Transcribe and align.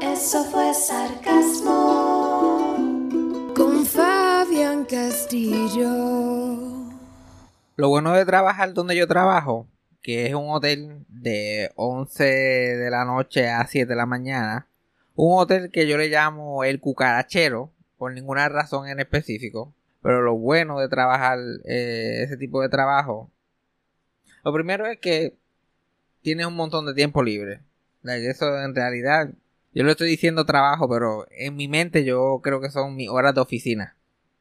Eso 0.00 0.44
fue 0.44 0.72
sarcasmo 0.74 1.74
con 3.54 3.84
Fabián 3.84 4.84
Castillo. 4.84 5.88
Lo 7.76 7.88
bueno 7.88 8.12
de 8.14 8.24
trabajar 8.24 8.74
donde 8.74 8.96
yo 8.96 9.06
trabajo, 9.06 9.66
que 10.02 10.26
es 10.26 10.34
un 10.34 10.50
hotel 10.50 11.04
de 11.08 11.70
11 11.76 12.24
de 12.24 12.90
la 12.90 13.04
noche 13.04 13.48
a 13.48 13.66
7 13.66 13.86
de 13.86 13.96
la 13.96 14.06
mañana, 14.06 14.68
un 15.16 15.38
hotel 15.38 15.70
que 15.70 15.86
yo 15.86 15.96
le 15.98 16.08
llamo 16.08 16.64
el 16.64 16.80
cucarachero, 16.80 17.72
por 17.96 18.12
ninguna 18.12 18.48
razón 18.48 18.88
en 18.88 19.00
específico, 19.00 19.74
pero 20.02 20.22
lo 20.22 20.36
bueno 20.36 20.78
de 20.78 20.88
trabajar 20.88 21.38
eh, 21.64 22.22
ese 22.22 22.36
tipo 22.36 22.62
de 22.62 22.68
trabajo, 22.68 23.30
lo 24.44 24.52
primero 24.52 24.86
es 24.86 24.98
que 24.98 25.36
tienes 26.22 26.46
un 26.46 26.54
montón 26.54 26.86
de 26.86 26.94
tiempo 26.94 27.22
libre. 27.22 27.60
Eso 28.04 28.62
en 28.62 28.74
realidad, 28.74 29.30
yo 29.72 29.84
lo 29.84 29.90
estoy 29.90 30.08
diciendo 30.08 30.46
trabajo, 30.46 30.88
pero 30.88 31.26
en 31.30 31.56
mi 31.56 31.68
mente 31.68 32.04
yo 32.04 32.40
creo 32.42 32.60
que 32.60 32.70
son 32.70 32.96
mis 32.96 33.08
horas 33.08 33.34
de 33.34 33.40
oficina, 33.40 33.96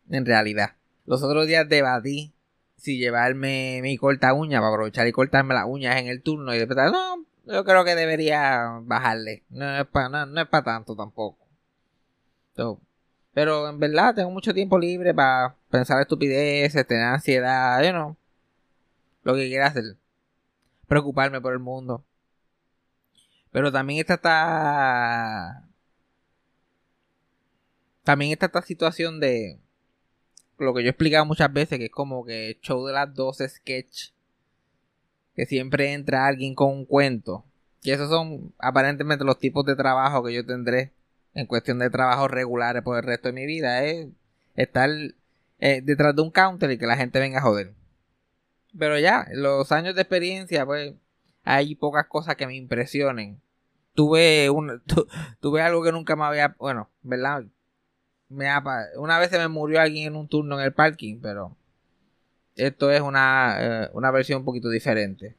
en 0.09 0.25
realidad. 0.25 0.75
Los 1.05 1.23
otros 1.23 1.47
días 1.47 1.67
debatí 1.67 2.33
si 2.75 2.97
llevarme 2.97 3.79
mi 3.81 3.97
corta 3.97 4.33
uña 4.33 4.59
para 4.59 4.73
aprovechar 4.73 5.07
y 5.07 5.11
cortarme 5.11 5.53
las 5.53 5.65
uñas 5.65 5.97
en 5.97 6.07
el 6.07 6.21
turno 6.21 6.53
y 6.53 6.59
después, 6.59 6.77
no, 6.91 7.25
yo 7.45 7.63
creo 7.63 7.85
que 7.85 7.95
debería 7.95 8.79
bajarle. 8.83 9.43
No 9.49 9.77
es 9.77 9.85
para 9.87 10.09
no, 10.09 10.25
no 10.25 10.49
para 10.49 10.63
tanto 10.63 10.95
tampoco. 10.95 11.47
Pero 13.33 13.69
en 13.69 13.79
verdad 13.79 14.15
tengo 14.15 14.31
mucho 14.31 14.53
tiempo 14.53 14.79
libre 14.79 15.13
para 15.13 15.55
pensar 15.69 16.01
estupideces, 16.01 16.87
tener 16.87 17.03
ansiedad, 17.03 17.83
you 17.83 17.91
know, 17.91 18.17
lo 19.23 19.35
que 19.35 19.47
quiera 19.47 19.67
hacer. 19.67 19.95
Preocuparme 20.87 21.39
por 21.39 21.53
el 21.53 21.59
mundo. 21.59 22.03
Pero 23.57 23.71
también 23.71 23.99
está 23.99 24.13
esta. 24.13 25.67
También 28.03 28.31
está 28.31 28.45
esta 28.45 28.61
situación 28.61 29.19
de. 29.19 29.57
Lo 30.59 30.75
que 30.75 30.83
yo 30.83 30.89
he 30.89 30.91
explicado 30.91 31.25
muchas 31.25 31.51
veces, 31.51 31.79
que 31.79 31.85
es 31.85 31.91
como 31.91 32.23
que 32.23 32.59
show 32.61 32.85
de 32.85 32.93
las 32.93 33.11
12 33.15 33.49
sketch. 33.49 34.11
Que 35.35 35.47
siempre 35.47 35.93
entra 35.93 36.27
alguien 36.27 36.53
con 36.53 36.69
un 36.71 36.85
cuento. 36.85 37.45
Y 37.81 37.89
esos 37.89 38.11
son 38.11 38.53
aparentemente 38.59 39.25
los 39.25 39.39
tipos 39.39 39.65
de 39.65 39.75
trabajo 39.75 40.23
que 40.23 40.35
yo 40.35 40.45
tendré 40.45 40.93
en 41.33 41.47
cuestión 41.47 41.79
de 41.79 41.89
trabajos 41.89 42.29
regulares 42.29 42.83
por 42.83 42.97
el 42.97 43.03
resto 43.03 43.29
de 43.29 43.33
mi 43.33 43.47
vida. 43.47 43.83
Es 43.83 44.07
estar 44.55 44.87
eh, 45.57 45.81
detrás 45.83 46.15
de 46.15 46.21
un 46.21 46.29
counter 46.29 46.69
y 46.69 46.77
que 46.77 46.85
la 46.85 46.95
gente 46.95 47.19
venga 47.19 47.39
a 47.39 47.41
joder. 47.41 47.73
Pero 48.77 48.99
ya, 48.99 49.25
los 49.31 49.71
años 49.71 49.95
de 49.95 50.01
experiencia, 50.03 50.63
pues 50.63 50.93
hay 51.43 51.73
pocas 51.73 52.05
cosas 52.05 52.35
que 52.35 52.45
me 52.45 52.55
impresionen. 52.55 53.41
Tuve, 53.97 54.51
un, 54.51 54.79
tu, 54.85 55.07
tuve 55.39 55.63
algo 55.63 55.81
que 55.81 55.91
nunca 55.91 56.15
me 56.15 56.25
había, 56.25 56.55
bueno, 56.59 56.91
¿verdad? 57.01 57.45
Me 58.29 58.47
una 58.97 59.17
vez 59.17 59.31
se 59.31 59.39
me 59.39 59.47
murió 59.47 59.81
alguien 59.81 60.05
en 60.05 60.15
un 60.15 60.27
turno 60.27 60.59
en 60.59 60.65
el 60.65 60.73
parking, 60.73 61.19
pero 61.19 61.57
esto 62.55 62.91
es 62.91 63.01
una, 63.01 63.57
eh, 63.59 63.89
una 63.93 64.11
versión 64.11 64.39
un 64.39 64.45
poquito 64.45 64.69
diferente. 64.69 65.35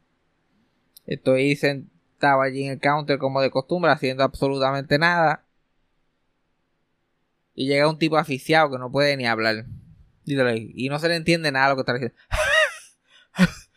Estoy 1.06 1.54
sentado 1.54 2.41
allí 2.42 2.64
en 2.64 2.72
el 2.72 2.80
counter 2.80 3.18
como 3.18 3.41
de 3.41 3.50
costumbre, 3.52 3.92
haciendo 3.92 4.24
absolutamente 4.24 4.98
nada. 4.98 5.44
Y 7.54 7.68
llega 7.68 7.88
un 7.88 7.98
tipo 7.98 8.16
aficiado 8.16 8.72
que 8.72 8.78
no 8.78 8.91
puede 8.91 9.16
ni 9.16 9.26
hablar. 9.26 9.66
Y 10.24 10.88
no 10.88 10.98
se 10.98 11.08
le 11.08 11.14
entiende 11.14 11.52
nada 11.52 11.68
lo 11.68 11.76
que 11.76 11.82
está 11.82 11.92
diciendo. 11.92 12.16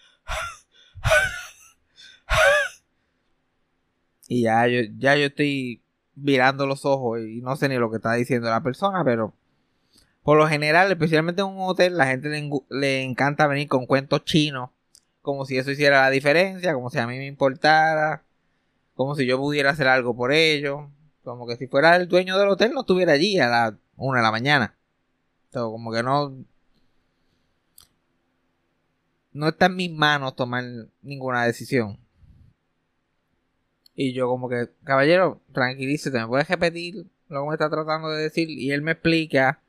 Y 4.33 4.43
ya 4.43 4.65
yo, 4.65 4.79
ya 4.97 5.17
yo 5.17 5.25
estoy 5.25 5.83
virando 6.15 6.65
los 6.65 6.85
ojos 6.85 7.19
y 7.19 7.41
no 7.41 7.57
sé 7.57 7.67
ni 7.67 7.75
lo 7.75 7.91
que 7.91 7.97
está 7.97 8.13
diciendo 8.13 8.49
la 8.49 8.63
persona, 8.63 9.03
pero 9.03 9.33
por 10.23 10.37
lo 10.37 10.47
general, 10.47 10.89
especialmente 10.89 11.41
en 11.41 11.49
un 11.49 11.59
hotel, 11.59 11.97
la 11.97 12.07
gente 12.07 12.29
le, 12.29 12.49
le, 12.69 13.03
encanta 13.03 13.45
venir 13.47 13.67
con 13.67 13.85
cuentos 13.85 14.23
chinos, 14.23 14.69
como 15.21 15.45
si 15.45 15.57
eso 15.57 15.69
hiciera 15.69 16.03
la 16.03 16.09
diferencia, 16.09 16.73
como 16.73 16.89
si 16.89 16.97
a 16.99 17.07
mí 17.07 17.17
me 17.17 17.25
importara, 17.27 18.23
como 18.95 19.15
si 19.15 19.25
yo 19.25 19.37
pudiera 19.37 19.71
hacer 19.71 19.89
algo 19.89 20.15
por 20.15 20.31
ellos, 20.31 20.79
como 21.25 21.45
que 21.45 21.57
si 21.57 21.67
fuera 21.67 21.97
el 21.97 22.07
dueño 22.07 22.37
del 22.37 22.47
hotel 22.47 22.71
no 22.71 22.81
estuviera 22.81 23.11
allí 23.11 23.37
a 23.37 23.49
las 23.49 23.73
una 23.97 24.19
de 24.19 24.23
la 24.23 24.31
mañana. 24.31 24.77
Entonces, 25.47 25.73
como 25.73 25.91
que 25.91 26.03
no, 26.03 26.37
no 29.33 29.49
está 29.49 29.65
en 29.65 29.75
mis 29.75 29.91
manos 29.91 30.37
tomar 30.37 30.63
ninguna 31.01 31.43
decisión. 31.43 32.00
Y 34.03 34.13
yo 34.13 34.27
como 34.27 34.49
que, 34.49 34.67
caballero, 34.83 35.39
tranquilízate, 35.53 36.17
¿me 36.17 36.25
puedes 36.25 36.49
repetir 36.49 37.05
lo 37.29 37.43
que 37.43 37.47
me 37.49 37.53
está 37.53 37.69
tratando 37.69 38.09
de 38.09 38.23
decir? 38.23 38.49
Y 38.49 38.71
él 38.71 38.81
me 38.81 38.93
explica 38.93 39.59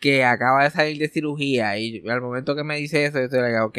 que 0.00 0.24
acaba 0.24 0.64
de 0.64 0.70
salir 0.70 0.98
de 0.98 1.06
cirugía 1.06 1.78
y 1.78 2.02
al 2.08 2.20
momento 2.20 2.56
que 2.56 2.64
me 2.64 2.76
dice 2.76 3.04
eso, 3.04 3.18
yo 3.18 3.26
estoy 3.26 3.40
like, 3.40 3.60
ok, 3.60 3.78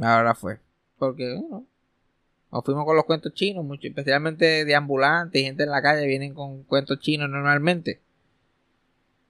ahora 0.00 0.34
fue. 0.34 0.58
Porque, 0.98 1.36
bueno, 1.36 1.64
nos 2.50 2.64
fuimos 2.64 2.84
con 2.84 2.96
los 2.96 3.04
cuentos 3.04 3.32
chinos, 3.32 3.64
mucho, 3.64 3.86
especialmente 3.86 4.64
de 4.64 4.74
ambulantes 4.74 5.40
y 5.40 5.44
gente 5.44 5.62
en 5.62 5.70
la 5.70 5.82
calle 5.82 6.04
vienen 6.04 6.34
con 6.34 6.64
cuentos 6.64 6.98
chinos 6.98 7.30
normalmente. 7.30 8.00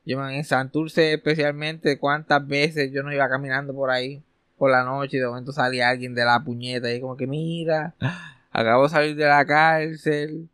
Yo 0.07 0.27
en 0.27 0.43
Santurce 0.43 1.13
especialmente, 1.13 1.99
cuántas 1.99 2.47
veces 2.47 2.91
yo 2.93 3.03
no 3.03 3.13
iba 3.13 3.29
caminando 3.29 3.75
por 3.75 3.91
ahí 3.91 4.23
por 4.57 4.71
la 4.71 4.85
noche 4.85 5.19
y 5.19 5.21
de 5.21 5.27
momento 5.27 5.53
salía 5.53 5.91
alguien 5.91 6.15
de 6.15 6.25
la 6.25 6.43
puñeta 6.43 6.91
y 6.95 6.99
como 6.99 7.15
que 7.15 7.27
mira, 7.27 7.95
acabo 8.53 8.85
de 8.85 8.89
salir 8.91 9.17
de 9.17 9.27
la 9.27 9.45
cárcel, 9.47 10.49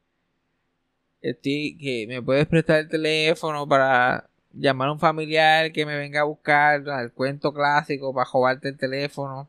estoy, 1.20 1.76
que 1.78 2.06
me 2.08 2.22
puedes 2.22 2.46
prestar 2.46 2.80
el 2.80 2.88
teléfono 2.88 3.68
para 3.68 4.28
llamar 4.52 4.88
a 4.88 4.92
un 4.92 5.00
familiar 5.00 5.72
que 5.72 5.86
me 5.86 5.96
venga 5.96 6.20
a 6.20 6.24
buscar, 6.24 6.82
el 6.86 7.12
cuento 7.12 7.52
clásico 7.52 8.14
para 8.14 8.30
robarte 8.32 8.68
el 8.68 8.76
teléfono. 8.78 9.48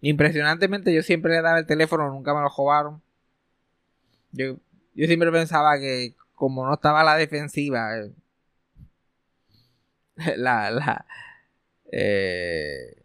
Impresionantemente 0.00 0.92
yo 0.92 1.02
siempre 1.02 1.32
le 1.32 1.42
daba 1.42 1.60
el 1.60 1.66
teléfono, 1.66 2.10
nunca 2.10 2.34
me 2.34 2.40
lo 2.40 2.48
robaron. 2.48 3.02
Yo, 4.32 4.56
yo 4.94 5.06
siempre 5.06 5.30
pensaba 5.30 5.78
que 5.78 6.14
como 6.34 6.66
no 6.66 6.74
estaba 6.74 7.04
la 7.04 7.16
defensiva, 7.16 7.96
eh, 7.98 8.12
la, 10.36 10.70
la, 10.70 11.06
eh, 11.92 12.96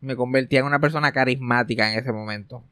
me 0.00 0.16
convertía 0.16 0.60
en 0.60 0.66
una 0.66 0.80
persona 0.80 1.12
carismática 1.12 1.92
en 1.92 1.98
ese 1.98 2.12
momento. 2.12 2.64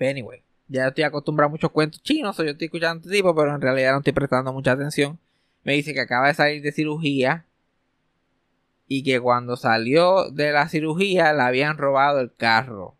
Anyway, 0.00 0.42
ya 0.68 0.88
estoy 0.88 1.04
acostumbrado 1.04 1.48
a 1.48 1.50
muchos 1.50 1.70
cuentos 1.70 2.02
chinos, 2.02 2.38
o 2.38 2.44
yo 2.44 2.50
estoy 2.50 2.66
escuchando 2.66 3.02
este 3.02 3.16
tipo, 3.16 3.34
pero 3.34 3.54
en 3.54 3.60
realidad 3.60 3.92
no 3.92 3.98
estoy 3.98 4.12
prestando 4.12 4.52
mucha 4.52 4.72
atención. 4.72 5.18
Me 5.62 5.74
dice 5.74 5.92
que 5.92 6.00
acaba 6.00 6.28
de 6.28 6.34
salir 6.34 6.62
de 6.62 6.72
cirugía 6.72 7.46
y 8.86 9.04
que 9.04 9.20
cuando 9.20 9.56
salió 9.56 10.30
de 10.30 10.52
la 10.52 10.68
cirugía 10.68 11.32
le 11.32 11.42
habían 11.42 11.78
robado 11.78 12.20
el 12.20 12.34
carro. 12.34 12.96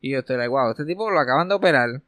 Y 0.00 0.10
yo 0.10 0.18
estoy 0.18 0.36
like, 0.36 0.48
wow, 0.48 0.70
este 0.70 0.84
tipo 0.84 1.10
lo 1.10 1.20
acaban 1.20 1.48
de 1.48 1.54
operar. 1.54 2.02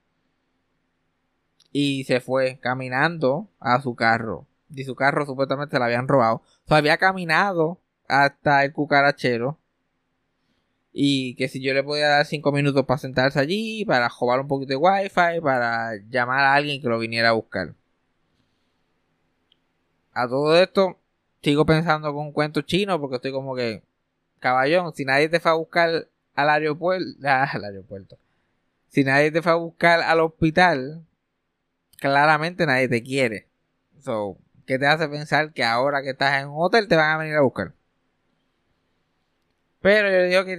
Y 1.71 2.05
se 2.05 2.21
fue 2.21 2.59
caminando 2.61 3.49
a 3.61 3.81
su 3.81 3.95
carro. 3.95 4.47
Y 4.69 4.85
su 4.85 4.95
carro 4.97 5.25
supuestamente 5.25 5.79
le 5.79 5.85
habían 5.85 6.09
robado. 6.09 6.43
O 6.69 6.75
había 6.75 6.99
caminado 6.99 7.81
hasta 8.09 8.65
el 8.65 8.73
cucarachero. 8.73 9.59
Y 10.97 11.35
que 11.35 11.49
si 11.49 11.61
yo 11.61 11.75
le 11.75 11.83
podía 11.83 12.09
dar 12.09 12.25
cinco 12.25 12.53
minutos 12.53 12.87
para 12.87 12.99
sentarse 12.99 13.41
allí, 13.41 13.85
para 13.85 14.09
jugar 14.09 14.41
un 14.41 14.49
poquito 14.49 14.71
de 14.71 14.77
wifi, 14.77 15.41
para 15.43 15.97
llamar 16.09 16.41
a 16.41 16.55
alguien 16.55 16.81
que 16.81 16.89
lo 16.89 17.01
viniera 17.01 17.31
a 17.31 17.33
buscar. 17.33 17.75
A 20.13 20.29
todo 20.29 20.57
esto, 20.57 21.01
sigo 21.43 21.67
pensando 21.67 22.13
con 22.15 22.27
un 22.27 22.33
cuento 22.33 22.63
chino 22.63 23.01
porque 23.01 23.17
estoy 23.17 23.33
como 23.33 23.57
que, 23.57 23.83
caballón, 24.39 24.95
si 24.95 25.05
nadie 25.05 25.29
te 25.29 25.41
fue 25.41 25.51
a 25.51 25.55
buscar 25.55 26.09
al 26.37 26.49
aeropuerto, 26.51 27.07
al 27.23 27.65
aeropuerto, 27.65 28.17
si 28.89 29.03
nadie 29.03 29.33
te 29.33 29.43
fue 29.43 29.51
a 29.53 29.57
buscar 29.57 30.01
al 30.01 30.21
hospital, 30.21 31.05
claramente 31.99 32.67
nadie 32.67 32.89
te 32.89 33.03
quiere. 33.03 33.49
So, 34.01 34.39
¿qué 34.67 34.79
te 34.79 34.87
hace 34.87 35.09
pensar 35.09 35.53
que 35.53 35.65
ahora 35.65 36.03
que 36.03 36.11
estás 36.11 36.41
en 36.41 36.49
un 36.49 36.63
hotel 36.63 36.87
te 36.87 36.97
van 36.97 37.11
a 37.11 37.19
venir 37.19 37.35
a 37.35 37.43
buscar? 37.43 37.73
Pero 39.85 40.09
yo 40.09 40.17
le 40.17 40.29
digo 40.29 40.45
que 40.47 40.57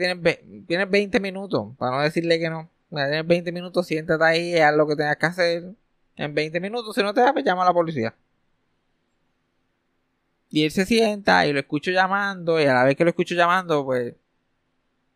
tienes, 0.68 0.92
20 0.92 1.20
minutos, 1.20 1.76
para 1.80 1.98
no 1.98 2.04
decirle 2.04 2.38
que 2.38 2.48
no. 2.48 2.70
Tienes 2.92 3.26
20 3.26 3.52
minutos, 3.52 3.88
siéntate 3.88 4.24
ahí, 4.24 4.56
haz 4.60 4.76
lo 4.76 4.86
que 4.86 4.96
tengas 4.96 5.18
que 5.18 5.26
hacer. 5.26 5.74
En 6.16 6.36
20 6.36 6.60
minutos, 6.60 6.94
si 6.94 7.02
no 7.02 7.12
te 7.12 7.22
da, 7.22 7.34
pues 7.34 7.44
llama 7.44 7.64
a 7.64 7.66
la 7.66 7.74
policía. 7.74 8.14
Y 10.52 10.64
él 10.64 10.70
se 10.70 10.86
sienta 10.86 11.48
y 11.48 11.54
lo 11.54 11.60
escucho 11.60 11.90
llamando, 11.90 12.62
y 12.62 12.66
a 12.66 12.74
la 12.76 12.84
vez 12.84 12.96
que 12.96 13.04
lo 13.04 13.10
escucho 13.10 13.34
llamando, 13.34 13.84
pues, 13.84 14.14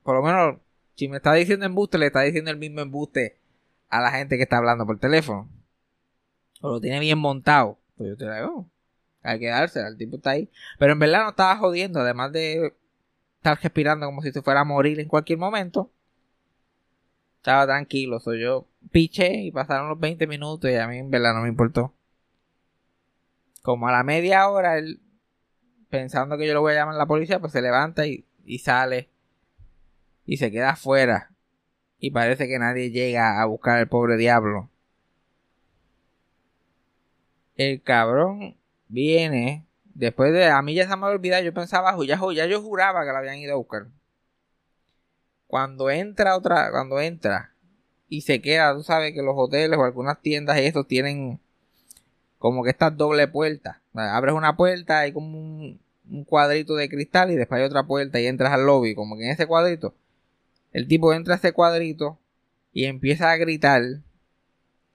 por 0.01 0.15
lo 0.15 0.23
menos, 0.23 0.57
si 0.95 1.07
me 1.07 1.17
está 1.17 1.31
diciendo 1.33 1.67
embuste, 1.67 1.99
le 1.99 2.07
está 2.07 2.21
diciendo 2.21 2.49
el 2.49 2.57
mismo 2.57 2.81
embuste 2.81 3.37
a 3.89 4.01
la 4.01 4.09
gente 4.09 4.37
que 4.37 4.43
está 4.43 4.57
hablando 4.57 4.87
por 4.87 4.97
teléfono. 4.97 5.47
O 6.61 6.69
lo 6.69 6.81
tiene 6.81 6.99
bien 6.99 7.19
montado. 7.19 7.77
Pues 7.95 8.09
yo 8.09 8.17
te 8.17 8.25
digo, 8.25 8.67
hay 9.21 9.39
que 9.39 9.49
darse, 9.49 9.81
el 9.81 9.97
tipo 9.97 10.15
está 10.15 10.31
ahí. 10.31 10.49
Pero 10.79 10.93
en 10.93 10.99
verdad 10.99 11.25
no 11.25 11.29
estaba 11.29 11.55
jodiendo, 11.57 11.99
además 11.99 12.31
de 12.31 12.73
estar 13.39 13.57
respirando 13.61 14.05
como 14.05 14.21
si 14.21 14.31
se 14.31 14.41
fuera 14.41 14.61
a 14.61 14.65
morir 14.65 14.99
en 14.99 15.07
cualquier 15.07 15.39
momento. 15.39 15.89
Estaba 17.37 17.65
tranquilo, 17.65 18.19
soy 18.19 18.41
yo 18.41 18.67
piché 18.91 19.33
y 19.43 19.51
pasaron 19.51 19.89
los 19.89 19.99
20 19.99 20.27
minutos 20.27 20.69
y 20.69 20.75
a 20.75 20.87
mí 20.87 20.97
en 20.97 21.09
verdad 21.09 21.33
no 21.33 21.41
me 21.41 21.49
importó. 21.49 21.93
Como 23.61 23.87
a 23.87 23.91
la 23.91 24.03
media 24.03 24.49
hora, 24.49 24.77
él, 24.77 25.01
pensando 25.89 26.37
que 26.37 26.47
yo 26.47 26.53
lo 26.53 26.61
voy 26.61 26.73
a 26.73 26.75
llamar 26.75 26.95
a 26.95 26.97
la 26.97 27.05
policía, 27.05 27.39
pues 27.39 27.53
se 27.53 27.61
levanta 27.61 28.05
y, 28.05 28.25
y 28.45 28.59
sale 28.59 29.09
y 30.25 30.37
se 30.37 30.51
queda 30.51 30.71
afuera. 30.71 31.31
Y 31.97 32.11
parece 32.11 32.47
que 32.47 32.59
nadie 32.59 32.91
llega 32.91 33.41
a 33.41 33.45
buscar 33.45 33.77
al 33.77 33.87
pobre 33.87 34.17
diablo. 34.17 34.69
El 37.55 37.81
cabrón 37.81 38.57
viene 38.87 39.65
Después 39.99 40.31
de. 40.31 40.45
A 40.45 40.61
mí 40.61 40.73
ya 40.73 40.87
se 40.87 40.95
me 40.95 41.07
olvidado. 41.07 41.43
Yo 41.43 41.53
pensaba. 41.53 41.93
Ya, 42.05 42.17
ya 42.33 42.45
yo 42.45 42.61
juraba 42.61 43.05
que 43.05 43.11
la 43.11 43.19
habían 43.19 43.35
ido 43.35 43.53
a 43.53 43.57
buscar. 43.57 43.87
Cuando 45.45 45.89
entra 45.89 46.37
otra. 46.37 46.71
Cuando 46.71 47.01
entra. 47.01 47.53
Y 48.07 48.21
se 48.21 48.41
queda. 48.41 48.73
Tú 48.73 48.81
sabes 48.81 49.13
que 49.13 49.21
los 49.21 49.35
hoteles 49.35 49.77
o 49.77 49.83
algunas 49.83 50.21
tiendas 50.21 50.57
y 50.57 50.61
estos 50.61 50.87
tienen. 50.87 51.41
Como 52.37 52.63
que 52.63 52.69
estas 52.69 52.95
doble 52.95 53.27
puertas. 53.27 53.75
Abres 53.93 54.35
una 54.35 54.55
puerta. 54.55 54.99
Hay 54.99 55.11
como 55.11 55.37
un, 55.37 55.81
un 56.09 56.23
cuadrito 56.23 56.75
de 56.75 56.87
cristal. 56.87 57.31
Y 57.31 57.35
después 57.35 57.59
hay 57.59 57.65
otra 57.65 57.83
puerta. 57.83 58.21
Y 58.21 58.27
entras 58.27 58.53
al 58.53 58.65
lobby. 58.65 58.95
Como 58.95 59.17
que 59.17 59.25
en 59.25 59.31
ese 59.31 59.47
cuadrito. 59.47 59.93
El 60.71 60.87
tipo 60.87 61.13
entra 61.13 61.33
a 61.33 61.37
ese 61.37 61.51
cuadrito. 61.51 62.17
Y 62.71 62.85
empieza 62.85 63.31
a 63.31 63.35
gritar 63.35 63.83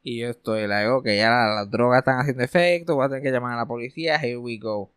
y 0.06 0.18
yo 0.20 0.28
estoy, 0.28 0.66
la 0.66 0.80
digo 0.80 1.02
que 1.02 1.16
ya 1.16 1.30
las 1.30 1.70
drogas 1.70 2.00
están 2.00 2.20
haciendo 2.20 2.42
efecto, 2.44 2.94
voy 2.94 3.06
a 3.06 3.08
tener 3.08 3.22
que 3.22 3.30
llamar 3.30 3.54
a 3.54 3.56
la 3.56 3.66
policía, 3.66 4.16
here 4.16 4.36
we 4.36 4.58
go. 4.58 4.93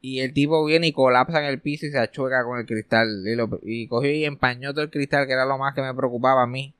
Y 0.00 0.20
el 0.20 0.32
tipo 0.32 0.64
viene 0.64 0.88
y 0.88 0.92
colapsa 0.92 1.40
en 1.40 1.46
el 1.46 1.60
piso 1.60 1.86
y 1.86 1.90
se 1.90 1.98
achueca 1.98 2.44
con 2.44 2.58
el 2.58 2.66
cristal. 2.66 3.22
Y, 3.62 3.86
cogió 3.88 4.10
y 4.10 4.24
empañó 4.24 4.72
todo 4.72 4.84
el 4.84 4.90
cristal, 4.90 5.26
que 5.26 5.34
era 5.34 5.44
lo 5.44 5.58
más 5.58 5.74
que 5.74 5.82
me 5.82 5.94
preocupaba 5.94 6.42
a 6.42 6.46
mí. 6.46 6.74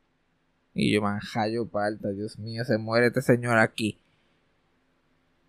Y 0.75 0.93
yo, 0.93 1.03
manjallo 1.03 1.67
palta, 1.67 2.11
Dios 2.11 2.39
mío, 2.39 2.65
se 2.65 2.79
muere 2.79 3.09
este 3.09 3.23
señor 3.23 3.59
aquí. 3.59 3.99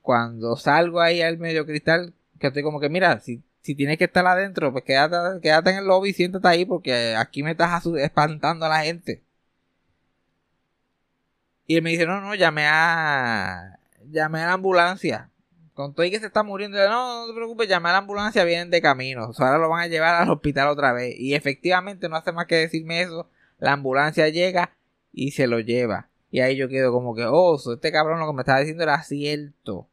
Cuando 0.01 0.57
salgo 0.57 0.99
ahí 0.99 1.21
al 1.21 1.37
medio 1.37 1.65
cristal, 1.65 2.13
que 2.39 2.47
estoy 2.47 2.63
como 2.63 2.79
que, 2.79 2.89
mira, 2.89 3.19
si, 3.19 3.41
si 3.61 3.75
tienes 3.75 3.97
que 3.97 4.05
estar 4.05 4.25
adentro, 4.25 4.71
pues 4.71 4.83
quédate, 4.83 5.39
quédate 5.41 5.69
en 5.71 5.77
el 5.77 5.85
lobby 5.85 6.09
y 6.09 6.13
siéntate 6.13 6.47
ahí 6.47 6.65
porque 6.65 7.15
aquí 7.15 7.43
me 7.43 7.51
estás 7.51 7.85
espantando 7.85 8.65
a 8.65 8.69
la 8.69 8.83
gente. 8.83 9.21
Y 11.67 11.77
él 11.77 11.83
me 11.83 11.91
dice, 11.91 12.05
no, 12.05 12.19
no, 12.19 12.35
llamé 12.35 12.65
a... 12.67 13.79
Llamé 14.09 14.41
a 14.41 14.47
la 14.47 14.53
ambulancia. 14.53 15.30
Con 15.73 15.93
todo 15.93 16.05
y 16.05 16.11
que 16.11 16.19
se 16.19 16.25
está 16.25 16.43
muriendo. 16.43 16.77
No, 16.89 17.21
no 17.21 17.27
te 17.27 17.33
preocupes, 17.33 17.67
llamé 17.67 17.89
a 17.89 17.93
la 17.93 17.97
ambulancia, 17.99 18.43
vienen 18.43 18.69
de 18.69 18.81
camino. 18.81 19.31
ahora 19.37 19.57
lo 19.57 19.69
van 19.69 19.83
a 19.83 19.87
llevar 19.87 20.21
al 20.21 20.29
hospital 20.29 20.67
otra 20.67 20.93
vez. 20.93 21.15
Y 21.17 21.33
efectivamente 21.33 22.09
no 22.09 22.17
hace 22.17 22.31
más 22.31 22.45
que 22.45 22.55
decirme 22.55 23.01
eso. 23.01 23.29
La 23.59 23.73
ambulancia 23.73 24.27
llega 24.29 24.75
y 25.13 25.31
se 25.31 25.47
lo 25.47 25.59
lleva. 25.59 26.09
Y 26.29 26.39
ahí 26.39 26.55
yo 26.55 26.69
quedo 26.69 26.91
como 26.91 27.15
que, 27.15 27.25
oh, 27.25 27.57
este 27.73 27.91
cabrón 27.91 28.19
lo 28.19 28.27
que 28.27 28.33
me 28.33 28.41
estaba 28.41 28.59
diciendo 28.59 28.83
era 28.83 29.01
cierto. 29.03 29.87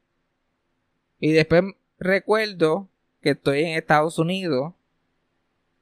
Y 1.21 1.33
después 1.33 1.65
recuerdo 1.99 2.89
que 3.21 3.31
estoy 3.31 3.65
en 3.65 3.77
Estados 3.77 4.19
Unidos 4.19 4.73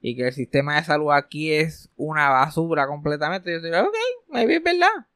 y 0.00 0.16
que 0.16 0.28
el 0.28 0.32
sistema 0.32 0.76
de 0.76 0.84
salud 0.84 1.12
aquí 1.12 1.52
es 1.52 1.90
una 1.96 2.30
basura 2.30 2.86
completamente. 2.86 3.52
Yo 3.52 3.60
digo, 3.60 3.80
ok, 3.80 3.96
maybe 4.28 4.56
es 4.56 4.62
verdad. 4.62 5.06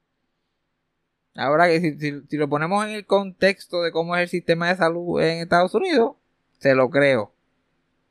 Ahora 1.37 1.69
que 1.69 1.81
si, 1.81 2.37
lo 2.37 2.49
ponemos 2.49 2.85
en 2.85 2.93
el 2.93 3.07
contexto 3.07 3.83
de 3.83 3.93
cómo 3.93 4.17
es 4.17 4.23
el 4.23 4.29
sistema 4.29 4.69
de 4.69 4.77
salud 4.77 5.21
en 5.21 5.39
Estados 5.39 5.75
Unidos, 5.75 6.17
se 6.59 6.75
lo 6.75 6.91
creo. 6.91 7.33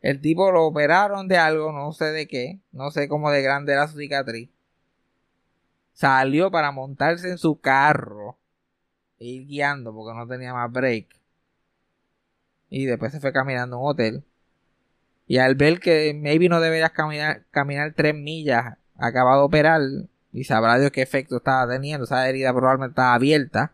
El 0.01 0.21
tipo 0.21 0.51
lo 0.51 0.65
operaron 0.65 1.27
de 1.27 1.37
algo, 1.37 1.71
no 1.73 1.91
sé 1.91 2.05
de 2.05 2.27
qué, 2.27 2.59
no 2.71 2.91
sé 2.91 3.09
cómo 3.09 3.31
de 3.31 3.41
grande 3.41 3.73
era 3.73 3.87
su 3.87 3.97
cicatriz. 3.97 4.49
Salió 5.93 6.49
para 6.49 6.71
montarse 6.71 7.29
en 7.29 7.37
su 7.37 7.59
carro 7.59 8.37
e 9.19 9.25
ir 9.25 9.47
guiando 9.47 9.93
porque 9.93 10.17
no 10.17 10.25
tenía 10.27 10.53
más 10.53 10.71
break. 10.71 11.07
Y 12.69 12.85
después 12.85 13.11
se 13.11 13.19
fue 13.19 13.33
caminando 13.33 13.75
a 13.75 13.79
un 13.79 13.87
hotel. 13.89 14.23
Y 15.27 15.37
al 15.37 15.55
ver 15.55 15.79
que 15.79 16.13
maybe 16.13 16.49
no 16.49 16.61
deberías 16.61 16.91
caminar, 16.91 17.45
caminar 17.51 17.93
tres 17.95 18.15
millas, 18.15 18.77
acabado 18.95 19.41
de 19.41 19.45
operar, 19.45 19.81
y 20.31 20.43
sabrá 20.43 20.77
Dios 20.77 20.91
qué 20.91 21.01
efecto 21.01 21.37
estaba 21.37 21.71
teniendo. 21.71 22.05
Esa 22.05 22.27
herida 22.27 22.53
probablemente 22.53 22.91
estaba 22.91 23.13
abierta. 23.13 23.73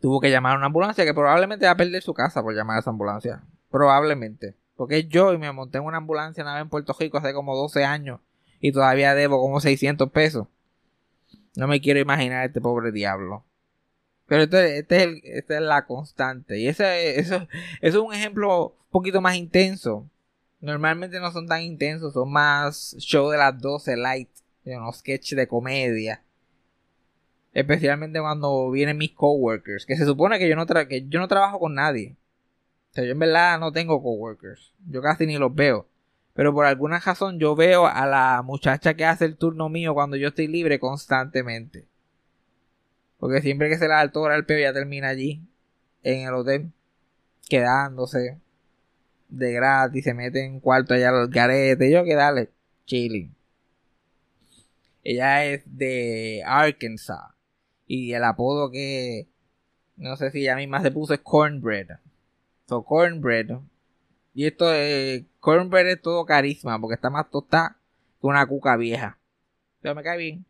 Tuvo 0.00 0.20
que 0.20 0.30
llamar 0.30 0.54
a 0.54 0.56
una 0.56 0.66
ambulancia 0.66 1.04
que 1.04 1.14
probablemente 1.14 1.66
va 1.66 1.72
a 1.72 1.76
perder 1.76 2.02
su 2.02 2.12
casa 2.12 2.42
por 2.42 2.54
llamar 2.54 2.76
a 2.76 2.80
esa 2.80 2.90
ambulancia. 2.90 3.42
Probablemente. 3.70 4.54
Porque 4.76 5.04
yo 5.04 5.32
y 5.32 5.38
me 5.38 5.52
monté 5.52 5.78
en 5.78 5.84
una 5.84 5.98
ambulancia 5.98 6.44
en 6.60 6.68
Puerto 6.68 6.94
Rico 6.98 7.18
hace 7.18 7.32
como 7.32 7.56
12 7.56 7.84
años 7.84 8.20
y 8.60 8.72
todavía 8.72 9.14
debo 9.14 9.40
como 9.40 9.60
600 9.60 10.10
pesos. 10.10 10.46
No 11.54 11.68
me 11.68 11.80
quiero 11.80 12.00
imaginar 12.00 12.46
este 12.46 12.60
pobre 12.60 12.92
diablo. 12.92 13.44
Pero 14.26 14.44
este, 14.44 14.78
este 14.78 15.04
es, 15.04 15.08
esta 15.24 15.54
es 15.56 15.62
la 15.62 15.86
constante. 15.86 16.58
Y 16.58 16.68
ese, 16.68 17.18
eso, 17.20 17.36
eso 17.36 17.48
es 17.80 17.96
un 17.96 18.14
ejemplo 18.14 18.68
un 18.68 18.90
poquito 18.90 19.20
más 19.20 19.36
intenso. 19.36 20.08
Normalmente 20.62 21.18
no 21.18 21.32
son 21.32 21.48
tan 21.48 21.60
intensos, 21.62 22.12
son 22.12 22.30
más 22.30 22.94
show 23.00 23.28
de 23.30 23.36
las 23.36 23.60
12 23.60 23.96
light, 23.96 24.30
unos 24.64 24.98
sketches 24.98 25.36
de 25.36 25.48
comedia. 25.48 26.22
Especialmente 27.52 28.20
cuando 28.20 28.70
vienen 28.70 28.96
mis 28.96 29.10
coworkers, 29.10 29.84
que 29.84 29.96
se 29.96 30.06
supone 30.06 30.38
que 30.38 30.48
yo 30.48 30.54
no, 30.54 30.64
que 30.64 31.04
yo 31.08 31.18
no 31.18 31.26
trabajo 31.26 31.58
con 31.58 31.74
nadie. 31.74 32.16
O 32.92 32.94
sea, 32.94 33.02
yo 33.04 33.10
en 33.10 33.18
verdad 33.18 33.58
no 33.58 33.72
tengo 33.72 34.00
coworkers. 34.00 34.72
Yo 34.88 35.02
casi 35.02 35.26
ni 35.26 35.36
los 35.36 35.52
veo. 35.52 35.88
Pero 36.32 36.54
por 36.54 36.64
alguna 36.64 37.00
razón 37.00 37.40
yo 37.40 37.56
veo 37.56 37.88
a 37.88 38.06
la 38.06 38.40
muchacha 38.42 38.94
que 38.94 39.04
hace 39.04 39.24
el 39.24 39.36
turno 39.36 39.68
mío 39.68 39.94
cuando 39.94 40.16
yo 40.16 40.28
estoy 40.28 40.46
libre 40.46 40.78
constantemente. 40.78 41.88
Porque 43.18 43.42
siempre 43.42 43.68
que 43.68 43.78
se 43.78 43.88
la 43.88 44.00
el 44.02 44.12
el 44.14 44.46
peo 44.46 44.60
ya 44.60 44.72
termina 44.72 45.08
allí, 45.08 45.42
en 46.04 46.28
el 46.28 46.34
hotel, 46.34 46.70
quedándose 47.48 48.41
de 49.32 49.52
gratis, 49.52 50.04
se 50.04 50.14
mete 50.14 50.44
en 50.44 50.60
cuarto 50.60 50.94
allá 50.94 51.10
al 51.10 51.28
garete, 51.28 51.90
yo 51.90 52.04
que 52.04 52.14
dale, 52.14 52.50
chilling. 52.86 53.34
Ella 55.04 55.44
es 55.46 55.62
de 55.66 56.42
Arkansas 56.46 57.34
y 57.86 58.12
el 58.12 58.24
apodo 58.24 58.70
que 58.70 59.28
no 59.96 60.16
sé 60.16 60.30
si 60.30 60.40
ella 60.40 60.56
misma 60.56 60.82
se 60.82 60.90
puso 60.90 61.14
es 61.14 61.20
cornbread. 61.20 61.98
So 62.68 62.84
cornbread. 62.84 63.58
Y 64.34 64.46
esto 64.46 64.72
es 64.72 65.24
cornbread 65.40 65.88
es 65.88 66.02
todo 66.02 66.24
carisma 66.26 66.80
porque 66.80 66.94
está 66.94 67.10
más 67.10 67.30
tostada 67.30 67.78
que 68.20 68.26
una 68.26 68.46
cuca 68.46 68.76
vieja. 68.76 69.18
Pero 69.80 69.94
me 69.94 70.02
cae 70.02 70.18
bien. 70.18 70.46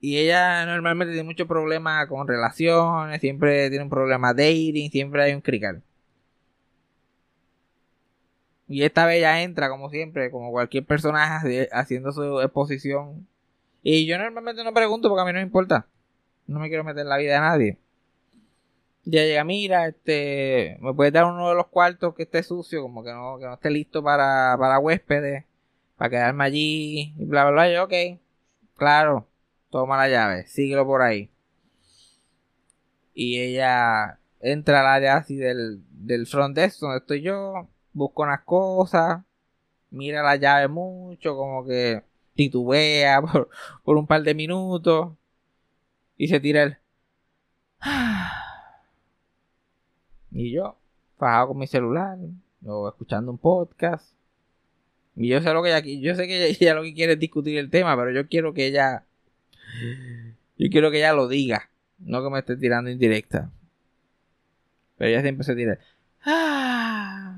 y 0.00 0.18
ella 0.18 0.64
normalmente 0.66 1.12
tiene 1.12 1.26
muchos 1.26 1.46
problemas 1.48 2.06
con 2.08 2.26
relaciones, 2.28 3.20
siempre 3.20 3.68
tiene 3.70 3.84
un 3.84 3.90
problema 3.90 4.32
dating, 4.32 4.90
siempre 4.90 5.22
hay 5.24 5.34
un 5.34 5.40
crical. 5.42 5.82
Y 8.70 8.84
esta 8.84 9.04
vez 9.04 9.20
ya 9.20 9.42
entra, 9.42 9.68
como 9.68 9.90
siempre, 9.90 10.30
como 10.30 10.52
cualquier 10.52 10.86
personaje, 10.86 11.68
haciendo 11.72 12.12
su 12.12 12.40
exposición. 12.40 13.26
Y 13.82 14.06
yo 14.06 14.16
normalmente 14.16 14.62
no 14.62 14.72
pregunto 14.72 15.08
porque 15.08 15.22
a 15.22 15.24
mí 15.24 15.32
no 15.32 15.38
me 15.38 15.42
importa. 15.42 15.88
No 16.46 16.60
me 16.60 16.68
quiero 16.68 16.84
meter 16.84 17.00
en 17.02 17.08
la 17.08 17.16
vida 17.18 17.34
de 17.34 17.40
nadie. 17.40 17.78
Ya 19.04 19.24
llega, 19.24 19.42
mira, 19.42 19.88
este, 19.88 20.78
me 20.80 20.94
puedes 20.94 21.12
dar 21.12 21.24
uno 21.24 21.48
de 21.48 21.56
los 21.56 21.66
cuartos 21.66 22.14
que 22.14 22.22
esté 22.22 22.44
sucio, 22.44 22.80
como 22.82 23.02
que 23.02 23.10
no, 23.10 23.38
que 23.40 23.46
no 23.46 23.54
esté 23.54 23.70
listo 23.70 24.04
para, 24.04 24.56
para 24.56 24.78
huéspedes, 24.78 25.46
para 25.96 26.10
quedarme 26.10 26.44
allí, 26.44 27.12
y 27.18 27.24
bla, 27.24 27.50
bla, 27.50 27.52
bla. 27.52 27.72
Yo, 27.72 27.84
ok, 27.84 28.20
claro, 28.76 29.26
toma 29.70 29.96
la 29.96 30.08
llave, 30.08 30.46
síguelo 30.46 30.86
por 30.86 31.02
ahí. 31.02 31.28
Y 33.14 33.40
ella 33.40 34.20
entra 34.38 34.80
al 34.80 34.86
área 34.86 35.16
así 35.16 35.34
del, 35.34 35.82
del 35.90 36.28
front 36.28 36.54
desk 36.54 36.78
donde 36.78 36.98
estoy 36.98 37.22
yo, 37.22 37.68
busca 37.92 38.22
unas 38.22 38.42
cosas, 38.42 39.22
mira 39.90 40.22
la 40.22 40.36
llave 40.36 40.68
mucho, 40.68 41.36
como 41.36 41.64
que 41.64 42.02
titubea 42.34 43.22
por, 43.84 43.96
un 43.96 44.06
par 44.06 44.22
de 44.22 44.34
minutos 44.34 45.12
y 46.16 46.28
se 46.28 46.40
tira 46.40 46.62
el... 46.62 46.76
y 50.30 50.52
yo, 50.52 50.76
fajado 51.16 51.48
con 51.48 51.58
mi 51.58 51.66
celular, 51.66 52.18
o 52.64 52.88
escuchando 52.88 53.30
un 53.30 53.38
podcast. 53.38 54.14
Y 55.16 55.28
yo 55.28 55.40
sé 55.40 55.52
lo 55.52 55.62
que 55.62 55.70
ella, 55.70 55.80
yo 55.80 56.14
sé 56.14 56.26
que 56.26 56.46
ella, 56.60 56.74
lo 56.74 56.82
que 56.82 56.94
quiere 56.94 57.14
es 57.14 57.18
discutir 57.18 57.58
el 57.58 57.70
tema, 57.70 57.96
pero 57.96 58.12
yo 58.12 58.28
quiero 58.28 58.54
que 58.54 58.66
ella, 58.66 59.04
yo 60.58 60.68
quiero 60.70 60.90
que 60.90 60.98
ella 60.98 61.12
lo 61.12 61.28
diga, 61.28 61.70
no 61.98 62.22
que 62.22 62.30
me 62.30 62.38
esté 62.38 62.56
tirando 62.56 62.90
indirecta. 62.90 63.50
Pero 64.96 65.10
ella 65.10 65.22
siempre 65.22 65.44
se 65.44 65.54
tira. 65.54 65.78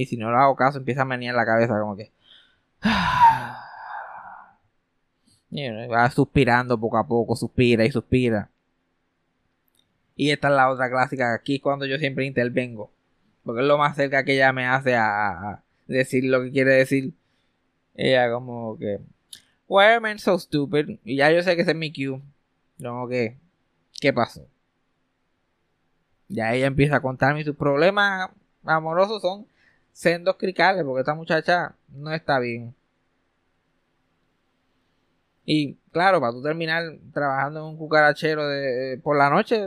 Y 0.00 0.06
si 0.06 0.16
no 0.16 0.30
le 0.30 0.38
hago 0.38 0.56
caso, 0.56 0.78
empieza 0.78 1.02
a 1.02 1.04
menear 1.04 1.34
la 1.34 1.44
cabeza 1.44 1.78
como 1.78 1.94
que... 1.94 2.10
va 5.92 6.10
suspirando 6.10 6.80
poco 6.80 6.96
a 6.96 7.06
poco, 7.06 7.36
suspira 7.36 7.84
y 7.84 7.90
suspira. 7.90 8.48
Y 10.16 10.30
esta 10.30 10.48
es 10.48 10.54
la 10.54 10.70
otra 10.70 10.88
clásica, 10.88 11.34
aquí 11.34 11.56
es 11.56 11.60
cuando 11.60 11.84
yo 11.84 11.98
siempre 11.98 12.24
intervengo. 12.24 12.90
Porque 13.44 13.60
es 13.60 13.66
lo 13.66 13.76
más 13.76 13.94
cerca 13.94 14.24
que 14.24 14.36
ella 14.36 14.54
me 14.54 14.66
hace 14.66 14.96
a, 14.96 15.62
decir 15.86 16.24
lo 16.24 16.42
que 16.42 16.50
quiere 16.50 16.72
decir. 16.72 17.12
Ella 17.94 18.32
como 18.32 18.78
que... 18.78 19.00
Why 19.68 19.84
are 19.84 20.00
men 20.00 20.18
so 20.18 20.38
stupid? 20.38 20.98
Y 21.04 21.16
ya 21.16 21.30
yo 21.30 21.42
sé 21.42 21.56
que 21.56 21.62
ese 21.62 21.72
es 21.72 21.76
mi 21.76 21.92
cue. 21.92 22.22
Como 22.82 23.06
que... 23.06 23.36
¿Qué 24.00 24.14
pasó? 24.14 24.48
Ya 26.28 26.54
ella 26.54 26.68
empieza 26.68 26.96
a 26.96 27.02
contarme 27.02 27.44
sus 27.44 27.54
problemas 27.54 28.30
amorosos 28.64 29.20
son 29.20 29.46
sendos 29.92 30.36
cricales, 30.36 30.84
porque 30.84 31.00
esta 31.00 31.14
muchacha 31.14 31.76
no 31.88 32.12
está 32.12 32.38
bien. 32.38 32.74
Y 35.44 35.76
claro, 35.92 36.20
para 36.20 36.32
tú 36.32 36.42
terminar 36.42 36.98
trabajando 37.12 37.60
en 37.60 37.66
un 37.66 37.76
cucarachero 37.76 38.46
de, 38.48 39.00
por 39.02 39.16
la 39.16 39.30
noche, 39.30 39.60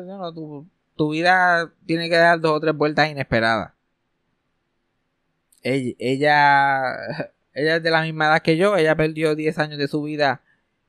tu, 0.95 1.09
vida 1.11 1.73
tiene 1.85 2.09
que 2.09 2.15
dar 2.15 2.39
dos 2.39 2.53
o 2.53 2.59
tres 2.61 2.75
vueltas 2.75 3.09
inesperadas. 3.09 3.73
Ella, 5.61 5.97
ella, 7.53 7.75
es 7.77 7.83
de 7.83 7.91
la 7.91 8.01
misma 8.01 8.27
edad 8.27 8.41
que 8.41 8.57
yo, 8.57 8.77
ella 8.77 8.95
perdió 8.95 9.35
10 9.35 9.59
años 9.59 9.77
de 9.77 9.87
su 9.87 10.01
vida 10.03 10.41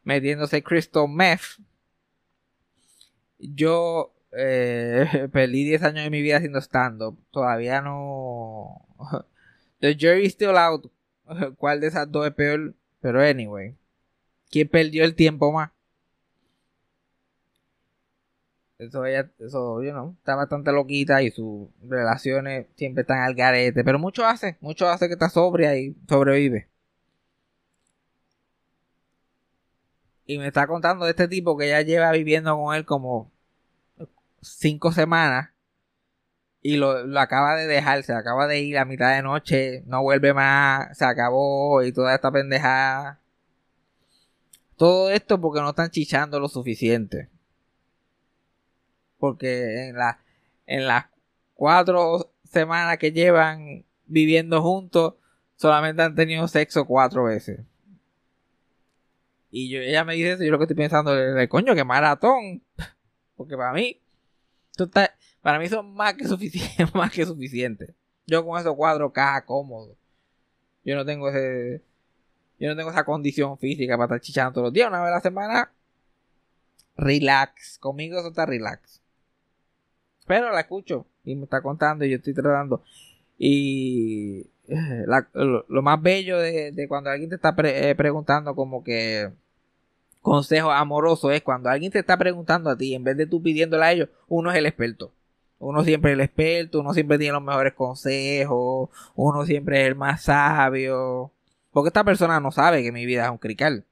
metiéndose 0.04 0.62
crystal 0.62 1.08
meth. 1.08 1.58
Yo 3.38 4.14
eh, 4.36 5.28
perdí 5.32 5.64
10 5.64 5.82
años 5.82 6.04
de 6.04 6.10
mi 6.10 6.22
vida 6.22 6.36
haciendo 6.36 6.60
stand-up. 6.60 7.18
Todavía 7.30 7.80
no. 7.80 8.83
The 9.80 9.96
jury's 9.98 10.32
still 10.32 10.56
out. 10.56 10.90
¿Cuál 11.58 11.80
de 11.80 11.88
esas 11.88 12.10
dos 12.10 12.26
es 12.26 12.32
peor? 12.34 12.74
Pero 13.00 13.20
anyway. 13.20 13.76
¿Quién 14.50 14.68
perdió 14.68 15.04
el 15.04 15.14
tiempo 15.14 15.52
más? 15.52 15.70
Eso 18.78 19.04
ella, 19.06 19.30
eso, 19.38 19.82
you 19.82 19.90
know, 19.90 20.14
está 20.18 20.34
bastante 20.34 20.72
loquita 20.72 21.22
y 21.22 21.30
sus 21.30 21.68
relaciones 21.88 22.66
siempre 22.76 23.02
están 23.02 23.18
al 23.20 23.34
garete. 23.34 23.84
Pero 23.84 23.98
mucho 23.98 24.24
hace, 24.26 24.56
mucho 24.60 24.88
hace 24.88 25.06
que 25.06 25.14
está 25.14 25.28
sobria 25.28 25.76
y 25.76 25.96
sobrevive. 26.08 26.68
Y 30.26 30.38
me 30.38 30.48
está 30.48 30.66
contando 30.66 31.04
de 31.04 31.10
este 31.12 31.28
tipo 31.28 31.56
que 31.56 31.68
ya 31.68 31.82
lleva 31.82 32.10
viviendo 32.12 32.56
con 32.56 32.74
él 32.74 32.84
como 32.84 33.30
cinco 34.40 34.92
semanas 34.92 35.53
y 36.66 36.78
lo, 36.78 37.06
lo, 37.06 37.20
acaba 37.20 37.56
de 37.56 37.66
dejar, 37.66 38.02
se 38.04 38.14
acaba 38.14 38.46
de 38.46 38.60
ir 38.62 38.78
a 38.78 38.86
mitad 38.86 39.14
de 39.14 39.20
noche, 39.20 39.82
no 39.84 40.02
vuelve 40.02 40.32
más, 40.32 40.96
se 40.96 41.04
acabó 41.04 41.82
y 41.82 41.92
toda 41.92 42.14
esta 42.14 42.32
pendejada. 42.32 43.20
Todo 44.78 45.10
esto 45.10 45.38
porque 45.38 45.60
no 45.60 45.68
están 45.68 45.90
chichando 45.90 46.40
lo 46.40 46.48
suficiente. 46.48 47.28
Porque 49.18 49.88
en, 49.88 49.96
la, 49.96 50.20
en 50.64 50.86
las 50.86 51.04
cuatro 51.52 52.32
semanas 52.44 52.96
que 52.96 53.12
llevan 53.12 53.84
viviendo 54.06 54.62
juntos, 54.62 55.16
solamente 55.56 56.02
han 56.02 56.14
tenido 56.14 56.48
sexo 56.48 56.86
cuatro 56.86 57.24
veces. 57.24 57.60
Y 59.50 59.68
yo, 59.68 59.80
ella 59.80 60.02
me 60.02 60.14
dice 60.14 60.32
eso, 60.32 60.44
yo 60.44 60.50
lo 60.50 60.56
que 60.56 60.64
estoy 60.64 60.78
pensando 60.78 61.14
es, 61.14 61.48
coño, 61.50 61.74
que 61.74 61.84
maratón. 61.84 62.62
Porque 63.36 63.54
para 63.54 63.74
mí, 63.74 64.00
para 65.44 65.58
mí 65.58 65.68
son 65.68 65.92
más 65.92 66.14
que 66.14 66.26
suficiente, 66.26 66.86
más 66.94 67.12
que 67.12 67.26
suficiente. 67.26 67.94
Yo 68.26 68.46
con 68.46 68.58
esos 68.58 68.74
cuadros 68.74 69.12
caja 69.12 69.44
cómodo. 69.44 69.94
Yo 70.86 70.96
no 70.96 71.04
tengo 71.04 71.30
yo 71.30 72.68
no 72.70 72.76
tengo 72.76 72.90
esa 72.90 73.04
condición 73.04 73.58
física 73.58 73.98
para 73.98 74.06
estar 74.06 74.20
chichando 74.22 74.52
todos 74.52 74.64
los 74.68 74.72
días, 74.72 74.88
una 74.88 75.02
vez 75.02 75.08
a 75.10 75.16
la 75.16 75.20
semana. 75.20 75.70
Relax, 76.96 77.78
conmigo 77.78 78.18
eso 78.18 78.28
está 78.28 78.46
relax. 78.46 79.02
Pero 80.26 80.50
la 80.50 80.60
escucho 80.60 81.04
y 81.24 81.34
me 81.34 81.44
está 81.44 81.60
contando 81.60 82.06
y 82.06 82.10
yo 82.10 82.16
estoy 82.16 82.32
tratando. 82.32 82.82
Y 83.36 84.46
eh, 84.68 85.04
lo, 85.34 85.82
más 85.82 86.00
bello 86.00 86.38
de, 86.38 86.86
cuando 86.88 87.10
alguien 87.10 87.28
te 87.28 87.36
está 87.36 87.54
eh, 87.64 87.94
preguntando 87.94 88.54
como 88.54 88.82
que 88.82 89.30
consejo 90.22 90.70
amoroso 90.70 91.30
es 91.30 91.42
cuando 91.42 91.68
alguien 91.68 91.92
te 91.92 91.98
está 91.98 92.16
preguntando 92.16 92.70
a 92.70 92.78
ti, 92.78 92.94
en 92.94 93.04
vez 93.04 93.18
de 93.18 93.26
tú 93.26 93.42
pidiéndole 93.42 93.84
a 93.84 93.92
ellos, 93.92 94.08
uno 94.26 94.50
es 94.50 94.56
el 94.56 94.64
experto. 94.64 95.12
Uno 95.64 95.82
siempre 95.82 96.10
es 96.12 96.14
el 96.14 96.20
experto, 96.20 96.80
uno 96.80 96.92
siempre 96.92 97.16
tiene 97.16 97.32
los 97.32 97.42
mejores 97.42 97.72
consejos, 97.72 98.90
uno 99.14 99.46
siempre 99.46 99.80
es 99.80 99.88
el 99.88 99.94
más 99.94 100.24
sabio. 100.24 101.32
Porque 101.72 101.88
esta 101.88 102.04
persona 102.04 102.38
no 102.38 102.52
sabe 102.52 102.82
que 102.82 102.92
mi 102.92 103.06
vida 103.06 103.24
es 103.24 103.30
un 103.30 103.38
crical. 103.38 103.86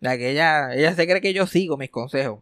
La 0.00 0.18
que 0.18 0.30
ella, 0.30 0.74
ella 0.74 0.92
se 0.94 1.06
cree 1.06 1.20
que 1.20 1.32
yo 1.32 1.46
sigo 1.46 1.76
mis 1.76 1.90
consejos. 1.90 2.40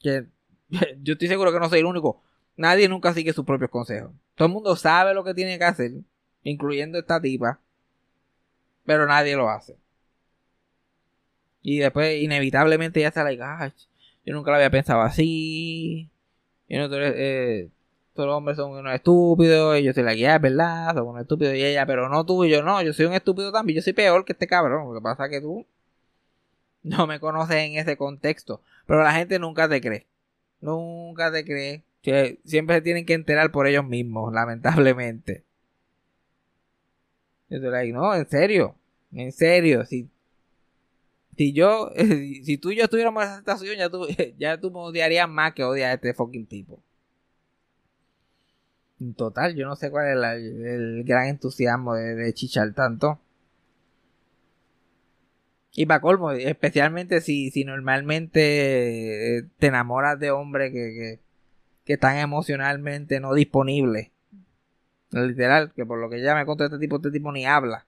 Que 0.00 0.26
yo 1.02 1.12
estoy 1.12 1.28
seguro 1.28 1.52
que 1.52 1.60
no 1.60 1.68
soy 1.68 1.78
el 1.78 1.86
único. 1.86 2.20
Nadie 2.56 2.88
nunca 2.88 3.14
sigue 3.14 3.32
sus 3.32 3.44
propios 3.44 3.70
consejos. 3.70 4.10
Todo 4.34 4.48
el 4.48 4.54
mundo 4.54 4.74
sabe 4.74 5.14
lo 5.14 5.22
que 5.22 5.34
tiene 5.34 5.58
que 5.58 5.64
hacer, 5.64 5.92
incluyendo 6.42 6.98
esta 6.98 7.20
tipa, 7.20 7.60
pero 8.84 9.06
nadie 9.06 9.36
lo 9.36 9.48
hace. 9.48 9.76
Y 11.62 11.78
después, 11.78 12.20
inevitablemente, 12.20 13.00
ya 13.00 13.08
está 13.08 13.22
like, 13.22 13.42
ay, 13.42 13.72
yo 14.24 14.34
nunca 14.34 14.50
lo 14.50 14.56
había 14.56 14.70
pensado 14.70 15.02
así. 15.02 16.10
Yo 16.68 16.88
no, 16.88 16.94
eh, 16.96 17.68
todos 18.14 18.26
los 18.28 18.36
hombres 18.36 18.56
son 18.56 18.72
unos 18.72 18.94
estúpidos. 18.94 19.78
Y 19.78 19.84
yo 19.84 19.92
soy 19.92 20.02
la 20.02 20.14
guía, 20.14 20.36
es 20.36 20.42
verdad, 20.42 20.94
son 20.94 21.08
unos 21.08 21.22
estúpidos. 21.22 21.54
Y 21.54 21.64
ella, 21.64 21.86
pero 21.86 22.08
no 22.08 22.24
tú 22.26 22.44
y 22.44 22.50
yo, 22.50 22.62
no, 22.62 22.82
yo 22.82 22.92
soy 22.92 23.06
un 23.06 23.12
estúpido 23.14 23.52
también. 23.52 23.76
Yo 23.76 23.82
soy 23.82 23.92
peor 23.92 24.24
que 24.24 24.32
este 24.32 24.46
cabrón. 24.46 24.88
Lo 24.88 25.00
que 25.00 25.02
pasa 25.02 25.26
es 25.26 25.30
que 25.30 25.40
tú 25.40 25.66
no 26.82 27.06
me 27.06 27.20
conoces 27.20 27.56
en 27.56 27.76
ese 27.76 27.96
contexto. 27.96 28.60
Pero 28.86 29.02
la 29.02 29.12
gente 29.12 29.38
nunca 29.38 29.68
te 29.68 29.80
cree. 29.80 30.06
Nunca 30.60 31.30
te 31.32 31.44
cree. 31.44 31.82
Siempre 32.44 32.76
se 32.76 32.82
tienen 32.82 33.04
que 33.04 33.14
enterar 33.14 33.50
por 33.50 33.66
ellos 33.66 33.84
mismos, 33.84 34.32
lamentablemente. 34.32 35.44
Yo 37.48 37.58
soy 37.60 37.70
like, 37.70 37.92
no, 37.92 38.14
en 38.14 38.28
serio. 38.28 38.76
En 39.12 39.32
serio, 39.32 39.84
si 39.84 40.08
si 41.36 41.52
yo, 41.52 41.90
si 42.42 42.58
tú 42.58 42.70
y 42.70 42.76
yo 42.76 42.84
estuviéramos 42.84 43.24
en 43.24 43.30
esa 43.30 43.40
situación, 43.40 43.76
ya 43.76 43.90
tú, 43.90 44.06
ya 44.38 44.60
tú 44.60 44.70
me 44.70 44.78
odiarías 44.78 45.28
más 45.28 45.52
que 45.54 45.64
odiar 45.64 45.90
a 45.90 45.94
este 45.94 46.14
fucking 46.14 46.46
tipo. 46.46 46.82
En 48.98 49.14
total, 49.14 49.54
yo 49.54 49.66
no 49.66 49.76
sé 49.76 49.90
cuál 49.90 50.06
es 50.08 50.42
el 50.42 51.04
gran 51.04 51.26
entusiasmo 51.26 51.94
de, 51.94 52.32
chichar 52.32 52.72
tanto. 52.72 53.20
Y 55.74 55.84
para 55.84 56.00
colmo, 56.00 56.32
especialmente 56.32 57.20
si, 57.20 57.50
si 57.50 57.64
normalmente 57.64 59.38
eh, 59.38 59.44
te 59.58 59.66
enamoras 59.66 60.18
de 60.18 60.30
hombres 60.30 60.72
que, 60.72 61.20
que, 61.84 61.92
están 61.92 62.16
emocionalmente 62.16 63.20
no 63.20 63.34
disponibles. 63.34 64.10
Literal, 65.10 65.72
que 65.74 65.84
por 65.84 65.98
lo 65.98 66.08
que 66.08 66.22
ya 66.22 66.34
me 66.34 66.46
contó 66.46 66.64
este 66.64 66.78
tipo, 66.78 66.96
este 66.96 67.10
tipo 67.10 67.30
ni 67.32 67.44
habla. 67.44 67.86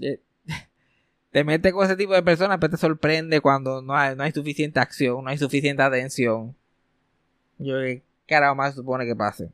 Eh, 0.00 0.20
te 1.34 1.42
metes 1.42 1.72
con 1.72 1.84
ese 1.84 1.96
tipo 1.96 2.14
de 2.14 2.22
personas, 2.22 2.58
pero 2.60 2.70
te 2.70 2.76
sorprende 2.76 3.40
cuando 3.40 3.82
no 3.82 3.96
hay, 3.96 4.14
no 4.14 4.22
hay 4.22 4.30
suficiente 4.30 4.78
acción, 4.78 5.24
no 5.24 5.30
hay 5.30 5.36
suficiente 5.36 5.82
atención. 5.82 6.54
Yo, 7.58 7.74
¿qué 7.80 8.02
carajo 8.26 8.54
más 8.54 8.76
supone 8.76 9.04
que 9.04 9.16
pase? 9.16 9.50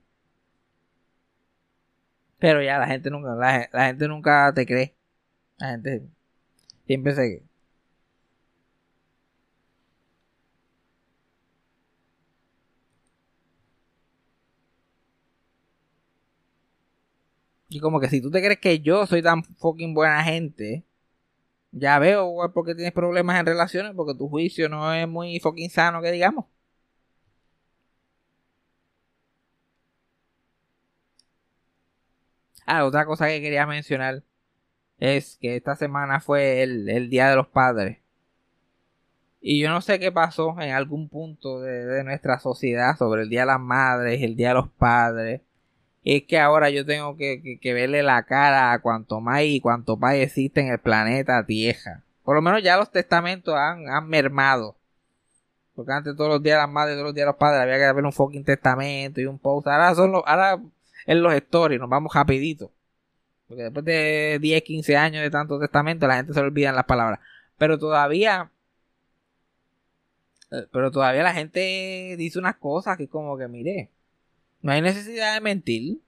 Pero 2.38 2.62
ya 2.62 2.78
la 2.78 2.86
gente 2.86 3.10
nunca, 3.10 3.34
la, 3.34 3.68
la 3.72 3.86
gente 3.86 4.08
nunca 4.08 4.52
te 4.54 4.66
cree. 4.66 4.94
La 5.58 5.70
gente 5.72 6.02
siempre 6.86 7.14
se, 7.14 7.44
Y 17.70 17.80
como 17.80 18.00
que 18.00 18.08
si 18.08 18.20
tú 18.20 18.30
te 18.30 18.40
crees 18.42 18.58
que 18.58 18.80
yo 18.80 19.06
soy 19.06 19.22
tan 19.22 19.44
fucking 19.44 19.94
buena 19.94 20.22
gente, 20.24 20.84
ya 21.72 21.98
veo 21.98 22.52
por 22.52 22.66
qué 22.66 22.74
tienes 22.74 22.92
problemas 22.92 23.38
en 23.40 23.46
relaciones, 23.46 23.92
porque 23.94 24.14
tu 24.14 24.28
juicio 24.28 24.68
no 24.68 24.92
es 24.92 25.08
muy 25.08 25.38
fucking 25.40 25.70
sano, 25.70 26.02
que 26.02 26.12
digamos. 26.12 26.46
Ah, 32.66 32.84
otra 32.84 33.04
cosa 33.04 33.26
que 33.28 33.40
quería 33.40 33.66
mencionar 33.66 34.22
es 34.98 35.38
que 35.40 35.56
esta 35.56 35.76
semana 35.76 36.20
fue 36.20 36.62
el, 36.62 37.10
Día 37.10 37.30
de 37.30 37.36
los 37.36 37.48
Padres. 37.48 37.98
Y 39.40 39.60
yo 39.60 39.70
no 39.70 39.80
sé 39.80 39.98
qué 39.98 40.12
pasó 40.12 40.60
en 40.60 40.72
algún 40.72 41.08
punto 41.08 41.60
de, 41.60 41.84
de 41.86 42.04
nuestra 42.04 42.38
sociedad 42.40 42.96
sobre 42.96 43.22
el 43.22 43.30
Día 43.30 43.40
de 43.40 43.46
las 43.46 43.60
Madres, 43.60 44.22
el 44.22 44.36
Día 44.36 44.48
de 44.48 44.54
los 44.54 44.68
Padres 44.70 45.42
es 46.04 46.22
que 46.24 46.38
ahora 46.38 46.70
yo 46.70 46.86
tengo 46.86 47.16
que, 47.16 47.58
verle 47.62 48.02
la 48.02 48.22
cara 48.24 48.72
a 48.72 48.80
cuanto 48.80 49.20
más 49.20 49.42
y 49.42 49.60
cuanto 49.60 49.96
más 49.96 50.14
existe 50.14 50.60
en 50.60 50.68
el 50.68 50.78
planeta 50.78 51.44
Tierra. 51.44 52.02
Por 52.24 52.36
lo 52.36 52.42
menos 52.42 52.62
ya 52.62 52.76
los 52.76 52.90
testamentos 52.90 53.54
han, 53.54 54.08
mermado. 54.08 54.76
Porque 55.74 55.92
antes 55.92 56.16
todos 56.16 56.30
los 56.30 56.42
días 56.42 56.58
las 56.58 56.68
madres, 56.68 56.94
todos 56.96 57.06
los 57.06 57.14
días 57.14 57.26
los 57.26 57.36
padres 57.36 57.62
había 57.62 57.78
que 57.78 57.92
ver 57.92 58.04
un 58.04 58.12
fucking 58.12 58.44
testamento 58.44 59.20
y 59.20 59.26
un 59.26 59.38
post. 59.38 59.66
Ahora 59.66 59.94
son 59.94 60.12
los, 60.12 60.22
ahora 60.26 60.60
en 61.06 61.22
los 61.22 61.34
stories, 61.34 61.80
nos 61.80 61.88
vamos 61.88 62.14
rapidito. 62.14 62.70
Porque 63.48 63.64
después 63.64 63.84
de 63.84 64.38
10, 64.40 64.62
15 64.62 64.96
años 64.96 65.22
de 65.22 65.30
tanto 65.30 65.58
testamento, 65.58 66.06
la 66.06 66.16
gente 66.16 66.32
se 66.32 66.40
le 66.40 66.46
olvidan 66.46 66.76
las 66.76 66.84
palabras. 66.84 67.20
Pero 67.58 67.78
todavía. 67.78 68.50
Eh, 70.52 70.66
pero 70.72 70.90
todavía 70.90 71.22
la 71.22 71.34
gente 71.34 72.14
dice 72.16 72.38
unas 72.38 72.56
cosas 72.56 72.96
que 72.96 73.08
como 73.08 73.36
que 73.36 73.48
mire. 73.48 73.90
No 74.60 74.72
hay 74.72 74.82
necesidad 74.82 75.34
de 75.34 75.40
mentir. 75.40 76.00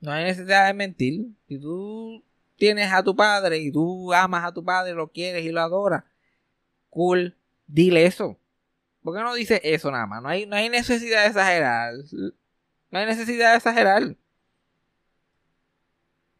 No 0.00 0.12
hay 0.12 0.24
necesidad 0.24 0.66
de 0.66 0.74
mentir. 0.74 1.26
Si 1.48 1.58
tú 1.58 2.24
tienes 2.56 2.92
a 2.92 3.02
tu 3.02 3.14
padre 3.16 3.58
y 3.58 3.72
tú 3.72 4.12
amas 4.12 4.44
a 4.44 4.52
tu 4.52 4.64
padre, 4.64 4.94
lo 4.94 5.10
quieres 5.10 5.44
y 5.44 5.50
lo 5.50 5.60
adoras, 5.60 6.04
cool, 6.90 7.36
dile 7.66 8.06
eso. 8.06 8.38
¿Por 9.02 9.14
qué 9.14 9.22
no 9.22 9.34
dice 9.34 9.60
eso 9.62 9.90
nada 9.90 10.06
más? 10.06 10.22
No 10.22 10.28
hay, 10.28 10.46
no 10.46 10.56
hay 10.56 10.68
necesidad 10.68 11.22
de 11.22 11.28
exagerar. 11.28 11.94
No 12.90 12.98
hay 12.98 13.06
necesidad 13.06 13.52
de 13.52 13.56
exagerar. 13.58 14.16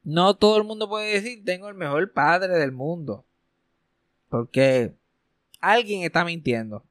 No 0.02 0.36
todo 0.36 0.58
el 0.58 0.64
mundo 0.64 0.88
puede 0.88 1.12
decir, 1.12 1.44
tengo 1.44 1.68
el 1.68 1.74
mejor 1.74 2.12
padre 2.12 2.58
del 2.58 2.72
mundo. 2.72 3.26
Porque 4.28 4.94
alguien 5.60 6.02
está 6.04 6.24
mintiendo. 6.24 6.85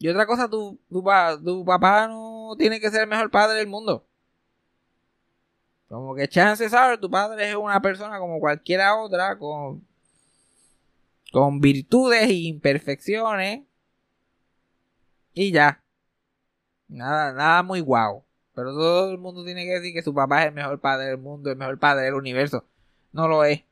Y 0.00 0.08
otra 0.08 0.24
cosa, 0.26 0.48
tu, 0.48 0.80
papá 1.66 2.08
no 2.08 2.54
tiene 2.56 2.80
que 2.80 2.90
ser 2.90 3.02
el 3.02 3.06
mejor 3.06 3.30
padre 3.30 3.58
del 3.58 3.66
mundo. 3.66 4.06
Como 5.88 6.14
que 6.14 6.26
chances 6.26 6.72
are, 6.72 6.96
tu 6.96 7.10
padre 7.10 7.50
es 7.50 7.54
una 7.54 7.82
persona 7.82 8.18
como 8.18 8.40
cualquiera 8.40 8.96
otra, 8.96 9.38
con, 9.38 9.84
virtudes 11.60 12.22
e 12.22 12.32
imperfecciones. 12.32 13.66
Y 15.34 15.52
ya. 15.52 15.84
Nada, 16.88 17.34
nada 17.34 17.62
muy 17.62 17.80
guau. 17.80 18.24
Pero 18.54 18.72
todo 18.72 19.10
el 19.10 19.18
mundo 19.18 19.44
tiene 19.44 19.66
que 19.66 19.80
decir 19.80 19.92
que 19.92 20.02
su 20.02 20.14
papá 20.14 20.40
es 20.40 20.48
el 20.48 20.54
mejor 20.54 20.80
padre 20.80 21.08
del 21.08 21.18
mundo, 21.18 21.50
el 21.50 21.56
mejor 21.56 21.78
padre 21.78 22.04
del 22.04 22.14
universo. 22.14 22.64
No 23.12 23.28
lo 23.28 23.44
es. 23.44 23.64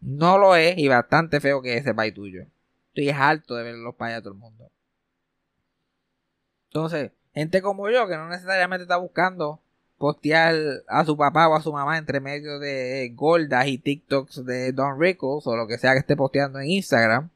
No 0.00 0.36
lo 0.36 0.56
es 0.56 0.76
y 0.76 0.88
bastante 0.88 1.40
feo 1.40 1.62
que 1.62 1.78
ese 1.78 1.94
país 1.94 2.12
tuyo. 2.12 2.44
Estoy 2.88 3.08
harto 3.08 3.54
de 3.54 3.62
ver 3.62 3.76
los 3.76 3.94
payas 3.94 4.18
a 4.18 4.20
todo 4.20 4.34
el 4.34 4.38
mundo. 4.38 4.70
Entonces, 6.74 7.12
gente 7.32 7.62
como 7.62 7.88
yo 7.88 8.08
que 8.08 8.16
no 8.16 8.28
necesariamente 8.28 8.82
está 8.82 8.96
buscando 8.96 9.60
postear 9.96 10.56
a 10.88 11.04
su 11.04 11.16
papá 11.16 11.46
o 11.48 11.54
a 11.54 11.62
su 11.62 11.72
mamá 11.72 11.98
entre 11.98 12.18
medio 12.18 12.58
de 12.58 13.12
gordas 13.14 13.68
y 13.68 13.78
TikToks 13.78 14.44
de 14.44 14.72
Don 14.72 15.00
Rickles 15.00 15.46
o 15.46 15.56
lo 15.56 15.68
que 15.68 15.78
sea 15.78 15.92
que 15.92 16.00
esté 16.00 16.16
posteando 16.16 16.58
en 16.58 16.70
Instagram, 16.70 17.30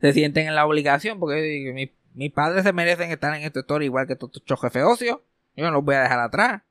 se 0.00 0.14
sienten 0.14 0.48
en 0.48 0.54
la 0.54 0.64
obligación 0.64 1.20
porque 1.20 1.92
mis 2.14 2.32
padres 2.32 2.64
se 2.64 2.72
merecen 2.72 3.10
estar 3.10 3.36
en 3.36 3.42
esta 3.42 3.60
historia 3.60 3.84
igual 3.84 4.06
que 4.06 4.14
estos 4.14 4.32
jefes 4.58 4.82
ocio. 4.82 5.22
Yo 5.54 5.66
no 5.66 5.70
los 5.70 5.84
voy 5.84 5.96
a 5.96 6.02
dejar 6.04 6.20
atrás. 6.20 6.62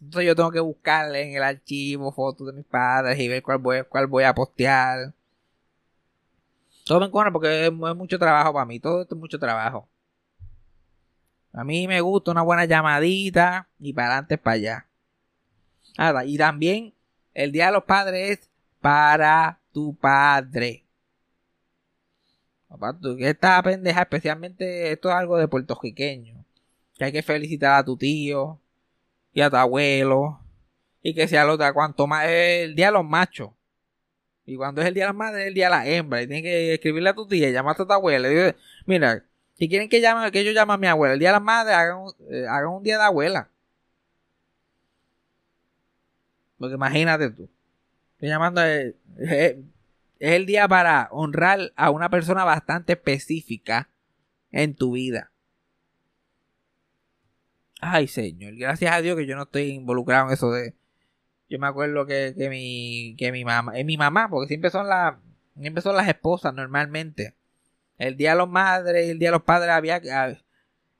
Entonces 0.00 0.26
yo 0.26 0.34
tengo 0.34 0.50
que 0.50 0.58
buscarle 0.58 1.22
en 1.22 1.36
el 1.36 1.44
archivo 1.44 2.10
fotos 2.10 2.48
de 2.48 2.54
mis 2.54 2.66
padres 2.66 3.16
y 3.20 3.28
ver 3.28 3.40
cuál 3.44 3.58
voy, 3.58 3.84
cuál 3.88 4.08
voy 4.08 4.24
a 4.24 4.34
postear. 4.34 5.14
Todo 6.90 6.98
me 6.98 7.06
encuentra 7.06 7.30
porque 7.30 7.66
es, 7.66 7.72
mucho 7.72 8.18
trabajo 8.18 8.52
para 8.52 8.66
mí. 8.66 8.80
Todo 8.80 9.02
esto 9.02 9.14
es 9.14 9.20
mucho 9.20 9.38
trabajo. 9.38 9.88
A 11.52 11.62
mí 11.62 11.86
me 11.86 12.00
gusta 12.00 12.32
una 12.32 12.42
buena 12.42 12.64
llamadita 12.64 13.68
y 13.78 13.92
para 13.92 14.08
adelante 14.08 14.36
para 14.38 14.54
allá. 14.54 14.88
Nada, 15.96 16.24
y 16.24 16.36
también 16.36 16.92
el 17.32 17.52
Día 17.52 17.66
de 17.66 17.72
los 17.74 17.84
Padres 17.84 18.40
es 18.40 18.50
para 18.80 19.60
tu 19.72 19.94
padre. 19.94 20.84
Papá, 22.66 22.98
tú 23.00 23.16
estás 23.20 23.62
pendeja, 23.62 24.00
especialmente 24.00 24.90
esto 24.90 25.10
es 25.10 25.14
algo 25.14 25.38
de 25.38 25.46
puertorriqueño. 25.46 26.44
Que 26.96 27.04
hay 27.04 27.12
que 27.12 27.22
felicitar 27.22 27.78
a 27.78 27.84
tu 27.84 27.96
tío 27.96 28.60
y 29.32 29.42
a 29.42 29.48
tu 29.48 29.54
abuelo. 29.54 30.40
Y 31.02 31.14
que 31.14 31.28
sea 31.28 31.44
lo 31.44 31.56
de 31.56 31.72
cuanto 31.72 32.08
más 32.08 32.26
el 32.26 32.74
día 32.74 32.86
de 32.86 32.92
los 32.94 33.04
machos. 33.04 33.50
Y 34.50 34.56
cuando 34.56 34.80
es 34.82 34.88
el 34.88 34.94
día 34.94 35.04
de 35.04 35.10
la 35.10 35.12
madre, 35.12 35.42
es 35.42 35.46
el 35.46 35.54
día 35.54 35.66
de 35.66 35.70
la 35.70 35.86
hembra. 35.86 36.22
Y 36.22 36.26
tienes 36.26 36.42
que 36.42 36.74
escribirle 36.74 37.10
a 37.10 37.14
tu 37.14 37.24
tía, 37.24 37.50
llamarte 37.50 37.84
a 37.84 37.86
tu 37.86 37.92
abuela. 37.92 38.28
Mira, 38.84 39.24
si 39.54 39.68
quieren 39.68 39.88
que 39.88 40.00
llame, 40.00 40.32
que 40.32 40.44
yo 40.44 40.50
llame 40.50 40.72
a 40.72 40.76
mi 40.76 40.88
abuela, 40.88 41.14
el 41.14 41.20
día 41.20 41.28
de 41.28 41.34
la 41.34 41.40
madre, 41.40 41.72
hagan 41.72 41.98
un, 41.98 42.12
eh, 42.28 42.66
un 42.66 42.82
día 42.82 42.98
de 42.98 43.04
abuela. 43.04 43.48
Porque 46.58 46.74
imagínate 46.74 47.30
tú. 47.30 47.48
Estoy 48.14 48.28
llamando. 48.28 48.60
Eh, 48.66 48.96
es 50.18 50.32
el 50.32 50.46
día 50.46 50.66
para 50.66 51.08
honrar 51.12 51.72
a 51.76 51.90
una 51.90 52.10
persona 52.10 52.42
bastante 52.42 52.94
específica 52.94 53.88
en 54.50 54.74
tu 54.74 54.94
vida. 54.94 55.30
Ay, 57.80 58.08
señor, 58.08 58.56
gracias 58.56 58.92
a 58.92 59.00
Dios 59.00 59.16
que 59.16 59.26
yo 59.26 59.36
no 59.36 59.44
estoy 59.44 59.68
involucrado 59.70 60.26
en 60.26 60.32
eso 60.34 60.50
de 60.50 60.74
yo 61.50 61.58
me 61.58 61.66
acuerdo 61.66 62.06
que, 62.06 62.34
que 62.36 62.48
mi, 62.48 63.16
que 63.18 63.32
mi 63.32 63.44
mamá, 63.44 63.76
es 63.78 63.84
mi 63.84 63.96
mamá, 63.98 64.28
porque 64.30 64.48
siempre 64.48 64.70
son 64.70 64.88
las, 64.88 65.16
siempre 65.60 65.82
son 65.82 65.96
las 65.96 66.08
esposas 66.08 66.54
normalmente. 66.54 67.34
El 67.98 68.16
día 68.16 68.32
de 68.32 68.38
los 68.38 68.48
madres 68.48 69.06
y 69.06 69.10
el 69.10 69.18
día 69.18 69.28
de 69.30 69.32
los 69.32 69.42
padres 69.42 69.70
había, 69.70 70.00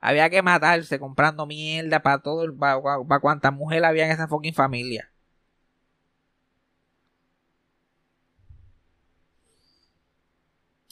había 0.01 0.31
que 0.31 0.43
matarse 0.43 0.99
comprando 0.99 1.47
mierda 1.47 2.03
para 2.03 2.19
todo, 2.23 2.55
para, 2.57 2.81
para 2.83 3.21
cuantas 3.21 3.53
mujeres 3.55 3.85
había 3.89 4.07
en 4.07 4.13
esa 4.13 4.29
fucking 4.29 4.55
familia. 4.55 5.11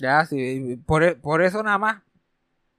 Ya, 0.00 0.24
sí, 0.26 0.76
por, 0.86 1.20
por 1.20 1.42
eso 1.42 1.62
nada 1.62 1.78
más 1.78 2.02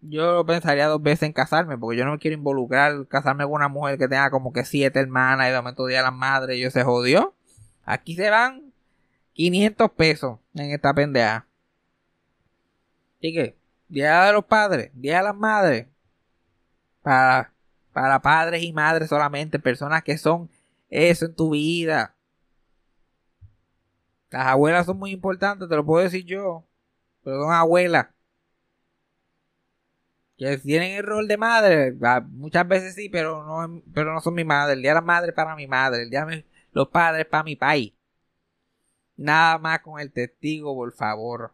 yo 0.02 0.46
pensaría 0.46 0.88
dos 0.88 1.02
veces 1.02 1.24
en 1.24 1.34
casarme, 1.34 1.78
porque 1.78 1.98
yo 1.98 2.06
no 2.06 2.12
me 2.12 2.20
quiero 2.20 2.38
involucrar, 2.38 3.08
casarme 3.08 3.44
con 3.44 3.54
una 3.54 3.68
mujer 3.68 3.98
que 3.98 4.08
tenga 4.08 4.30
como 4.30 4.54
que 4.54 4.64
siete 4.64 5.00
hermanas 5.00 5.48
y 5.48 5.52
de 5.52 5.58
momento 5.58 5.86
día 5.86 6.02
las 6.02 6.14
madres 6.14 6.60
yo 6.60 6.72
se 6.72 6.84
jodió. 6.84 7.36
Aquí 7.84 8.16
se 8.16 8.30
van 8.30 8.72
500 9.34 9.92
pesos 9.92 10.40
en 10.54 10.72
esta 10.72 10.94
pendeja. 10.94 11.48
¿Y 13.20 13.34
qué? 13.34 13.58
Día 13.90 14.24
de 14.26 14.34
los 14.34 14.46
padres, 14.46 14.92
día 14.94 15.18
de 15.18 15.24
las 15.24 15.36
madres. 15.36 15.88
Para, 17.02 17.52
para 17.92 18.22
padres 18.22 18.64
y 18.64 18.72
madres 18.72 19.10
solamente, 19.10 19.60
personas 19.60 20.04
que 20.04 20.18
son 20.18 20.50
eso 20.90 21.26
en 21.26 21.36
tu 21.36 21.52
vida. 21.52 22.16
Las 24.30 24.48
abuelas 24.48 24.86
son 24.86 25.00
muy 25.00 25.12
importantes, 25.12 25.68
te 25.68 25.76
lo 25.76 25.86
puedo 25.86 26.04
decir 26.04 26.24
yo. 26.26 26.64
Pero 27.24 27.42
son 27.42 27.54
abuelas 27.54 28.08
que 30.40 30.58
tienen 30.60 30.94
el 30.94 31.04
rol 31.04 31.28
de 31.28 31.36
madre, 31.38 31.94
muchas 32.30 32.66
veces 32.66 32.96
sí, 32.96 33.10
pero 33.10 33.44
no, 33.44 33.82
pero 33.94 34.14
no 34.14 34.22
son 34.22 34.34
mi 34.36 34.46
madre. 34.46 34.74
El 34.74 34.82
día 34.82 34.92
de 34.92 34.96
la 34.96 35.02
madre 35.02 35.34
para 35.34 35.54
mi 35.54 35.68
madre, 35.68 36.04
el 36.04 36.10
día 36.10 36.26
de 36.26 36.46
los 36.72 36.88
padres 36.88 37.26
para 37.26 37.44
mi 37.44 37.58
país. 37.58 37.94
Nada 39.18 39.58
más 39.58 39.82
con 39.82 40.00
el 40.00 40.14
testigo, 40.14 40.74
por 40.74 40.94
favor. 40.94 41.54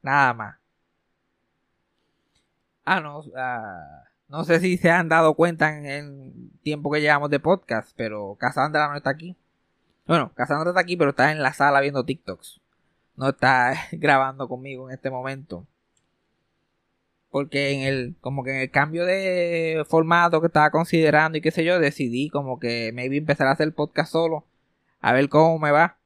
Nada 0.00 0.32
más. 0.32 0.58
Ah, 2.84 3.00
no, 3.00 3.24
ah, 3.36 4.04
no 4.28 4.44
sé 4.44 4.60
si 4.60 4.76
se 4.76 4.90
han 4.90 5.08
dado 5.08 5.34
cuenta 5.34 5.76
en 5.76 5.86
el 5.86 6.50
tiempo 6.62 6.90
que 6.90 7.00
llevamos 7.00 7.30
de 7.30 7.40
podcast, 7.40 7.92
pero 7.96 8.36
Cassandra 8.38 8.88
no 8.88 8.96
está 8.96 9.10
aquí. 9.10 9.36
Bueno, 10.06 10.32
Cassandra 10.34 10.70
está 10.70 10.80
aquí, 10.80 10.96
pero 10.96 11.10
está 11.10 11.32
en 11.32 11.42
la 11.42 11.52
sala 11.52 11.80
viendo 11.80 12.04
TikToks. 12.04 12.60
No 13.16 13.30
está 13.30 13.74
grabando 13.92 14.48
conmigo 14.48 14.88
en 14.88 14.94
este 14.94 15.10
momento. 15.10 15.66
Porque 17.32 17.70
en 17.72 17.80
el, 17.80 18.16
como 18.20 18.44
que 18.44 18.50
en 18.50 18.60
el 18.60 18.70
cambio 18.70 19.06
de 19.06 19.84
formato 19.88 20.42
que 20.42 20.48
estaba 20.48 20.70
considerando 20.70 21.38
y 21.38 21.40
qué 21.40 21.50
sé 21.50 21.64
yo, 21.64 21.80
decidí 21.80 22.28
como 22.28 22.60
que 22.60 22.92
maybe 22.92 23.16
empezar 23.16 23.46
a 23.46 23.52
hacer 23.52 23.74
podcast 23.74 24.12
solo. 24.12 24.44
A 25.00 25.14
ver 25.14 25.30
cómo 25.30 25.58
me 25.58 25.70
va. 25.70 25.96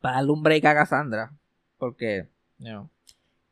Para 0.00 0.16
darle 0.16 0.32
un 0.32 0.42
break 0.42 0.64
a 0.64 0.74
Cassandra. 0.74 1.32
Porque, 1.78 2.26
you 2.58 2.88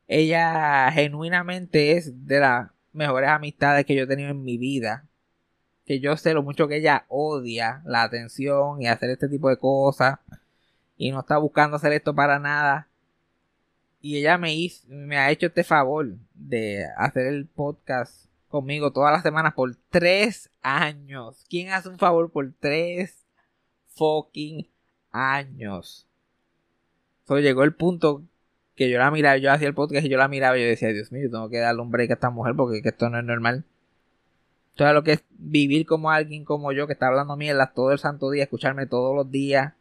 ella 0.09 0.91
genuinamente 0.91 1.93
es 1.93 2.27
de 2.27 2.41
las 2.41 2.69
mejores 2.91 3.29
amistades 3.29 3.85
que 3.85 3.95
yo 3.95 4.03
he 4.03 4.07
tenido 4.07 4.31
en 4.31 4.43
mi 4.43 4.57
vida. 4.57 5.07
Que 5.85 6.01
yo 6.01 6.17
sé 6.17 6.33
lo 6.33 6.43
mucho 6.43 6.67
que 6.67 6.77
ella 6.77 7.05
odia 7.07 7.81
la 7.85 8.03
atención 8.03 8.81
y 8.81 8.87
hacer 8.87 9.11
este 9.11 9.29
tipo 9.29 9.47
de 9.47 9.55
cosas. 9.55 10.19
Y 10.97 11.11
no 11.11 11.21
está 11.21 11.37
buscando 11.37 11.77
hacer 11.77 11.93
esto 11.93 12.13
para 12.13 12.37
nada. 12.39 12.89
Y 14.01 14.17
ella 14.17 14.37
me, 14.37 14.53
hizo, 14.55 14.87
me 14.89 15.17
ha 15.17 15.29
hecho 15.29 15.47
este 15.47 15.63
favor 15.63 16.15
de 16.33 16.85
hacer 16.97 17.27
el 17.27 17.45
podcast 17.45 18.25
conmigo 18.47 18.91
todas 18.91 19.13
las 19.13 19.21
semanas 19.21 19.53
por 19.53 19.75
tres 19.89 20.49
años. 20.61 21.45
¿Quién 21.47 21.69
hace 21.69 21.89
un 21.89 21.99
favor 21.99 22.31
por 22.31 22.51
tres 22.59 23.25
fucking 23.87 24.67
años? 25.11 26.07
So, 27.27 27.39
llegó 27.39 27.63
el 27.63 27.75
punto 27.75 28.23
que 28.75 28.89
yo 28.89 28.97
la 28.97 29.11
miraba, 29.11 29.37
yo 29.37 29.51
hacía 29.51 29.67
el 29.67 29.75
podcast 29.75 30.05
y 30.05 30.09
yo 30.09 30.17
la 30.17 30.27
miraba 30.27 30.57
y 30.57 30.61
yo 30.61 30.67
decía, 30.67 30.89
Dios 30.89 31.11
mío, 31.11 31.23
yo 31.25 31.31
tengo 31.31 31.49
que 31.49 31.59
darle 31.59 31.81
un 31.81 31.91
break 31.91 32.09
a 32.09 32.13
esta 32.15 32.29
mujer 32.31 32.55
porque 32.55 32.81
esto 32.83 33.09
no 33.09 33.19
es 33.19 33.25
normal. 33.25 33.63
Todo 34.75 34.93
lo 34.93 35.03
que 35.03 35.13
es 35.13 35.23
vivir 35.29 35.85
como 35.85 36.09
alguien 36.09 36.43
como 36.43 36.71
yo 36.71 36.87
que 36.87 36.93
está 36.93 37.07
hablando 37.07 37.37
mierda 37.37 37.73
todo 37.73 37.91
el 37.91 37.99
santo 37.99 38.31
día, 38.31 38.43
escucharme 38.43 38.87
todos 38.87 39.15
los 39.15 39.29
días, 39.29 39.73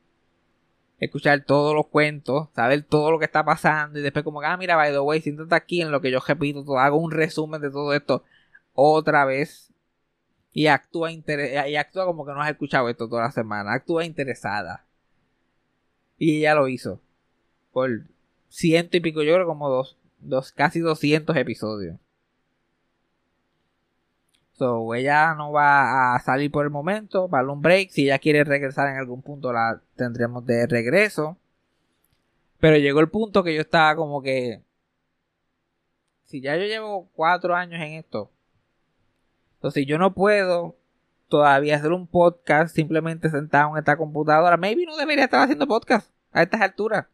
escuchar 1.01 1.45
todos 1.45 1.75
los 1.75 1.87
cuentos, 1.87 2.49
saber 2.55 2.83
todo 2.83 3.11
lo 3.11 3.19
que 3.19 3.25
está 3.25 3.45
pasando 3.45 3.99
y 3.99 4.03
después 4.03 4.23
como, 4.23 4.43
ah, 4.43 4.57
mira, 4.57 4.77
by 4.77 4.93
the 4.93 5.01
way, 5.01 5.21
siéntate 5.21 5.55
aquí 5.55 5.81
en 5.81 5.91
lo 5.91 6.01
que 6.01 6.11
yo 6.11 6.21
repito, 6.21 6.63
todo, 6.63 6.79
hago 6.79 6.99
un 6.99 7.11
resumen 7.11 7.61
de 7.61 7.71
todo 7.71 7.95
esto 7.95 8.23
otra 8.75 9.25
vez 9.25 9.73
y 10.53 10.67
actúa, 10.67 11.11
y 11.11 11.77
actúa 11.77 12.05
como 12.05 12.27
que 12.27 12.33
no 12.33 12.43
has 12.43 12.51
escuchado 12.51 12.89
esto 12.89 13.09
toda 13.09 13.23
la 13.23 13.33
semana, 13.33 13.73
actúa 13.73 14.05
interesada. 14.05 14.85
Y 16.19 16.39
ella 16.39 16.55
lo 16.55 16.69
hizo. 16.69 17.01
Por 17.73 18.03
ciento 18.49 18.97
y 18.97 19.01
pico, 19.01 19.23
yo 19.23 19.35
creo 19.35 19.47
como 19.47 19.71
dos, 19.71 19.97
dos 20.19 20.53
casi 20.53 20.81
200 20.81 21.35
episodios. 21.37 21.97
So, 24.61 24.95
ella 24.95 25.35
no 25.35 25.53
va 25.53 26.15
a 26.15 26.19
salir 26.21 26.51
por 26.51 26.67
el 26.67 26.71
momento, 26.71 27.31
va 27.31 27.41
a 27.41 27.51
un 27.51 27.63
break. 27.63 27.89
Si 27.89 28.03
ella 28.05 28.19
quiere 28.19 28.45
regresar 28.45 28.89
en 28.91 28.99
algún 28.99 29.23
punto, 29.23 29.55
la 29.55 29.81
tendremos 29.97 30.45
de 30.45 30.67
regreso. 30.67 31.39
Pero 32.59 32.77
llegó 32.77 33.01
el 33.01 33.09
punto 33.09 33.43
que 33.43 33.55
yo 33.55 33.63
estaba 33.63 33.97
como 33.97 34.21
que. 34.21 34.63
Si 36.27 36.43
ya 36.43 36.57
yo 36.57 36.65
llevo 36.67 37.09
cuatro 37.15 37.55
años 37.57 37.81
en 37.81 37.95
esto. 37.95 38.31
Entonces, 39.55 39.87
yo 39.87 39.97
no 39.97 40.13
puedo 40.13 40.77
todavía 41.29 41.77
hacer 41.77 41.93
un 41.93 42.07
podcast 42.07 42.75
simplemente 42.75 43.31
sentado 43.31 43.71
en 43.71 43.79
esta 43.79 43.97
computadora. 43.97 44.59
Maybe 44.59 44.85
no 44.85 44.99
debería 44.99 45.25
estar 45.25 45.41
haciendo 45.43 45.67
podcast 45.69 46.13
a 46.33 46.43
estas 46.43 46.61
alturas. 46.61 47.07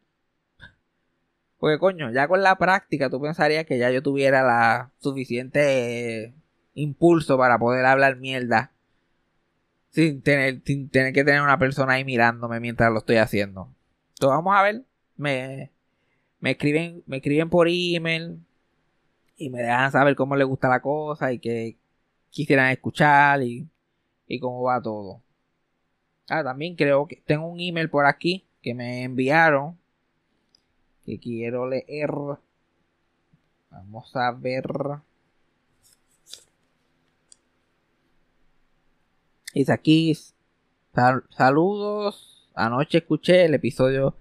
Porque 1.59 1.79
coño, 1.79 2.11
ya 2.11 2.27
con 2.27 2.43
la 2.43 2.59
práctica 2.59 3.09
tú 3.09 3.21
pensarías 3.21 3.67
que 3.67 3.79
ya 3.79 3.93
yo 3.93 4.03
tuviera 4.03 4.43
la 4.43 4.91
suficiente 4.99 6.35
impulso 6.77 7.37
para 7.37 7.59
poder 7.59 7.85
hablar 7.85 8.17
mierda. 8.17 8.71
Sin 9.91 10.23
tener, 10.23 10.61
sin 10.65 10.89
tener 10.91 11.13
que 11.13 11.25
tener 11.25 11.41
una 11.43 11.59
persona 11.59 11.95
ahí 11.95 12.05
mirándome 12.05 12.61
mientras 12.61 12.93
lo 12.93 12.99
estoy 12.99 13.17
haciendo. 13.17 13.75
Entonces 14.11 14.37
vamos 14.37 14.55
a 14.55 14.63
ver. 14.63 14.85
Me, 15.17 15.73
me 16.39 16.53
escriben, 16.53 17.03
me 17.07 17.17
escriben 17.17 17.51
por 17.51 17.67
email. 17.69 18.39
Y 19.39 19.51
me 19.51 19.63
dejan 19.63 19.91
saber 19.93 20.15
cómo 20.15 20.37
les 20.37 20.47
gusta 20.47 20.69
la 20.69 20.81
cosa 20.81 21.33
y 21.33 21.39
que 21.39 21.77
quisieran 22.31 22.71
escuchar 22.71 23.43
y, 23.43 23.69
y 24.27 24.39
cómo 24.39 24.63
va 24.63 24.81
todo. 24.81 25.23
Ah, 26.29 26.43
también 26.43 26.77
creo 26.77 27.07
que 27.07 27.23
tengo 27.27 27.47
un 27.47 27.61
email 27.61 27.91
por 27.91 28.07
aquí 28.07 28.47
que 28.63 28.75
me 28.75 29.05
enviaron 29.05 29.79
que 31.05 31.19
quiero 31.19 31.69
leer. 31.69 32.11
Vamos 33.71 34.15
a 34.17 34.33
ver. 34.33 34.67
Dice 39.57 39.73
aquí. 39.73 40.13
saludos. 41.31 42.47
Anoche 42.55 42.99
escuché 42.99 43.47
el 43.47 43.55
episodio 43.55 44.15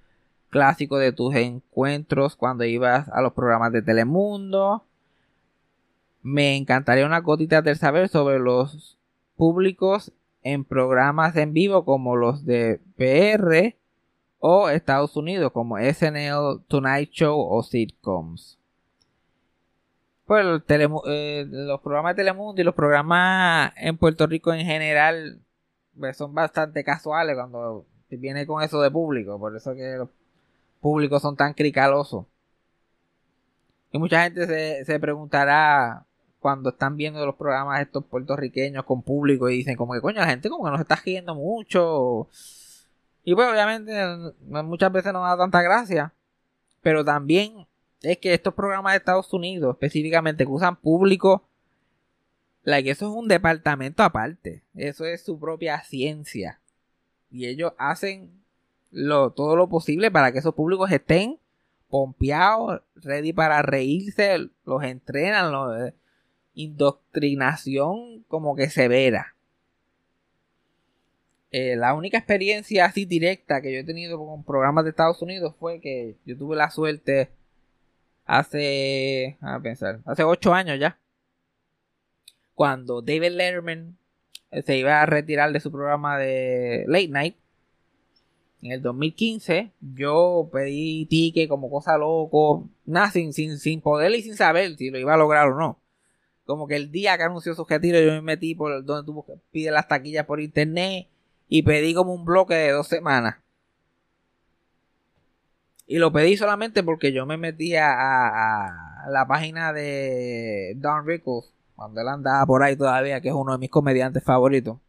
clásico 0.49 0.97
de 0.97 1.11
tus 1.11 1.35
encuentros 1.35 2.37
cuando 2.37 2.63
ibas 2.63 3.09
a 3.09 3.21
los 3.21 3.33
programas 3.33 3.73
de 3.73 3.81
Telemundo. 3.81 4.85
Me 6.21 6.55
encantaría 6.55 7.05
una 7.05 7.19
gotita 7.19 7.61
del 7.61 7.75
saber 7.75 8.07
sobre 8.07 8.39
los 8.39 8.97
públicos 9.35 10.13
en 10.41 10.63
programas 10.63 11.35
en 11.35 11.51
vivo 11.51 11.83
como 11.83 12.15
los 12.15 12.45
de 12.45 12.79
PR 12.95 13.75
o 14.39 14.69
Estados 14.69 15.17
Unidos 15.17 15.51
como 15.51 15.77
SNL, 15.77 16.61
Tonight 16.69 17.11
Show 17.11 17.37
o 17.37 17.61
sitcoms. 17.61 18.57
Pues 20.25 20.45
eh, 21.07 21.45
los 21.49 21.81
programas 21.81 22.15
de 22.15 22.23
Telemundo 22.23 22.61
y 22.61 22.65
los 22.65 22.73
programas 22.75 23.73
en 23.77 23.97
Puerto 23.97 24.25
Rico 24.25 24.53
en 24.53 24.65
general 24.65 25.39
pues, 25.97 26.17
son 26.17 26.33
bastante 26.33 26.83
casuales 26.83 27.35
cuando 27.35 27.85
viene 28.09 28.47
con 28.47 28.63
eso 28.63 28.81
de 28.81 28.89
público. 28.89 29.39
Por 29.39 29.55
eso 29.55 29.75
que 29.75 29.95
los 29.97 30.09
públicos 30.81 31.21
son 31.21 31.35
tan 31.35 31.53
cricalosos. 31.53 32.25
Y 33.91 33.99
mucha 33.99 34.23
gente 34.23 34.47
se, 34.47 34.85
se 34.85 34.99
preguntará 34.99 36.05
cuando 36.39 36.69
están 36.69 36.97
viendo 36.97 37.25
los 37.25 37.35
programas 37.35 37.81
estos 37.81 38.03
puertorriqueños 38.05 38.83
con 38.85 39.01
público 39.03 39.49
y 39.49 39.57
dicen 39.57 39.75
como 39.75 39.93
que 39.93 40.01
coño 40.01 40.21
la 40.21 40.27
gente 40.27 40.49
como 40.49 40.65
que 40.65 40.71
nos 40.71 40.81
está 40.81 40.95
riendo 40.95 41.33
mucho 41.33 42.29
y 43.25 43.33
pues 43.33 43.49
obviamente 43.49 43.91
muchas 44.63 44.91
veces 44.91 45.11
no 45.11 45.21
da 45.21 45.35
tanta 45.35 45.61
gracia. 45.63 46.13
Pero 46.81 47.03
también 47.03 47.65
es 48.05 48.17
que 48.17 48.33
estos 48.33 48.53
programas 48.53 48.93
de 48.93 48.97
Estados 48.97 49.33
Unidos 49.33 49.75
específicamente 49.75 50.45
que 50.45 50.51
usan 50.51 50.75
público, 50.75 51.43
like, 52.63 52.89
eso 52.89 53.07
es 53.09 53.15
un 53.15 53.27
departamento 53.27 54.03
aparte. 54.03 54.61
Eso 54.75 55.05
es 55.05 55.23
su 55.23 55.39
propia 55.39 55.81
ciencia. 55.83 56.59
Y 57.31 57.47
ellos 57.47 57.73
hacen 57.77 58.31
lo, 58.91 59.31
todo 59.31 59.55
lo 59.55 59.67
posible 59.67 60.11
para 60.11 60.31
que 60.31 60.39
esos 60.39 60.53
públicos 60.53 60.91
estén 60.91 61.39
pompeados, 61.89 62.81
ready 62.95 63.33
para 63.33 63.61
reírse, 63.61 64.49
los 64.65 64.83
entrenan, 64.83 65.51
los, 65.51 65.93
indoctrinación 66.55 68.23
como 68.27 68.55
que 68.55 68.69
severa. 68.69 69.35
Eh, 71.51 71.75
la 71.75 71.93
única 71.93 72.17
experiencia 72.17 72.85
así 72.85 73.05
directa 73.05 73.61
que 73.61 73.71
yo 73.71 73.79
he 73.79 73.83
tenido 73.83 74.17
con 74.17 74.43
programas 74.43 74.83
de 74.83 74.89
Estados 74.89 75.21
Unidos 75.21 75.55
fue 75.59 75.79
que 75.79 76.15
yo 76.25 76.37
tuve 76.37 76.55
la 76.55 76.69
suerte 76.69 77.29
hace, 78.25 79.37
a 79.41 79.59
pensar, 79.59 80.01
hace 80.05 80.23
ocho 80.23 80.53
años 80.53 80.79
ya, 80.79 80.99
cuando 82.53 83.01
David 83.01 83.31
Letterman 83.31 83.97
eh, 84.51 84.63
se 84.63 84.77
iba 84.77 85.01
a 85.01 85.05
retirar 85.05 85.51
de 85.51 85.59
su 85.59 85.71
programa 85.71 86.17
de 86.17 86.85
Late 86.87 87.09
Night. 87.09 87.35
En 88.61 88.71
el 88.71 88.81
2015 88.81 89.73
yo 89.93 90.49
pedí 90.51 91.05
ticket 91.05 91.47
como 91.47 91.69
cosa 91.69 91.97
loco, 91.97 92.67
nada, 92.85 93.11
sin, 93.11 93.31
sin, 93.33 93.81
poder 93.81 94.15
y 94.15 94.23
sin 94.23 94.35
saber 94.35 94.75
si 94.75 94.89
lo 94.89 94.97
iba 94.97 95.13
a 95.13 95.17
lograr 95.17 95.49
o 95.49 95.55
no. 95.55 95.79
Como 96.45 96.67
que 96.67 96.75
el 96.75 96.91
día 96.91 97.17
que 97.17 97.23
anunció 97.23 97.53
su 97.53 97.65
retiro 97.65 97.99
yo 97.99 98.11
me 98.11 98.21
metí 98.21 98.55
por 98.55 98.83
donde 98.83 99.05
tuvo 99.05 99.25
que 99.25 99.33
pide 99.51 99.71
las 99.71 99.87
taquillas 99.87 100.25
por 100.25 100.41
internet 100.41 101.09
y 101.47 101.63
pedí 101.63 101.93
como 101.93 102.13
un 102.13 102.25
bloque 102.25 102.55
de 102.55 102.71
dos 102.71 102.87
semanas. 102.87 103.35
Y 105.87 105.99
lo 105.99 106.11
pedí 106.11 106.35
solamente 106.35 106.83
porque 106.83 107.13
yo 107.13 107.25
me 107.25 107.37
metía 107.37 107.93
a, 107.93 109.07
la 109.09 109.25
página 109.27 109.71
de 109.71 110.73
Don 110.77 111.05
Rickles, 111.05 111.53
cuando 111.75 112.01
él 112.01 112.07
andaba 112.07 112.43
por 112.45 112.63
ahí 112.63 112.75
todavía, 112.75 113.21
que 113.21 113.29
es 113.29 113.35
uno 113.35 113.51
de 113.51 113.59
mis 113.59 113.69
comediantes 113.69 114.23
favoritos. 114.23 114.79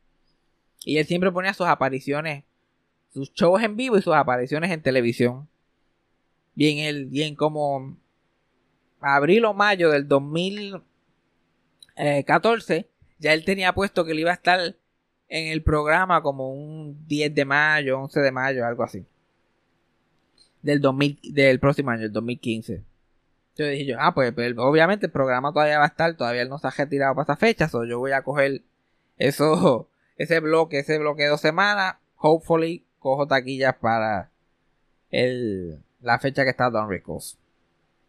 Y 0.84 0.96
él 0.98 1.06
siempre 1.06 1.32
ponía 1.32 1.52
sus 1.52 1.66
apariciones, 1.66 2.44
sus 3.12 3.32
shows 3.34 3.62
en 3.62 3.76
vivo 3.76 3.98
y 3.98 4.02
sus 4.02 4.14
apariciones 4.14 4.70
en 4.70 4.82
televisión. 4.82 5.48
Bien, 6.54 6.78
el, 6.78 7.06
bien 7.06 7.34
como 7.34 7.98
abril 9.00 9.44
o 9.44 9.52
mayo 9.52 9.90
del 9.90 10.08
2014, 10.08 12.88
ya 13.18 13.34
él 13.34 13.44
tenía 13.44 13.74
puesto 13.74 14.04
que 14.04 14.12
él 14.12 14.20
iba 14.20 14.30
a 14.30 14.34
estar 14.34 14.76
en 15.28 15.48
el 15.48 15.62
programa 15.62 16.22
como 16.22 16.52
un 16.52 17.06
10 17.06 17.34
de 17.34 17.44
mayo, 17.44 18.00
11 18.00 18.20
de 18.20 18.32
mayo, 18.32 18.64
algo 18.64 18.84
así. 18.84 19.04
Del, 20.66 20.80
2000, 20.80 21.20
del 21.32 21.60
próximo 21.60 21.90
año, 21.92 22.02
el 22.02 22.12
2015. 22.12 22.82
Yo 23.56 23.66
dije 23.66 23.86
yo, 23.86 23.96
ah, 24.00 24.12
pues, 24.12 24.32
pues, 24.32 24.52
obviamente 24.58 25.06
el 25.06 25.12
programa 25.12 25.52
todavía 25.52 25.78
va 25.78 25.84
a 25.84 25.88
estar, 25.88 26.14
todavía 26.16 26.42
él 26.42 26.48
no 26.48 26.58
se 26.58 26.66
ha 26.66 26.70
retirado 26.70 27.14
para 27.14 27.22
esa 27.22 27.36
fecha, 27.36 27.68
so 27.68 27.84
yo 27.84 28.00
voy 28.00 28.10
a 28.10 28.22
coger 28.22 28.62
eso, 29.16 29.88
ese 30.16 30.40
bloque, 30.40 30.80
ese 30.80 30.98
bloque 30.98 31.22
de 31.22 31.28
dos 31.28 31.40
semanas, 31.40 31.94
hopefully 32.18 32.84
cojo 32.98 33.28
taquillas 33.28 33.76
para 33.76 34.30
el, 35.12 35.78
la 36.02 36.18
fecha 36.18 36.42
que 36.42 36.50
está 36.50 36.68
Don 36.68 36.90
Rickles. 36.90 37.38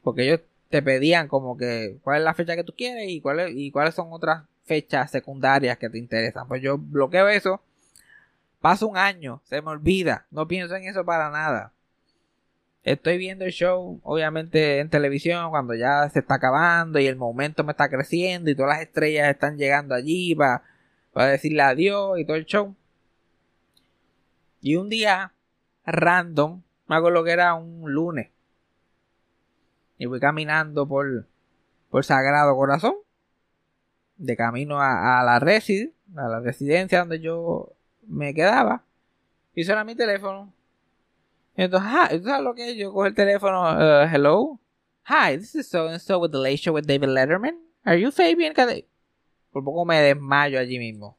Porque 0.01 0.23
ellos 0.23 0.41
te 0.69 0.81
pedían 0.81 1.27
como 1.27 1.57
que 1.57 1.99
cuál 2.01 2.17
es 2.17 2.23
la 2.23 2.33
fecha 2.33 2.55
que 2.55 2.63
tú 2.63 2.73
quieres 2.75 3.07
y, 3.07 3.21
cuál 3.21 3.55
y 3.55 3.69
cuáles 3.69 3.93
son 3.93 4.07
otras 4.11 4.45
fechas 4.65 5.11
secundarias 5.11 5.77
que 5.77 5.91
te 5.91 5.99
interesan. 5.99 6.47
Pues 6.47 6.63
yo 6.63 6.79
bloqueo 6.79 7.27
eso. 7.27 7.61
Paso 8.59 8.87
un 8.87 8.97
año, 8.97 9.41
se 9.45 9.61
me 9.61 9.69
olvida. 9.69 10.25
No 10.31 10.47
pienso 10.47 10.75
en 10.75 10.85
eso 10.85 11.05
para 11.05 11.29
nada. 11.29 11.71
Estoy 12.83 13.17
viendo 13.17 13.43
el 13.43 13.51
show, 13.51 13.99
obviamente, 14.03 14.79
en 14.79 14.89
televisión 14.89 15.49
cuando 15.49 15.75
ya 15.75 16.09
se 16.09 16.19
está 16.19 16.35
acabando 16.35 16.99
y 16.99 17.07
el 17.07 17.17
momento 17.17 17.63
me 17.63 17.71
está 17.71 17.89
creciendo 17.89 18.49
y 18.49 18.55
todas 18.55 18.77
las 18.77 18.81
estrellas 18.81 19.29
están 19.29 19.57
llegando 19.57 19.93
allí 19.93 20.33
para, 20.35 20.63
para 21.11 21.27
decirle 21.27 21.61
adiós 21.63 22.17
y 22.19 22.25
todo 22.25 22.37
el 22.37 22.45
show. 22.45 22.75
Y 24.61 24.75
un 24.75 24.89
día, 24.89 25.33
random, 25.85 26.61
me 26.87 26.95
acuerdo 26.95 27.23
que 27.23 27.31
era 27.31 27.53
un 27.55 27.91
lunes. 27.91 28.29
Y 29.97 30.05
voy 30.05 30.19
caminando 30.19 30.87
por, 30.87 31.27
por 31.89 32.05
Sagrado 32.05 32.55
Corazón. 32.55 32.95
De 34.17 34.35
camino 34.35 34.81
a, 34.81 35.23
la 35.23 35.39
residencia, 35.39 35.93
a 36.15 36.27
la 36.27 36.39
residencia 36.39 36.99
donde 36.99 37.19
yo 37.19 37.73
me 38.07 38.33
quedaba. 38.33 38.83
Y 39.53 39.63
suena 39.63 39.83
mi 39.83 39.95
teléfono. 39.95 40.53
Entonces, 41.57 41.89
hi, 41.89 42.19
¿tú 42.19 42.25
sabes 42.25 42.43
lo 42.43 42.53
que 42.53 42.69
es? 42.69 42.77
Yo 42.77 42.93
cojo 42.93 43.07
el 43.07 43.15
teléfono, 43.15 43.63
uh, 43.63 44.07
hello. 44.07 44.59
Hi, 45.05 45.37
this 45.37 45.55
is 45.55 45.67
so 45.67 45.87
and 45.87 45.99
so 45.99 46.19
with 46.19 46.31
the 46.31 46.37
late 46.37 46.57
show 46.57 46.73
with 46.73 46.85
David 46.85 47.09
Letterman. 47.09 47.57
Are 47.83 47.99
you 47.99 48.11
Fabian? 48.11 48.53
Por 49.51 49.63
poco 49.63 49.83
me 49.83 49.99
desmayo 49.99 50.59
allí 50.59 50.77
mismo. 50.77 51.17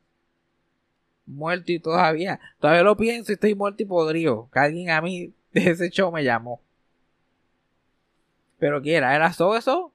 Muerto 1.27 1.73
y 1.73 1.81
todavía. 1.81 2.39
Todavía 2.61 2.85
lo 2.85 2.97
pienso 2.97 3.33
y 3.33 3.35
estoy 3.35 3.57
muerto 3.57 3.83
y 3.83 3.87
podrido. 3.87 4.49
Que 4.53 4.61
alguien 4.61 4.91
a 4.91 5.01
mí 5.01 5.35
de 5.53 5.71
ese 5.71 5.91
show 5.91 6.13
me 6.13 6.23
llamó. 6.23 6.63
Pero 8.59 8.81
que 8.81 8.95
era, 8.95 9.17
era 9.17 9.33
todo 9.33 9.57
eso 9.57 9.93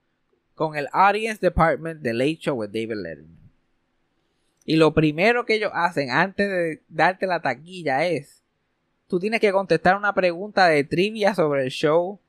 con 0.56 0.76
el 0.76 0.90
Audience 0.92 1.40
Department 1.40 2.02
de 2.02 2.14
Late 2.14 2.40
Show 2.42 2.58
with 2.58 2.70
David 2.70 2.96
Letterman. 2.96 3.50
Y 4.66 4.76
lo 4.76 4.94
primero 4.94 5.46
que 5.46 5.56
ellos 5.56 5.72
hacen 5.74 6.12
antes 6.12 6.50
de 6.50 6.82
darte 6.90 7.28
la 7.28 7.42
taquilla 7.42 8.06
es, 8.06 8.43
tú 9.14 9.20
tienes 9.20 9.42
que 9.42 9.52
contestar 9.52 9.96
una 9.96 10.12
pregunta 10.12 10.66
de 10.66 10.84
trivia 10.84 11.36
sobre 11.36 11.66
el 11.66 11.70
show 11.70 12.20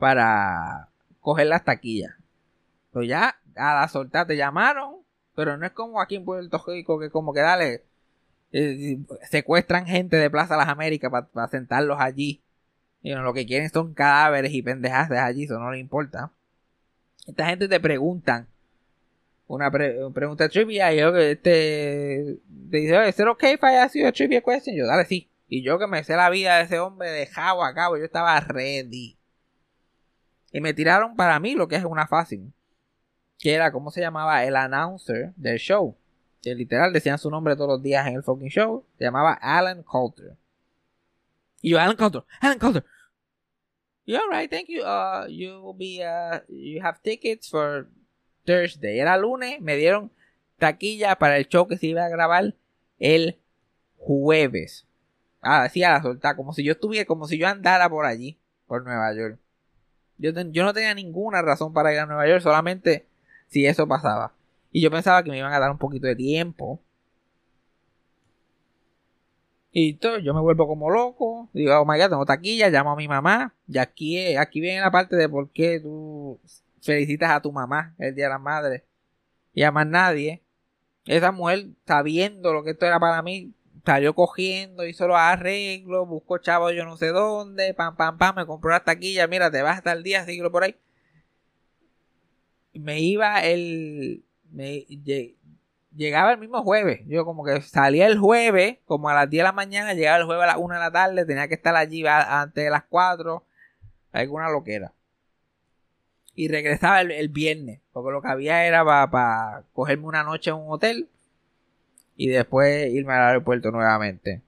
para 0.00 0.88
coger 1.20 1.46
las 1.46 1.62
taquillas. 1.62 2.12
Pues 2.90 3.06
ya, 3.06 3.36
a 3.54 3.74
la 3.74 3.86
soltar 3.86 4.26
te 4.26 4.36
llamaron, 4.36 4.96
pero 5.36 5.56
no 5.56 5.64
es 5.64 5.70
como 5.70 6.00
aquí 6.00 6.16
en 6.16 6.24
Puerto 6.24 6.60
Rico 6.66 6.98
que 6.98 7.08
como 7.08 7.32
que 7.32 7.38
dale, 7.38 7.84
eh, 8.50 8.98
secuestran 9.30 9.86
gente 9.86 10.16
de 10.16 10.28
Plaza 10.28 10.56
Las 10.56 10.66
Américas 10.66 11.08
para 11.08 11.46
sentarlos 11.46 12.00
allí 12.00 12.42
y 13.00 13.14
lo 13.14 13.32
que 13.32 13.46
quieren 13.46 13.70
son 13.70 13.94
cadáveres 13.94 14.52
y 14.52 14.60
pendejas 14.60 15.08
de 15.08 15.20
allí, 15.20 15.44
eso 15.44 15.60
no 15.60 15.70
le 15.70 15.78
importa. 15.78 16.32
Esta 17.28 17.46
gente 17.46 17.68
te 17.68 17.78
preguntan 17.78 18.48
una 19.46 19.70
pregunta 19.70 20.48
trivia 20.48 20.92
y 20.92 20.98
yo 20.98 21.16
este 21.16 22.38
te 22.72 22.76
dice, 22.76 23.08
¿es 23.08 23.20
ok 23.20 23.44
if 23.44 23.62
I 23.62 23.76
ask 23.76 23.94
a 24.04 24.10
trivia 24.10 24.40
question? 24.40 24.74
Yo, 24.74 24.84
dale, 24.84 25.04
sí. 25.04 25.30
Y 25.46 25.62
yo 25.62 25.78
que 25.78 25.86
me 25.86 26.02
sé 26.04 26.16
la 26.16 26.30
vida 26.30 26.56
de 26.56 26.64
ese 26.64 26.78
hombre 26.78 27.10
de 27.10 27.26
jabo 27.26 27.64
a 27.64 27.74
cabo, 27.74 27.96
yo 27.96 28.04
estaba 28.04 28.38
ready. 28.40 29.18
Y 30.52 30.60
me 30.60 30.72
tiraron 30.72 31.16
para 31.16 31.38
mí 31.40 31.54
lo 31.54 31.68
que 31.68 31.76
es 31.76 31.84
una 31.84 32.06
fácil. 32.06 32.52
Que 33.38 33.54
era, 33.54 33.72
¿cómo 33.72 33.90
se 33.90 34.00
llamaba? 34.00 34.44
El 34.44 34.56
announcer 34.56 35.34
del 35.36 35.58
show. 35.58 35.96
Que 36.42 36.54
literal 36.54 36.92
decían 36.92 37.18
su 37.18 37.30
nombre 37.30 37.56
todos 37.56 37.68
los 37.68 37.82
días 37.82 38.06
en 38.06 38.14
el 38.14 38.22
fucking 38.22 38.48
show. 38.48 38.86
Se 38.96 39.04
llamaba 39.04 39.32
Alan 39.34 39.82
Coulter. 39.82 40.36
Y 41.60 41.70
yo, 41.70 41.80
Alan 41.80 41.96
Coulter, 41.96 42.22
Alan 42.40 42.58
Coulter, 42.58 42.84
Yeah, 44.06 44.20
right, 44.30 44.50
thank 44.50 44.68
you. 44.68 44.82
Uh, 44.82 45.26
you 45.28 45.62
will 45.62 45.72
be, 45.72 46.02
uh, 46.04 46.40
you 46.48 46.82
have 46.82 47.02
tickets 47.02 47.48
for 47.48 47.88
Thursday. 48.44 49.00
Era 49.00 49.16
lunes, 49.16 49.60
me 49.62 49.76
dieron 49.76 50.10
taquilla 50.58 51.16
para 51.18 51.38
el 51.38 51.48
show 51.48 51.66
que 51.66 51.78
se 51.78 51.86
iba 51.86 52.04
a 52.04 52.10
grabar 52.10 52.54
el 52.98 53.38
jueves. 53.96 54.86
Ah, 55.44 55.64
a 55.64 55.78
la 55.78 56.02
soltar, 56.02 56.36
como 56.36 56.52
si 56.52 56.64
yo 56.64 56.72
estuviera, 56.72 57.06
como 57.06 57.26
si 57.26 57.38
yo 57.38 57.46
andara 57.46 57.88
por 57.88 58.06
allí, 58.06 58.38
por 58.66 58.84
Nueva 58.84 59.14
York. 59.14 59.38
Yo, 60.18 60.30
yo 60.32 60.64
no 60.64 60.72
tenía 60.72 60.94
ninguna 60.94 61.42
razón 61.42 61.72
para 61.72 61.92
ir 61.92 61.98
a 61.98 62.06
Nueva 62.06 62.26
York, 62.28 62.40
solamente 62.42 63.06
si 63.48 63.66
eso 63.66 63.86
pasaba. 63.86 64.32
Y 64.72 64.80
yo 64.82 64.90
pensaba 64.90 65.22
que 65.22 65.30
me 65.30 65.38
iban 65.38 65.52
a 65.52 65.60
dar 65.60 65.70
un 65.70 65.78
poquito 65.78 66.06
de 66.06 66.16
tiempo 66.16 66.80
y 69.76 69.98
yo 70.22 70.32
me 70.32 70.40
vuelvo 70.40 70.68
como 70.68 70.88
loco. 70.88 71.50
Digo, 71.52 71.76
oh 71.80 71.84
my 71.84 71.98
god, 71.98 72.08
tengo 72.08 72.24
taquilla, 72.24 72.70
llamo 72.70 72.92
a 72.92 72.96
mi 72.96 73.08
mamá. 73.08 73.52
Y 73.66 73.78
aquí, 73.78 74.36
aquí 74.36 74.60
viene 74.60 74.80
la 74.80 74.92
parte 74.92 75.16
de 75.16 75.28
por 75.28 75.50
qué 75.50 75.80
tú 75.80 76.40
felicitas 76.80 77.32
a 77.32 77.42
tu 77.42 77.50
mamá 77.50 77.92
el 77.98 78.14
día 78.14 78.26
de 78.26 78.30
la 78.30 78.38
madre. 78.38 78.84
Y 79.52 79.64
a 79.64 79.72
más 79.72 79.84
nadie. 79.88 80.44
Esa 81.06 81.32
mujer, 81.32 81.66
sabiendo 81.86 82.52
lo 82.52 82.62
que 82.62 82.70
esto 82.70 82.86
era 82.86 83.00
para 83.00 83.20
mí, 83.22 83.52
salió 83.84 84.14
cogiendo, 84.14 84.86
hizo 84.86 85.06
los 85.06 85.16
arreglos, 85.16 86.08
buscó 86.08 86.38
chavos 86.38 86.72
yo 86.74 86.84
no 86.84 86.96
sé 86.96 87.08
dónde, 87.08 87.74
pam, 87.74 87.96
pam, 87.96 88.18
pam, 88.18 88.36
me 88.36 88.46
compró 88.46 88.70
la 88.70 88.84
taquilla, 88.84 89.26
mira, 89.26 89.50
te 89.50 89.62
vas 89.62 89.78
hasta 89.78 89.92
el 89.92 90.02
día, 90.02 90.24
síguelo 90.24 90.50
por 90.50 90.64
ahí. 90.64 90.76
Me 92.72 93.00
iba 93.00 93.40
el. 93.44 94.24
Me, 94.50 94.86
llegaba 95.94 96.32
el 96.32 96.38
mismo 96.38 96.62
jueves. 96.62 97.02
Yo 97.06 97.24
como 97.24 97.44
que 97.44 97.60
salía 97.62 98.06
el 98.06 98.18
jueves, 98.18 98.78
como 98.84 99.08
a 99.08 99.14
las 99.14 99.30
10 99.30 99.40
de 99.40 99.44
la 99.44 99.52
mañana, 99.52 99.94
llegaba 99.94 100.18
el 100.18 100.24
jueves 100.24 100.44
a 100.44 100.46
las 100.46 100.56
1 100.56 100.74
de 100.74 100.80
la 100.80 100.90
tarde, 100.90 101.26
tenía 101.26 101.48
que 101.48 101.54
estar 101.54 101.76
allí 101.76 102.04
antes 102.06 102.64
de 102.64 102.70
las 102.70 102.84
4, 102.84 103.44
alguna 104.12 104.50
loquera. 104.50 104.92
Y 106.34 106.48
regresaba 106.48 107.00
el, 107.00 107.28
viernes, 107.28 107.80
porque 107.92 108.10
lo 108.10 108.20
que 108.20 108.28
había 108.28 108.66
era 108.66 108.84
para 108.84 109.64
cogerme 109.72 110.06
una 110.06 110.24
noche 110.24 110.50
en 110.50 110.56
un 110.56 110.72
hotel 110.72 111.08
y 112.16 112.28
después 112.28 112.92
irme 112.92 113.14
al 113.14 113.28
aeropuerto 113.28 113.70
nuevamente. 113.70 114.42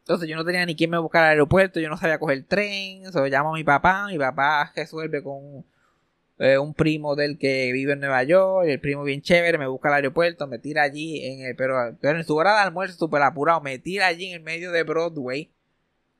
Entonces 0.00 0.28
yo 0.28 0.36
no 0.36 0.44
tenía 0.44 0.64
ni 0.64 0.76
quien 0.76 0.90
me 0.90 0.98
buscar 0.98 1.24
al 1.24 1.30
aeropuerto, 1.30 1.80
yo 1.80 1.88
no 1.88 1.96
sabía 1.96 2.18
coger 2.18 2.44
tren, 2.44 3.10
solo 3.12 3.26
llamo 3.26 3.50
a 3.50 3.58
mi 3.58 3.64
papá, 3.64 4.06
mi 4.06 4.18
papá 4.18 4.72
resuelve 4.76 5.22
con 5.22 5.64
eh, 6.38 6.58
un 6.58 6.74
primo 6.74 7.16
del 7.16 7.38
que 7.38 7.72
vive 7.72 7.94
en 7.94 8.00
Nueva 8.00 8.22
York, 8.22 8.68
el 8.68 8.78
primo 8.78 9.02
bien 9.02 9.20
chévere, 9.20 9.58
me 9.58 9.66
busca 9.66 9.88
al 9.88 9.94
aeropuerto, 9.96 10.46
me 10.46 10.58
tira 10.58 10.82
allí 10.82 11.24
en 11.24 11.40
el, 11.40 11.56
pero, 11.56 11.96
pero 12.00 12.18
en 12.18 12.24
su 12.24 12.36
hora 12.36 12.54
de 12.54 12.60
almuerzo 12.60 12.96
súper 12.96 13.22
apurado, 13.22 13.60
me 13.60 13.78
tira 13.80 14.06
allí 14.06 14.26
en 14.26 14.34
el 14.34 14.42
medio 14.42 14.70
de 14.70 14.84
Broadway, 14.84 15.50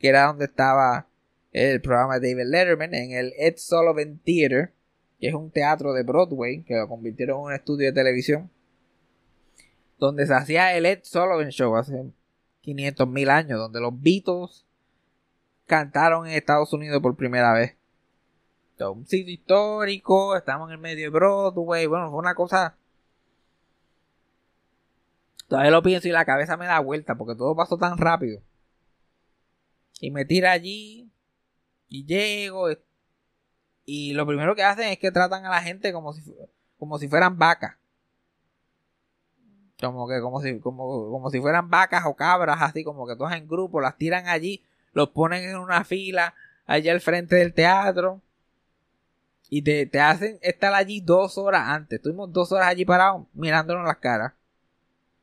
que 0.01 0.09
era 0.09 0.27
donde 0.27 0.47
estaba 0.47 1.07
el 1.53 1.81
programa 1.81 2.19
de 2.19 2.35
David 2.35 2.51
Letterman, 2.51 2.93
en 2.93 3.13
el 3.13 3.35
Ed 3.39 3.55
Sullivan 3.57 4.19
Theater, 4.25 4.73
que 5.21 5.29
es 5.29 5.35
un 5.35 5.51
teatro 5.51 5.93
de 5.93 6.03
Broadway, 6.03 6.63
que 6.65 6.75
lo 6.75 6.89
convirtieron 6.89 7.39
en 7.39 7.45
un 7.45 7.53
estudio 7.53 7.87
de 7.87 7.93
televisión, 7.93 8.51
donde 9.99 10.27
se 10.27 10.35
hacía 10.35 10.77
el 10.77 10.87
Ed 10.87 11.01
Sullivan 11.03 11.51
Show 11.51 11.77
hace 11.77 12.13
500 12.63 13.09
mil 13.09 13.31
años, 13.31 13.59
donde 13.59 13.81
los 13.81 13.93
Beatles 14.01 14.65
cantaron 15.67 16.27
en 16.27 16.35
Estados 16.35 16.73
Unidos 16.73 17.01
por 17.03 17.17
primera 17.17 17.53
vez 17.53 17.77
un 18.85 19.07
sitio 19.07 19.33
histórico, 19.33 20.37
estamos 20.37 20.69
en 20.69 20.75
el 20.75 20.79
medio 20.79 21.05
de 21.05 21.11
Broadway, 21.11 21.87
bueno, 21.87 22.11
fue 22.11 22.19
una 22.19 22.35
cosa... 22.35 22.77
Todavía 25.49 25.71
lo 25.71 25.83
pienso 25.83 26.09
y 26.09 26.13
la 26.13 26.25
cabeza 26.25 26.57
me 26.57 26.67
da 26.67 26.81
vuelta 26.81 27.15
porque 27.15 27.37
todo 27.37 27.55
pasó 27.55 27.79
tan 27.79 27.97
rápido. 27.97 28.43
Y 30.01 30.11
me 30.11 30.25
tira 30.25 30.53
allí 30.53 31.09
y 31.89 32.05
llego 32.05 32.69
y 33.85 34.13
lo 34.15 34.27
primero 34.27 34.57
que 34.57 34.65
hacen 34.65 34.89
es 34.89 34.99
que 34.99 35.13
tratan 35.13 35.45
a 35.47 35.51
la 35.51 35.63
gente 35.63 35.93
como 35.93 36.13
si, 36.13 36.23
como 36.79 36.99
si 36.99 37.07
fueran 37.07 37.39
vacas. 37.39 37.77
Como 39.81 40.09
que 40.09 40.21
como 40.21 40.41
si, 40.41 40.59
como, 40.61 41.11
como 41.11 41.31
si 41.31 41.41
fueran 41.41 41.69
vacas 41.69 42.05
o 42.07 42.15
cabras, 42.15 42.59
así 42.61 42.83
como 42.83 43.07
que 43.07 43.17
todas 43.17 43.37
en 43.37 43.47
grupo, 43.47 43.81
las 43.81 43.97
tiran 43.97 44.27
allí, 44.27 44.63
los 44.93 45.11
ponen 45.11 45.45
en 45.45 45.57
una 45.57 45.85
fila 45.85 46.35
allá 46.67 46.93
al 46.93 47.01
frente 47.01 47.37
del 47.37 47.53
teatro 47.53 48.21
y 49.49 49.63
te, 49.63 49.87
te, 49.87 50.01
hacen 50.01 50.39
estar 50.43 50.75
allí 50.75 51.01
dos 51.01 51.39
horas 51.39 51.69
antes. 51.69 51.99
Estuvimos 51.99 52.33
dos 52.33 52.51
horas 52.53 52.69
allí 52.69 52.85
parados 52.85 53.27
mirándonos 53.35 53.85
las 53.85 53.99
caras. 53.99 54.33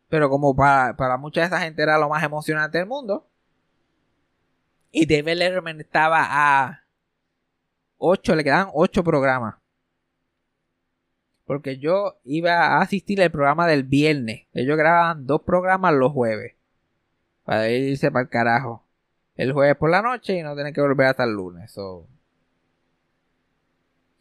Pero 0.10 0.30
como 0.30 0.56
para, 0.56 0.96
para 0.96 1.18
mucha 1.18 1.42
de 1.42 1.48
esa 1.48 1.60
gente 1.60 1.82
era 1.82 1.98
lo 1.98 2.10
más 2.10 2.24
emocionante 2.24 2.78
del 2.78 2.88
mundo. 2.88 3.28
Y 4.92 5.08
David 5.08 5.40
Letterman 5.40 5.82
estaba 5.82 6.28
a 6.30 6.84
8, 7.98 8.36
le 8.36 8.44
quedaban 8.44 8.70
8 8.74 9.04
programas. 9.04 9.56
Porque 11.46 11.78
yo 11.78 12.20
iba 12.24 12.54
a 12.54 12.82
asistir 12.82 13.22
al 13.22 13.32
programa 13.32 13.68
del 13.68 13.84
viernes. 13.84 14.48
Ellos 14.54 14.78
grababan 14.78 15.28
dos 15.28 15.42
programas 15.42 15.94
los 15.94 16.12
jueves. 16.12 16.56
Para 17.44 17.70
irse 17.70 18.12
para 18.12 18.24
el 18.24 18.30
carajo. 18.30 18.86
El 19.36 19.52
jueves 19.52 19.76
por 19.76 19.90
la 19.90 20.02
noche 20.02 20.38
y 20.38 20.44
no 20.44 20.56
tener 20.56 20.74
que 20.74 20.82
volver 20.82 21.08
hasta 21.08 21.24
el 21.24 21.34
lunes. 21.34 21.72
So, 21.72 22.08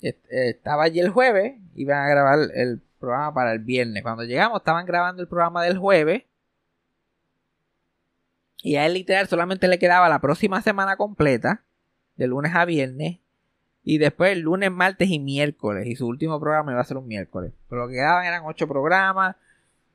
estaba 0.03 0.85
allí 0.85 1.01
el 1.01 1.11
jueves, 1.11 1.55
iban 1.75 1.99
a 1.99 2.09
grabar 2.09 2.39
el 2.55 2.83
programa 2.99 3.33
para 3.33 3.53
el 3.53 3.61
viernes. 3.61 4.03
Cuando 4.03 4.25
llegamos, 4.25 4.61
estaban 4.61 4.87
grabando 4.87 5.23
el 5.23 5.29
programa 5.29 5.63
del 5.63 5.79
jueves. 5.79 6.25
Y 8.63 8.77
a 8.77 8.87
él 8.87 8.95
literal 8.95 9.27
solamente 9.29 9.69
le 9.69 9.79
quedaba 9.79 10.09
la 10.09 10.21
próxima 10.21 10.63
semana 10.63 10.97
completa, 10.97 11.65
de 12.17 12.27
lunes 12.27 12.55
a 12.55 12.65
viernes, 12.65 13.19
y 13.85 13.99
después 13.99 14.39
lunes, 14.39 14.71
martes 14.71 15.11
y 15.11 15.19
miércoles. 15.19 15.87
Y 15.87 15.97
su 15.97 16.07
último 16.07 16.39
programa 16.41 16.73
iba 16.73 16.81
a 16.81 16.85
ser 16.85 16.97
un 16.97 17.07
miércoles. 17.07 17.53
Pero 17.69 17.83
lo 17.83 17.89
que 17.89 17.95
quedaban 17.95 18.25
eran 18.25 18.43
ocho 18.45 18.69
programas. 18.69 19.37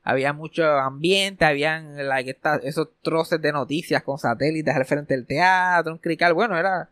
Había 0.04 0.34
mucho 0.34 0.64
ambiente, 0.66 1.46
habían 1.46 1.98
esos 2.64 2.90
troces 3.02 3.42
de 3.42 3.52
noticias 3.52 4.04
con 4.04 4.18
satélites 4.18 4.74
al 4.74 4.86
frente 4.86 5.14
del 5.14 5.26
teatro, 5.26 5.92
un 5.94 6.00
crical. 6.00 6.34
Bueno, 6.34 6.58
era, 6.58 6.90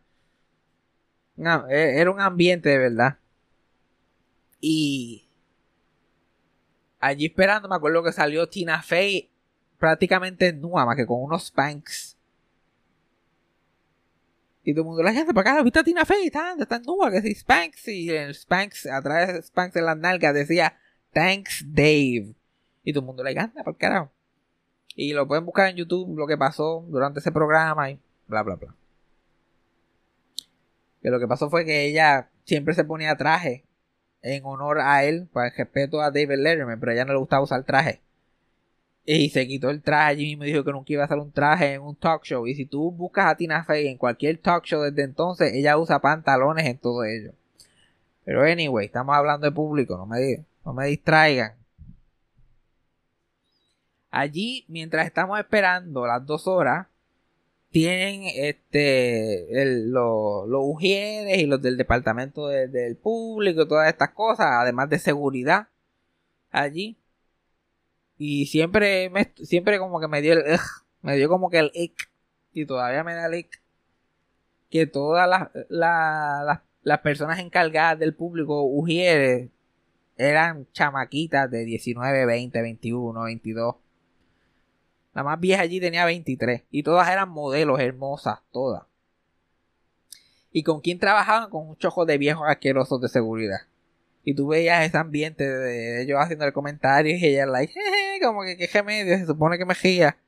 e, 1.70 2.00
era 2.00 2.10
un 2.10 2.20
ambiente 2.20 2.68
de 2.68 2.78
verdad. 2.78 3.16
Y 4.60 5.26
allí 7.00 7.26
esperando, 7.26 7.68
me 7.68 7.76
acuerdo 7.76 8.02
que 8.02 8.12
salió 8.12 8.48
Tina 8.48 8.82
Fey 8.82 9.30
prácticamente 9.78 10.52
nua, 10.52 10.84
más 10.84 10.96
que 10.96 11.06
con 11.06 11.22
unos 11.22 11.46
spanks. 11.46 12.15
Y 14.66 14.72
todo 14.74 14.82
el 14.82 14.86
mundo, 14.88 15.02
la 15.04 15.12
gente, 15.12 15.32
para 15.32 15.52
acá, 15.52 15.62
¿viste 15.62 15.78
a 15.78 15.84
Tina 15.84 16.04
Fey? 16.04 16.26
Está, 16.26 16.56
está 16.58 16.80
nua, 16.80 17.08
que 17.12 17.22
si 17.22 17.32
spanks. 17.36 17.86
Y 17.86 18.10
el 18.10 18.34
spanks, 18.34 18.86
a 18.86 19.00
través 19.00 19.32
de 19.32 19.40
spanks 19.40 19.76
en 19.76 19.84
las 19.84 19.96
nalgas 19.96 20.34
decía, 20.34 20.76
thanks 21.12 21.64
Dave. 21.68 22.34
Y 22.82 22.92
todo 22.92 23.02
el 23.02 23.06
mundo 23.06 23.22
le 23.22 23.30
encanta, 23.30 23.62
por 23.62 23.76
carajo. 23.76 24.10
Y 24.96 25.12
lo 25.12 25.28
pueden 25.28 25.44
buscar 25.44 25.68
en 25.68 25.76
YouTube, 25.76 26.18
lo 26.18 26.26
que 26.26 26.36
pasó 26.36 26.84
durante 26.88 27.20
ese 27.20 27.30
programa 27.30 27.92
y 27.92 28.00
bla, 28.26 28.42
bla, 28.42 28.56
bla. 28.56 28.74
Que 31.00 31.10
lo 31.10 31.20
que 31.20 31.28
pasó 31.28 31.48
fue 31.48 31.64
que 31.64 31.84
ella 31.84 32.28
siempre 32.42 32.74
se 32.74 32.82
ponía 32.82 33.16
traje 33.16 33.64
en 34.20 34.44
honor 34.44 34.80
a 34.80 35.04
él, 35.04 35.28
para 35.32 35.46
el 35.46 35.56
respeto 35.56 36.00
a 36.00 36.10
David 36.10 36.38
Letterman, 36.38 36.80
pero 36.80 36.90
a 36.90 36.94
ella 36.96 37.04
no 37.04 37.12
le 37.12 37.20
gustaba 37.20 37.44
usar 37.44 37.62
traje. 37.62 38.02
Y 39.08 39.30
se 39.30 39.46
quitó 39.46 39.70
el 39.70 39.82
traje 39.82 40.10
allí 40.10 40.24
mismo 40.24 40.42
dijo 40.42 40.64
que 40.64 40.72
nunca 40.72 40.92
iba 40.92 41.02
a 41.02 41.04
hacer 41.06 41.18
un 41.18 41.30
traje 41.30 41.74
en 41.74 41.82
un 41.82 41.94
talk 41.94 42.24
show. 42.24 42.44
Y 42.48 42.56
si 42.56 42.66
tú 42.66 42.90
buscas 42.90 43.26
a 43.26 43.36
Tina 43.36 43.64
Fey 43.64 43.86
en 43.86 43.98
cualquier 43.98 44.38
talk 44.38 44.64
show 44.64 44.82
desde 44.82 45.04
entonces, 45.04 45.52
ella 45.54 45.78
usa 45.78 46.00
pantalones 46.00 46.66
en 46.66 46.76
todo 46.78 47.04
ello. 47.04 47.32
Pero 48.24 48.42
anyway, 48.42 48.86
estamos 48.86 49.14
hablando 49.14 49.46
de 49.46 49.52
público, 49.52 49.96
no 49.96 50.06
me, 50.06 50.44
no 50.64 50.72
me 50.72 50.86
distraigan. 50.86 51.54
Allí, 54.10 54.64
mientras 54.66 55.06
estamos 55.06 55.38
esperando 55.38 56.04
las 56.04 56.26
dos 56.26 56.48
horas, 56.48 56.88
tienen 57.70 58.22
este 58.34 59.46
los, 59.86 60.48
los 60.48 60.62
ujieres 60.64 61.38
y 61.38 61.46
los 61.46 61.62
del 61.62 61.76
departamento 61.76 62.48
del 62.48 62.96
público, 62.96 63.68
todas 63.68 63.88
estas 63.88 64.10
cosas, 64.10 64.48
además 64.50 64.88
de 64.90 64.98
seguridad 64.98 65.68
allí. 66.50 66.98
Y 68.18 68.46
siempre 68.46 69.10
me, 69.10 69.32
siempre 69.42 69.78
como 69.78 70.00
que 70.00 70.08
me 70.08 70.22
dio 70.22 70.32
el 70.32 70.58
me 71.02 71.16
dio 71.16 71.28
como 71.28 71.50
que 71.50 71.58
el 71.58 71.70
ick 71.74 72.10
y 72.52 72.66
todavía 72.66 73.04
me 73.04 73.14
da 73.14 73.26
el 73.26 73.34
ick 73.34 73.62
que 74.70 74.86
todas 74.86 75.28
las, 75.28 75.48
las, 75.68 76.60
las 76.82 76.98
personas 77.00 77.38
encargadas 77.38 77.98
del 77.98 78.14
público 78.14 78.62
ujieres 78.62 79.50
eran 80.16 80.66
chamaquitas 80.72 81.50
de 81.50 81.64
19, 81.64 82.26
20, 82.26 82.62
21, 82.62 83.22
22 83.22 83.76
la 85.16 85.22
más 85.22 85.40
vieja 85.40 85.62
allí 85.62 85.80
tenía 85.80 86.04
23. 86.04 86.64
Y 86.70 86.82
todas 86.82 87.08
eran 87.08 87.30
modelos 87.30 87.80
hermosas, 87.80 88.40
todas. 88.52 88.82
¿Y 90.52 90.62
con 90.62 90.82
quién 90.82 90.98
trabajaban? 90.98 91.48
Con 91.48 91.66
un 91.70 91.76
chojo 91.78 92.04
de 92.04 92.18
viejos 92.18 92.46
asquerosos 92.46 93.00
de 93.00 93.08
seguridad. 93.08 93.60
Y 94.28 94.34
tú 94.34 94.48
veías 94.48 94.84
ese 94.84 94.98
ambiente 94.98 95.48
de 95.48 96.02
ellos 96.02 96.18
haciendo 96.20 96.44
el 96.44 96.52
comentario 96.52 97.16
y 97.16 97.24
ella 97.24 97.46
like, 97.46 97.72
como 98.20 98.42
que 98.42 98.56
qué 98.56 98.66
remedio, 98.66 99.16
se 99.16 99.24
supone 99.24 99.56
que 99.56 99.64
me 99.64 99.76
gira. 99.76 100.18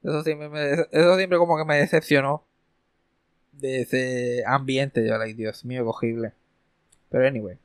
Eso 0.00 0.22
siempre, 0.22 0.86
eso 0.92 1.16
siempre 1.16 1.38
como 1.38 1.58
que 1.58 1.64
me 1.64 1.76
decepcionó 1.78 2.44
de 3.50 3.80
ese 3.80 4.44
ambiente. 4.46 5.04
Yo, 5.04 5.18
like, 5.18 5.34
Dios 5.34 5.64
mío, 5.64 5.84
cogible. 5.84 6.34
Pero 7.10 7.26
anyway. 7.26 7.58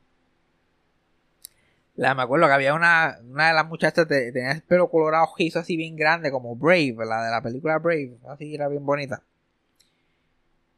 La, 1.96 2.16
me 2.16 2.24
acuerdo 2.24 2.48
que 2.48 2.54
había 2.54 2.74
una, 2.74 3.20
una 3.24 3.50
de 3.50 3.54
las 3.54 3.68
muchachas 3.68 4.08
tenía 4.08 4.52
el 4.52 4.64
pelo 4.64 4.90
colorado 4.90 5.28
rojizo 5.28 5.60
así 5.60 5.78
bien 5.78 5.96
grande, 5.96 6.32
como 6.32 6.56
Brave, 6.56 6.96
la 7.06 7.24
de 7.24 7.30
la 7.30 7.42
película 7.44 7.78
Brave, 7.78 8.18
así 8.30 8.56
era 8.56 8.68
bien 8.68 8.84
bonita. 8.84 9.22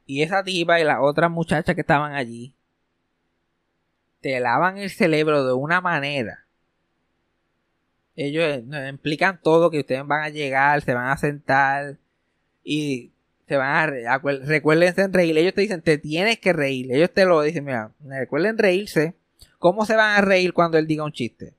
Y 0.05 0.23
esa 0.23 0.43
tipa 0.43 0.77
y 0.81 0.83
las 0.83 0.97
otras 0.99 1.31
muchachas 1.31 1.73
que 1.73 1.81
estaban 1.81 2.15
allí 2.15 2.53
te 4.21 4.39
lavan 4.39 4.77
el 4.77 4.89
cerebro 4.89 5.45
de 5.45 5.53
una 5.53 5.81
manera. 5.81 6.45
Ellos 8.15 8.43
eh, 8.43 8.89
implican 8.89 9.41
todo 9.41 9.71
que 9.71 9.79
ustedes 9.79 10.05
van 10.05 10.23
a 10.23 10.29
llegar, 10.29 10.81
se 10.81 10.93
van 10.93 11.07
a 11.07 11.17
sentar 11.17 11.97
y 12.63 13.11
se 13.47 13.57
van 13.57 14.05
a, 14.05 14.17
recuérdense 14.17 15.01
en 15.01 15.13
reír. 15.13 15.37
Ellos 15.37 15.53
te 15.53 15.61
dicen, 15.61 15.81
te 15.81 15.97
tienes 15.97 16.39
que 16.39 16.53
reír. 16.53 16.91
Ellos 16.91 17.11
te 17.11 17.25
lo 17.25 17.41
dicen, 17.41 17.65
mira, 17.65 17.91
recuerden 17.99 18.57
reírse 18.57 19.15
¿Cómo 19.59 19.85
se 19.85 19.97
van 19.97 20.17
a 20.17 20.21
reír 20.21 20.53
cuando 20.53 20.77
él 20.77 20.87
diga 20.87 21.03
un 21.03 21.11
chiste? 21.11 21.53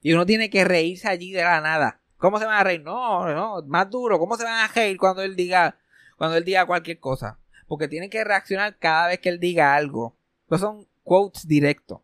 Y 0.00 0.12
uno 0.12 0.24
tiene 0.24 0.50
que 0.50 0.64
reírse 0.64 1.08
allí 1.08 1.32
de 1.32 1.42
la 1.42 1.60
nada. 1.60 2.00
¿Cómo 2.16 2.38
se 2.38 2.46
van 2.46 2.60
a 2.60 2.64
reír? 2.64 2.82
No, 2.82 3.26
no, 3.26 3.60
más 3.66 3.90
duro. 3.90 4.20
¿Cómo 4.20 4.36
se 4.36 4.44
van 4.44 4.60
a 4.60 4.72
reír 4.72 4.96
cuando 4.96 5.22
él 5.22 5.34
diga, 5.34 5.76
cuando 6.16 6.36
él 6.36 6.44
diga 6.44 6.64
cualquier 6.64 7.00
cosa? 7.00 7.38
Porque 7.66 7.88
tienen 7.88 8.08
que 8.08 8.22
reaccionar 8.22 8.78
cada 8.78 9.08
vez 9.08 9.18
que 9.18 9.30
él 9.30 9.40
diga 9.40 9.74
algo. 9.74 10.16
No 10.48 10.58
son 10.58 10.86
quotes 11.04 11.46
directos. 11.46 12.00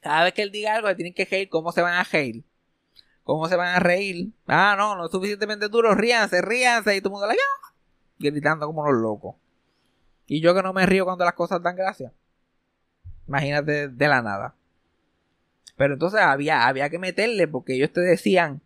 Cada 0.00 0.24
vez 0.24 0.34
que 0.34 0.42
él 0.42 0.50
diga 0.50 0.74
algo, 0.74 0.94
tienen 0.94 1.14
que 1.14 1.24
reír. 1.24 1.48
¿Cómo 1.48 1.72
se 1.72 1.80
van 1.80 1.94
a 1.94 2.04
reír? 2.04 2.44
¿Cómo 3.24 3.48
se 3.48 3.56
van 3.56 3.76
a 3.76 3.78
reír? 3.78 4.32
Ah, 4.46 4.74
no, 4.76 4.96
no 4.96 5.06
es 5.06 5.12
suficientemente 5.12 5.68
duro. 5.68 5.94
Ríanse, 5.94 6.42
ríanse. 6.42 6.96
Y 6.96 7.00
todo 7.00 7.10
el 7.10 7.12
mundo 7.12 7.26
la 7.28 7.34
gritando 8.18 8.66
como 8.66 8.84
los 8.90 9.00
locos. 9.00 9.36
Y 10.26 10.40
yo 10.40 10.54
que 10.54 10.62
no 10.62 10.72
me 10.72 10.86
río 10.86 11.04
cuando 11.04 11.24
las 11.24 11.34
cosas 11.34 11.62
dan 11.62 11.76
gracia. 11.76 12.12
Imagínate 13.28 13.88
de 13.88 14.08
la 14.08 14.22
nada. 14.22 14.54
Pero 15.76 15.94
entonces 15.94 16.20
había, 16.20 16.66
había 16.66 16.90
que 16.90 16.98
meterle 16.98 17.48
porque 17.48 17.74
ellos 17.74 17.92
te 17.92 18.00
decían, 18.00 18.60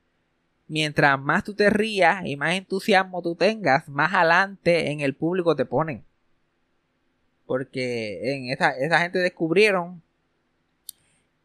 mientras 0.68 1.20
más 1.20 1.44
tú 1.44 1.55
te 1.55 1.70
rías 1.70 2.25
y 2.25 2.37
más 2.37 2.55
entusiasmo 2.55 3.22
tú 3.22 3.37
tengas, 3.37 3.88
más 3.88 4.12
adelante 4.12 4.90
en 4.90 5.01
el 5.01 5.14
público 5.14 5.57
te 5.57 5.64
ponen. 5.64 6.05
Porque 7.46 8.35
en 8.35 8.50
esa, 8.50 8.70
esa 8.70 9.00
gente 9.00 9.18
descubrieron 9.18 10.02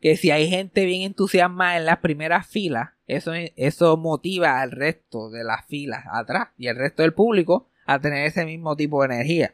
que 0.02 0.18
si 0.18 0.32
hay 0.32 0.50
gente 0.50 0.86
bien 0.86 1.04
entusiasmada 1.04 1.78
en 1.78 1.86
las 1.86 2.00
primeras 2.00 2.48
filas, 2.48 2.90
eso, 3.08 3.32
eso 3.56 3.98
motiva 3.98 4.62
al 4.62 4.72
resto 4.72 5.30
de 5.30 5.44
las 5.44 5.66
filas 5.68 6.06
atrás 6.12 6.50
y 6.58 6.68
al 6.68 6.76
resto 6.76 7.04
del 7.04 7.14
público 7.14 7.68
a 7.86 8.00
tener 8.00 8.26
ese 8.26 8.46
mismo 8.46 8.76
tipo 8.76 9.02
de 9.02 9.14
energía. 9.14 9.54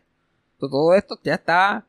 todo 0.58 0.96
esto 0.96 1.20
ya 1.24 1.36
está 1.36 1.86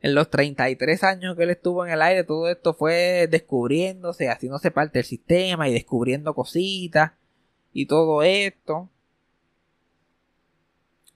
en 0.00 0.14
los 0.14 0.30
33 0.30 1.04
años 1.04 1.36
que 1.36 1.42
él 1.42 1.50
estuvo 1.50 1.84
en 1.84 1.92
el 1.92 2.02
aire, 2.02 2.24
todo 2.24 2.48
esto 2.48 2.72
fue 2.72 3.26
descubriéndose, 3.28 4.28
haciéndose 4.28 4.70
parte 4.70 5.00
del 5.00 5.04
sistema 5.04 5.68
y 5.68 5.72
descubriendo 5.72 6.34
cositas 6.34 7.12
y 7.72 7.86
todo 7.86 8.22
esto. 8.22 8.88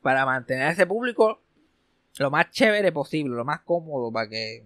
Para 0.03 0.27
mantener 0.27 0.65
a 0.65 0.73
ese 0.73 0.85
público 0.85 1.42
lo 2.19 2.31
más 2.31 2.51
chévere 2.51 2.93
posible, 2.93 3.35
lo 3.35 3.45
más 3.45 3.61
cómodo 3.61 4.13
para 4.13 4.29
que 4.29 4.65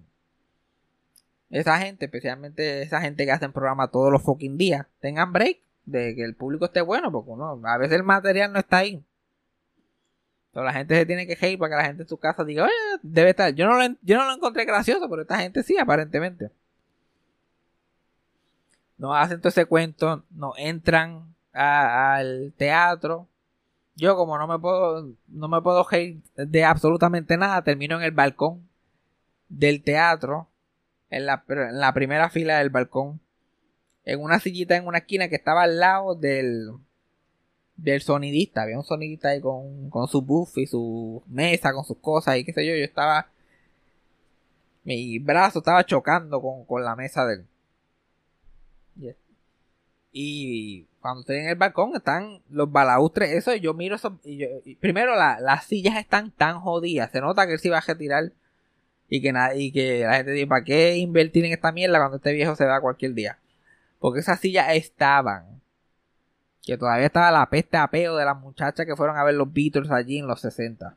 esa 1.50 1.78
gente, 1.78 2.06
especialmente 2.06 2.82
esa 2.82 3.00
gente 3.00 3.24
que 3.24 3.32
hacen 3.32 3.52
programa 3.52 3.88
todos 3.88 4.10
los 4.10 4.22
fucking 4.22 4.58
días, 4.58 4.86
tengan 5.00 5.32
break 5.32 5.58
de 5.84 6.14
que 6.16 6.24
el 6.24 6.34
público 6.34 6.64
esté 6.64 6.80
bueno, 6.80 7.12
porque 7.12 7.30
no, 7.36 7.60
a 7.64 7.78
veces 7.78 7.96
el 7.96 8.02
material 8.02 8.52
no 8.52 8.58
está 8.58 8.78
ahí 8.78 9.04
la 10.62 10.72
gente 10.72 10.96
se 10.96 11.06
tiene 11.06 11.26
que 11.26 11.34
reír 11.34 11.58
para 11.58 11.70
que 11.70 11.76
la 11.76 11.84
gente 11.84 12.02
en 12.02 12.08
su 12.08 12.18
casa 12.18 12.44
diga, 12.44 12.64
oye, 12.64 12.72
debe 13.02 13.30
estar. 13.30 13.52
Yo 13.54 13.66
no, 13.66 13.78
lo, 13.78 13.94
yo 14.02 14.16
no 14.16 14.26
lo 14.26 14.34
encontré 14.34 14.64
gracioso, 14.64 15.08
pero 15.08 15.22
esta 15.22 15.38
gente 15.38 15.62
sí, 15.62 15.76
aparentemente. 15.78 16.50
No 18.98 19.14
hacen 19.14 19.40
todo 19.40 19.50
ese 19.50 19.66
cuento, 19.66 20.24
no 20.30 20.54
entran 20.56 21.34
al 21.52 22.52
teatro. 22.56 23.28
Yo 23.96 24.14
como 24.14 24.38
no 24.38 24.46
me 24.46 24.58
puedo, 24.58 25.14
no 25.28 25.48
me 25.48 25.62
puedo 25.62 25.86
reír 25.90 26.22
de 26.36 26.64
absolutamente 26.64 27.36
nada, 27.36 27.64
termino 27.64 27.96
en 27.96 28.02
el 28.02 28.12
balcón 28.12 28.68
del 29.48 29.82
teatro, 29.82 30.48
en 31.10 31.26
la, 31.26 31.44
en 31.48 31.80
la 31.80 31.94
primera 31.94 32.30
fila 32.30 32.58
del 32.58 32.70
balcón, 32.70 33.20
en 34.04 34.20
una 34.22 34.38
sillita 34.38 34.76
en 34.76 34.86
una 34.86 34.98
esquina 34.98 35.28
que 35.28 35.36
estaba 35.36 35.62
al 35.62 35.78
lado 35.80 36.14
del, 36.14 36.70
del 37.76 38.02
sonidista. 38.02 38.62
Había 38.62 38.78
un 38.78 38.84
sonidista 38.84 39.28
ahí 39.28 39.40
con, 39.40 39.90
con 39.90 40.08
su 40.08 40.22
buff 40.22 40.56
y 40.58 40.66
su 40.66 41.22
mesa, 41.26 41.72
con 41.72 41.84
sus 41.84 41.98
cosas 41.98 42.36
y 42.36 42.44
qué 42.44 42.52
sé 42.52 42.66
yo. 42.66 42.74
Yo 42.74 42.84
estaba. 42.84 43.28
Mi 44.84 45.18
brazo 45.18 45.58
estaba 45.58 45.84
chocando 45.84 46.40
con, 46.40 46.84
la 46.84 46.96
mesa 46.96 47.26
del. 47.26 47.46
Y 50.18 50.86
cuando 51.02 51.20
estoy 51.20 51.36
en 51.36 51.48
el 51.50 51.56
balcón 51.56 51.94
están 51.94 52.40
los 52.48 52.72
balaustres. 52.72 53.32
Eso 53.32 53.54
yo 53.54 53.74
miro 53.74 53.96
eso. 53.96 54.18
Y 54.24 54.76
primero 54.76 55.14
las 55.14 55.66
sillas 55.66 55.98
están 55.98 56.30
tan 56.30 56.58
jodidas. 56.58 57.10
Se 57.10 57.20
nota 57.20 57.46
que 57.46 57.52
él 57.52 57.58
se 57.58 57.68
iba 57.68 57.76
a 57.76 57.82
retirar. 57.82 58.32
Y 59.10 59.20
que, 59.20 59.34
y 59.56 59.72
que 59.72 60.04
la 60.06 60.14
gente 60.14 60.30
dice, 60.30 60.46
¿para 60.46 60.64
qué 60.64 60.96
invertir 60.96 61.44
en 61.44 61.52
esta 61.52 61.70
mierda 61.70 61.98
cuando 61.98 62.16
este 62.16 62.32
viejo 62.32 62.56
se 62.56 62.64
va 62.64 62.80
cualquier 62.80 63.12
día? 63.12 63.38
Porque 63.98 64.20
esas 64.20 64.40
sillas 64.40 64.74
estaban 64.74 65.60
Que 66.62 66.78
todavía 66.78 67.04
estaba 67.04 67.30
la 67.30 67.50
peste 67.50 67.76
apeo 67.76 68.16
de 68.16 68.24
las 68.24 68.40
muchachas 68.40 68.86
que 68.86 68.96
fueron 68.96 69.18
a 69.18 69.24
ver 69.24 69.34
los 69.34 69.52
Beatles 69.52 69.90
allí 69.90 70.16
en 70.16 70.26
los 70.26 70.40
60. 70.40 70.96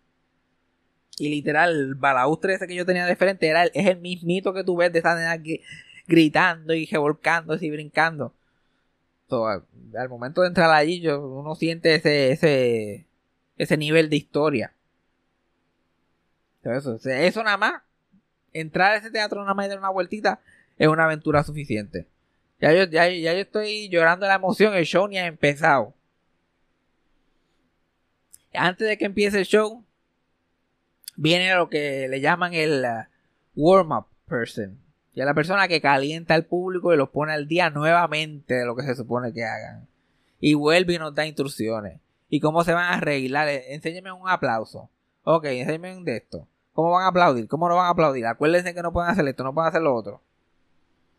Y 1.17 1.28
literal, 1.28 1.72
el 1.72 1.95
balaustre 1.95 2.53
ese 2.53 2.67
que 2.67 2.76
yo 2.76 2.86
tenía 2.86 3.05
de 3.05 3.17
frente 3.17 3.49
era 3.49 3.63
el, 3.63 3.72
es 3.74 3.86
el 3.86 3.99
mismito 3.99 4.53
que 4.53 4.63
tú 4.63 4.78
ves 4.78 4.93
de 4.93 4.99
esa 4.99 5.15
nena 5.15 5.43
gritando 6.07 6.74
y 6.74 6.86
revolcándose 6.86 7.65
y 7.65 7.70
brincando. 7.70 8.34
Al 9.32 10.09
momento 10.09 10.41
de 10.41 10.47
entrar 10.47 10.69
allí, 10.71 10.99
yo, 10.99 11.25
uno 11.25 11.55
siente 11.55 11.95
ese, 11.95 12.32
ese, 12.32 13.05
ese 13.57 13.77
nivel 13.77 14.09
de 14.09 14.15
historia. 14.17 14.73
Eso, 16.63 16.99
eso 17.03 17.43
nada 17.43 17.57
más, 17.57 17.82
entrar 18.53 18.91
a 18.91 18.97
ese 18.97 19.11
teatro 19.11 19.41
nada 19.41 19.53
más 19.53 19.65
y 19.65 19.69
dar 19.69 19.80
una 19.80 19.89
vueltita, 19.89 20.41
es 20.77 20.88
una 20.88 21.05
aventura 21.05 21.43
suficiente. 21.43 22.07
Ya 22.59 22.73
yo, 22.73 22.84
ya, 22.86 23.09
yo 23.09 23.32
estoy 23.32 23.89
llorando 23.89 24.27
la 24.27 24.36
emoción, 24.36 24.73
el 24.73 24.86
show 24.86 25.07
ni 25.07 25.17
ha 25.17 25.25
empezado. 25.25 25.93
Antes 28.53 28.88
de 28.88 28.97
que 28.97 29.05
empiece 29.05 29.39
el 29.39 29.45
show, 29.45 29.84
viene 31.15 31.53
lo 31.55 31.69
que 31.69 32.07
le 32.09 32.19
llaman 32.19 32.53
el 32.53 32.84
uh, 32.84 33.05
warm-up 33.55 34.07
person. 34.27 34.77
Y 35.20 35.26
la 35.26 35.34
persona 35.34 35.67
que 35.67 35.82
calienta 35.82 36.34
al 36.34 36.45
público 36.45 36.93
y 36.93 36.97
los 36.97 37.09
pone 37.09 37.34
al 37.34 37.45
día 37.45 37.70
nuevamente 37.70 38.53
de 38.53 38.65
lo 38.65 38.74
que 38.74 38.84
se 38.84 38.95
supone 38.95 39.34
que 39.34 39.43
hagan. 39.43 39.86
Y 40.39 40.53
vuelve 40.53 40.93
y 40.93 40.97
nos 40.97 41.13
da 41.13 41.28
instrucciones. 41.28 41.99
Y 42.30 42.39
cómo 42.39 42.63
se 42.63 42.74
van 42.74 42.86
a 42.86 42.93
arreglar. 42.93 43.49
Enséñeme 43.49 44.13
un 44.13 44.30
aplauso. 44.30 44.89
Ok, 45.26 45.43
enséñeme 45.43 45.97
un 45.97 46.05
de 46.05 46.15
esto. 46.15 46.47
¿Cómo 46.72 46.91
van 46.91 47.03
a 47.03 47.07
aplaudir? 47.07 47.49
¿Cómo 47.49 47.67
no 47.67 47.76
van 47.76 47.88
a 47.88 47.89
aplaudir? 47.89 48.26
Acuérdense 48.28 48.74
que 48.74 48.82
no 48.82 48.93
pueden 48.93 49.11
hacer 49.11 49.28
esto, 49.28 49.43
no 49.43 49.53
pueden 49.53 49.67
hacer 49.67 49.82
lo 49.82 49.93
otro. 49.93 50.22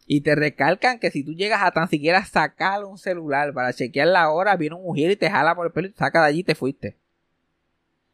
Y 0.07 0.23
te 0.23 0.35
recalcan 0.35 0.99
que 0.99 1.11
si 1.11 1.23
tú 1.23 1.35
llegas 1.35 1.63
a 1.63 1.71
tan 1.71 1.87
siquiera 1.87 2.25
sacar 2.25 2.87
un 2.87 2.97
celular 2.97 3.53
para 3.53 3.75
chequear 3.75 4.09
la 4.09 4.31
hora, 4.31 4.57
viene 4.57 4.77
un 4.77 4.83
mujer 4.83 5.11
y 5.11 5.17
te 5.17 5.29
jala 5.29 5.55
por 5.55 5.67
el 5.67 5.73
pelo 5.73 5.89
y 5.89 5.91
te 5.91 5.99
saca 5.99 6.23
de 6.23 6.29
allí 6.29 6.39
y 6.39 6.45
te 6.45 6.55
fuiste. 6.55 6.97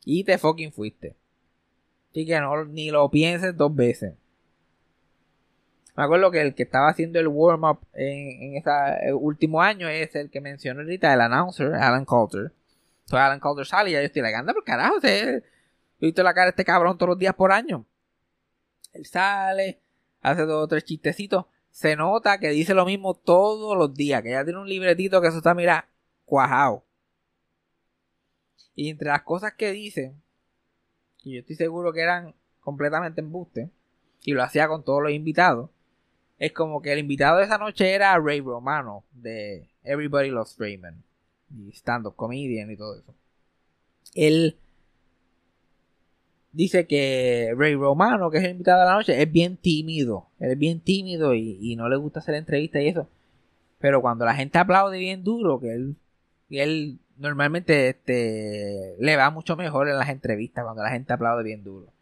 Y 0.05 0.25
te 0.25 0.37
fucking 0.37 0.73
fuiste. 0.73 1.15
Así 2.11 2.27
que 2.27 2.41
no, 2.41 2.65
ni 2.65 2.91
lo 2.91 3.09
pienses 3.09 3.57
dos 3.57 3.73
veces. 3.73 4.15
Me 5.97 6.05
acuerdo 6.05 6.31
que 6.31 6.43
el 6.43 6.55
que 6.55 6.65
estaba 6.65 6.89
haciendo 6.89 7.19
el 7.19 7.29
warm-up 7.29 7.81
en, 7.95 8.57
ese 8.57 9.15
último 9.15 9.63
año 9.63 9.89
es 9.89 10.15
el 10.15 10.31
que 10.31 10.43
mencionó 10.43 10.83
ahorita, 10.83 11.13
el 11.13 11.21
announcer, 11.23 11.75
Alan 11.75 12.05
Coulter. 12.05 12.53
Entonces 13.05 13.19
Alan 13.19 13.41
Coulter 13.41 13.67
sale 13.67 13.91
y 13.91 13.93
ya 13.95 14.01
yo 14.01 14.07
estoy 14.07 14.23
la 14.23 14.39
anda 14.39 14.53
por 14.53 14.65
carajo, 14.65 14.97
he 15.03 15.43
visto 15.99 16.23
la 16.23 16.35
cara 16.35 16.47
de 16.47 16.51
este 16.51 16.65
cabrón 16.65 16.99
todos 16.99 17.11
los 17.11 17.19
días 17.19 17.35
por 17.35 17.51
año. 17.51 17.87
Él 18.93 19.07
sale, 19.07 19.81
hace 20.21 20.43
dos 20.43 20.65
o 20.65 20.69
tres 20.69 20.85
chistecitos 20.85 21.47
se 21.71 21.95
nota 21.95 22.39
que 22.39 22.49
dice 22.49 22.73
lo 22.73 22.87
mismo 22.87 23.15
todos 23.15 23.77
los 23.77 23.95
días, 23.95 24.23
que 24.23 24.31
ya 24.31 24.45
tiene 24.45 24.59
un 24.61 24.69
libretito 24.69 25.21
que 25.21 25.29
eso 25.29 25.39
está, 25.39 25.55
mira, 25.55 25.89
cuajado. 26.25 26.85
Y 28.75 28.89
entre 28.89 29.09
las 29.09 29.23
cosas 29.23 29.53
que 29.53 29.73
dice, 29.73 30.15
y 31.23 31.35
yo 31.35 31.41
estoy 31.41 31.57
seguro 31.57 31.93
que 31.93 32.01
eran 32.01 32.35
completamente 32.61 33.21
embuste, 33.21 33.71
y 34.23 34.33
lo 34.33 34.43
hacía 34.43 34.69
con 34.69 34.85
todos 34.85 35.03
los 35.03 35.13
invitados, 35.13 35.69
es 36.39 36.53
como 36.53 36.83
que 36.83 36.93
el 36.93 36.99
invitado 36.99 37.39
de 37.39 37.45
esa 37.45 37.59
noche 37.59 37.93
era 37.93 38.19
Ray 38.19 38.41
Romano, 38.41 39.05
de 39.13 39.69
Everybody 39.83 40.31
Loves 40.31 40.57
Raymond, 40.59 41.03
y 41.51 41.71
stand-up 41.73 42.15
comedian 42.17 42.71
y 42.71 42.77
todo 42.77 42.99
eso. 42.99 43.15
Él 44.15 44.59
dice 46.53 46.87
que 46.87 47.55
Ray 47.57 47.75
Romano, 47.75 48.31
que 48.31 48.39
es 48.39 48.45
el 48.45 48.53
invitado 48.53 48.81
de 48.81 48.87
la 48.87 48.95
noche, 48.95 49.23
es 49.23 49.31
bien 49.31 49.57
tímido. 49.57 50.29
Él 50.39 50.53
es 50.53 50.59
bien 50.59 50.81
tímido 50.81 51.35
y, 51.35 51.75
no 51.77 51.89
le 51.89 51.97
gusta 51.97 52.21
hacer 52.21 52.35
entrevistas 52.35 52.83
y 52.83 52.89
eso. 52.89 53.09
Pero 53.79 54.01
cuando 54.01 54.25
la 54.25 54.35
gente 54.35 54.59
aplaude 54.59 54.99
bien 54.99 55.23
duro, 55.25 55.61
que 55.61 55.73
él, 55.75 55.97
él 56.51 56.99
normalmente 57.19 57.91
este, 57.91 58.97
le 58.99 59.17
va 59.17 59.31
mucho 59.31 59.57
mejor 59.57 59.89
en 59.89 59.99
las 59.99 60.09
entrevistas 60.09 60.65
cuando 60.65 60.83
la 60.83 60.91
gente 60.91 61.13
aplaude 61.13 61.45
bien 61.45 61.63
duro. 61.65 61.93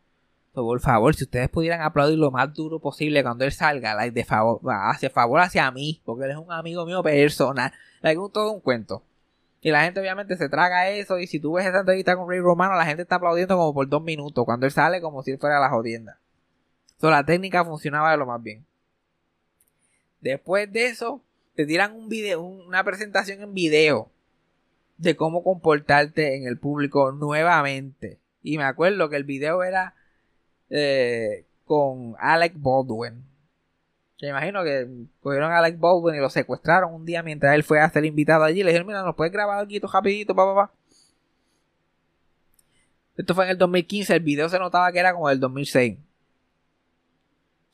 Por 0.62 0.80
favor, 0.80 1.14
si 1.16 1.24
ustedes 1.24 1.48
pudieran 1.48 1.82
aplaudir 1.82 2.16
lo 2.16 2.30
más 2.30 2.54
duro 2.54 2.78
posible 2.78 3.22
cuando 3.24 3.44
él 3.44 3.50
salga, 3.50 3.96
de 4.08 4.24
favor, 4.24 4.60
hacia 4.70 5.10
favor 5.10 5.40
hacia 5.40 5.68
mí, 5.72 6.00
porque 6.04 6.26
él 6.26 6.30
es 6.30 6.36
un 6.36 6.52
amigo 6.52 6.86
mío 6.86 7.02
personal. 7.02 7.72
Like, 8.02 8.20
todo 8.32 8.52
un 8.52 8.60
cuento. 8.60 9.02
Y 9.60 9.70
la 9.70 9.82
gente 9.82 9.98
obviamente 9.98 10.36
se 10.36 10.48
traga 10.48 10.90
eso. 10.90 11.18
Y 11.18 11.26
si 11.26 11.40
tú 11.40 11.54
ves 11.54 11.66
esa 11.66 11.80
entrevista 11.80 12.16
con 12.16 12.28
Ray 12.28 12.38
Romano, 12.38 12.74
la 12.74 12.84
gente 12.84 13.02
está 13.02 13.16
aplaudiendo 13.16 13.56
como 13.56 13.74
por 13.74 13.88
dos 13.88 14.02
minutos. 14.02 14.44
Cuando 14.44 14.66
él 14.66 14.72
sale 14.72 15.00
como 15.00 15.22
si 15.22 15.36
fuera 15.38 15.58
la 15.58 15.70
jodienda. 15.70 16.20
So, 17.00 17.10
la 17.10 17.24
técnica 17.24 17.64
funcionaba 17.64 18.12
de 18.12 18.18
lo 18.18 18.26
más 18.26 18.42
bien. 18.42 18.64
Después 20.20 20.70
de 20.70 20.86
eso, 20.86 21.22
te 21.56 21.66
tiran 21.66 21.94
un 21.94 22.08
video, 22.08 22.42
una 22.42 22.84
presentación 22.84 23.40
en 23.42 23.54
video 23.54 24.10
de 24.98 25.16
cómo 25.16 25.42
comportarte 25.42 26.36
en 26.36 26.46
el 26.46 26.58
público 26.58 27.10
nuevamente. 27.12 28.20
Y 28.42 28.58
me 28.58 28.64
acuerdo 28.64 29.08
que 29.08 29.16
el 29.16 29.24
video 29.24 29.64
era 29.64 29.94
eh, 30.70 31.44
con 31.64 32.14
Alec 32.18 32.54
Baldwin. 32.56 33.24
Me 34.20 34.28
imagino 34.28 34.64
que 34.64 34.88
cogieron 35.20 35.52
a 35.52 35.58
Alec 35.58 35.78
Baldwin 35.78 36.14
y 36.14 36.18
lo 36.18 36.30
secuestraron 36.30 36.94
un 36.94 37.04
día 37.04 37.22
mientras 37.22 37.54
él 37.54 37.62
fue 37.62 37.80
a 37.80 37.90
ser 37.90 38.04
invitado 38.04 38.44
allí. 38.44 38.62
Le 38.62 38.70
dijeron, 38.70 38.86
mira, 38.86 39.02
nos 39.02 39.14
puedes 39.14 39.32
grabar 39.32 39.58
algo 39.58 39.88
rapidito, 39.88 40.34
papá, 40.34 40.54
papá. 40.54 40.72
Esto 43.16 43.34
fue 43.34 43.44
en 43.44 43.50
el 43.52 43.58
2015, 43.58 44.14
el 44.14 44.20
video 44.20 44.48
se 44.48 44.58
notaba 44.58 44.90
que 44.92 44.98
era 44.98 45.12
como 45.12 45.30
el 45.30 45.38
2006. 45.38 45.98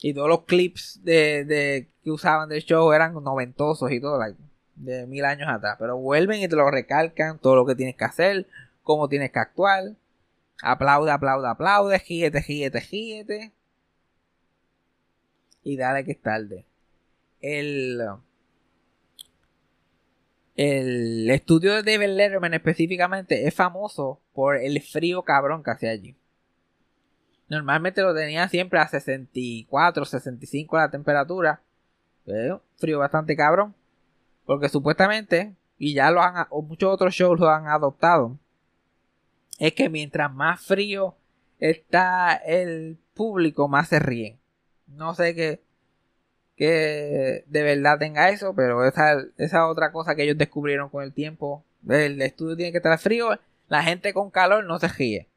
Y 0.03 0.15
todos 0.15 0.29
los 0.29 0.45
clips 0.45 1.01
de, 1.03 1.89
que 2.03 2.11
usaban 2.11 2.49
del 2.49 2.63
show 2.63 2.93
eran 2.93 3.15
noventosos 3.15 3.91
y 3.93 4.01
todo, 4.01 4.19
de 4.77 5.07
mil 5.07 5.25
años 5.25 5.49
atrás. 5.49 5.77
Pero 5.79 5.97
vuelven 5.99 6.41
y 6.41 6.49
te 6.49 6.57
lo 6.57 6.71
recalcan, 6.71 7.39
todo 7.39 7.57
lo 7.57 7.67
que 7.67 7.75
tienes 7.75 7.97
que 7.97 8.05
hacer, 8.05 8.47
cómo 8.83 9.09
tienes 9.09 9.31
que 9.31 9.39
actuar. 9.39 9.93
Aplaude, 10.63 11.11
aplaude, 11.11 11.49
aplaude, 11.49 11.99
gíete, 11.99 12.43
gíete, 12.43 12.81
gíete 12.81 13.53
y 15.63 15.77
dale 15.77 16.05
que 16.05 16.13
es 16.13 16.21
tarde. 16.21 16.67
El, 17.41 18.01
el 20.57 21.31
estudio 21.31 21.75
de 21.75 21.83
David 21.83 22.15
Letterman 22.15 22.55
específicamente 22.55 23.47
es 23.47 23.55
famoso 23.55 24.21
por 24.33 24.57
el 24.57 24.81
frío 24.83 25.23
cabrón 25.23 25.63
que 25.63 25.71
hace 25.71 25.89
allí. 25.89 26.17
Normalmente 27.49 28.03
lo 28.03 28.15
tenía 28.15 28.49
siempre 28.49 28.79
a 28.79 28.87
64, 28.87 30.05
65 30.05 30.77
la 30.77 30.91
temperatura. 30.91 31.63
Frío 32.77 32.99
bastante 32.99 33.37
cabrón. 33.37 33.75
Porque 34.47 34.69
supuestamente, 34.69 35.57
y 35.77 35.95
ya 35.95 36.11
lo 36.11 36.23
han, 36.23 36.47
o 36.51 36.63
muchos 36.63 36.93
otros 36.93 37.15
shows 37.15 37.41
lo 37.41 37.49
han 37.49 37.67
adoptado, 37.67 38.39
es 39.61 39.75
que 39.75 39.89
mientras 39.89 40.33
más 40.33 40.61
frío 40.61 41.15
está 41.61 42.35
el 42.35 42.99
público, 43.15 43.69
más 43.69 43.89
se 43.89 44.01
ríen. 44.01 44.41
No 44.89 45.15
sé 45.15 45.37
qué 45.37 45.63
que 46.61 47.43
de 47.47 47.63
verdad 47.63 47.99
tenga 47.99 48.29
eso, 48.29 48.55
pero 48.55 48.87
esa, 48.87 49.17
esa 49.39 49.67
otra 49.67 49.93
cosa 49.93 50.15
que 50.15 50.25
ellos 50.25 50.37
descubrieron 50.37 50.91
con 50.91 51.03
el 51.03 51.15
tiempo. 51.15 51.65
El 51.89 52.21
estudio 52.21 52.55
tiene 52.55 52.71
que 52.71 52.77
estar 52.77 52.99
frío, 52.99 53.31
la 53.69 53.83
gente 53.83 54.13
con 54.13 54.31
calor 54.31 54.67
no 54.67 54.79
se 54.79 54.89
ríe. 54.89 55.31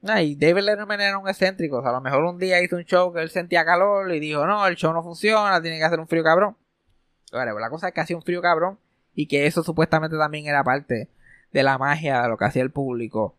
y 0.00 0.34
David 0.34 0.62
Letterman 0.62 1.02
era 1.02 1.18
un 1.18 1.28
excéntrico, 1.28 1.86
a 1.86 1.92
lo 1.92 2.00
mejor 2.00 2.24
un 2.24 2.38
día 2.38 2.62
hizo 2.62 2.76
un 2.76 2.84
show 2.84 3.12
que 3.12 3.20
él 3.20 3.28
sentía 3.28 3.66
calor 3.66 4.10
y 4.10 4.18
dijo, 4.18 4.46
no, 4.46 4.66
el 4.66 4.76
show 4.76 4.94
no 4.94 5.02
funciona, 5.02 5.60
tiene 5.60 5.76
que 5.76 5.84
hacer 5.84 6.00
un 6.00 6.08
frío 6.08 6.24
cabrón. 6.24 6.56
La 7.30 7.68
cosa 7.68 7.88
es 7.88 7.92
que 7.92 8.00
hacía 8.00 8.16
un 8.16 8.22
frío 8.22 8.40
cabrón 8.40 8.78
y 9.14 9.26
que 9.26 9.44
eso 9.44 9.62
supuestamente 9.62 10.16
también 10.16 10.46
era 10.46 10.64
parte 10.64 11.10
de 11.52 11.62
la 11.62 11.78
magia 11.78 12.22
de 12.22 12.28
lo 12.28 12.36
que 12.36 12.44
hacía 12.44 12.62
el 12.62 12.70
público. 12.70 13.36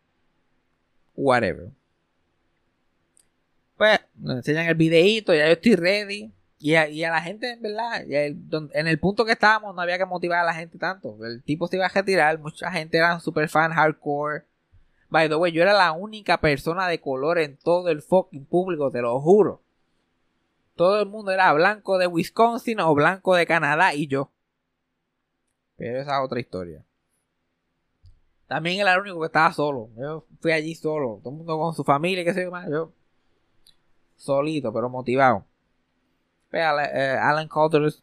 Whatever. 1.15 1.69
Pues 3.77 3.99
nos 4.15 4.37
enseñan 4.37 4.67
el 4.67 4.75
videíto, 4.75 5.33
ya 5.33 5.47
yo 5.47 5.53
estoy 5.53 5.75
ready. 5.75 6.31
Y 6.61 6.75
a, 6.75 6.87
la 6.87 7.21
gente, 7.21 7.57
¿verdad? 7.61 8.03
en 8.09 8.87
el 8.87 8.99
punto 8.99 9.23
que 9.23 9.31
estábamos 9.31 9.73
no 9.73 9.81
había 9.81 9.97
que 9.97 10.05
motivar 10.05 10.39
a 10.39 10.43
la 10.43 10.53
gente 10.53 10.77
tanto. 10.77 11.17
El 11.25 11.41
tipo 11.41 11.67
se 11.67 11.77
iba 11.77 11.85
a 11.85 11.89
retirar, 11.89 12.37
mucha 12.39 12.69
gente 12.69 12.97
era 12.97 13.17
super 13.21 13.47
fan 13.47 13.71
hardcore. 13.71 14.43
By 15.09 15.29
the 15.29 15.35
way, 15.35 15.53
yo 15.53 15.61
era 15.61 15.73
la 15.73 15.93
única 15.93 16.41
persona 16.41 16.87
de 16.89 16.99
color 16.99 17.39
en 17.39 17.55
todo 17.57 17.89
el 17.89 18.01
fucking 18.01 18.45
público, 18.45 18.91
te 18.91 19.01
lo 19.01 19.21
juro. 19.21 19.61
Todo 20.75 20.99
el 20.99 21.07
mundo 21.07 21.31
era 21.31 21.51
blanco 21.53 21.97
de 21.97 22.07
Wisconsin 22.07 22.81
o 22.81 22.93
blanco 22.93 23.35
de 23.35 23.45
Canadá 23.45 23.93
y 23.93 24.07
yo. 24.07 24.29
Pero 25.77 26.01
esa 26.01 26.19
es 26.19 26.25
otra 26.25 26.41
historia. 26.41 26.83
También 28.49 28.81
era 28.81 28.95
el 28.95 29.01
único 29.01 29.19
que 29.19 29.27
estaba 29.27 29.53
solo. 29.53 29.89
Yo 29.95 30.25
fui 30.41 30.51
allí 30.51 30.73
solo. 30.73 31.19
Todo 31.21 31.29
el 31.29 31.37
mundo 31.37 31.55
con 31.57 31.75
su 31.75 31.83
familia, 31.83 32.25
qué 32.25 32.33
sé 32.33 32.43
yo 32.43 32.51
más. 32.51 32.67
Yo 32.67 32.91
solito, 34.17 34.73
pero 34.73 34.89
motivado. 34.89 35.45
Pues, 36.49 36.63
eh, 36.93 37.17
Alan 37.21 37.47
Coulter 37.47 37.93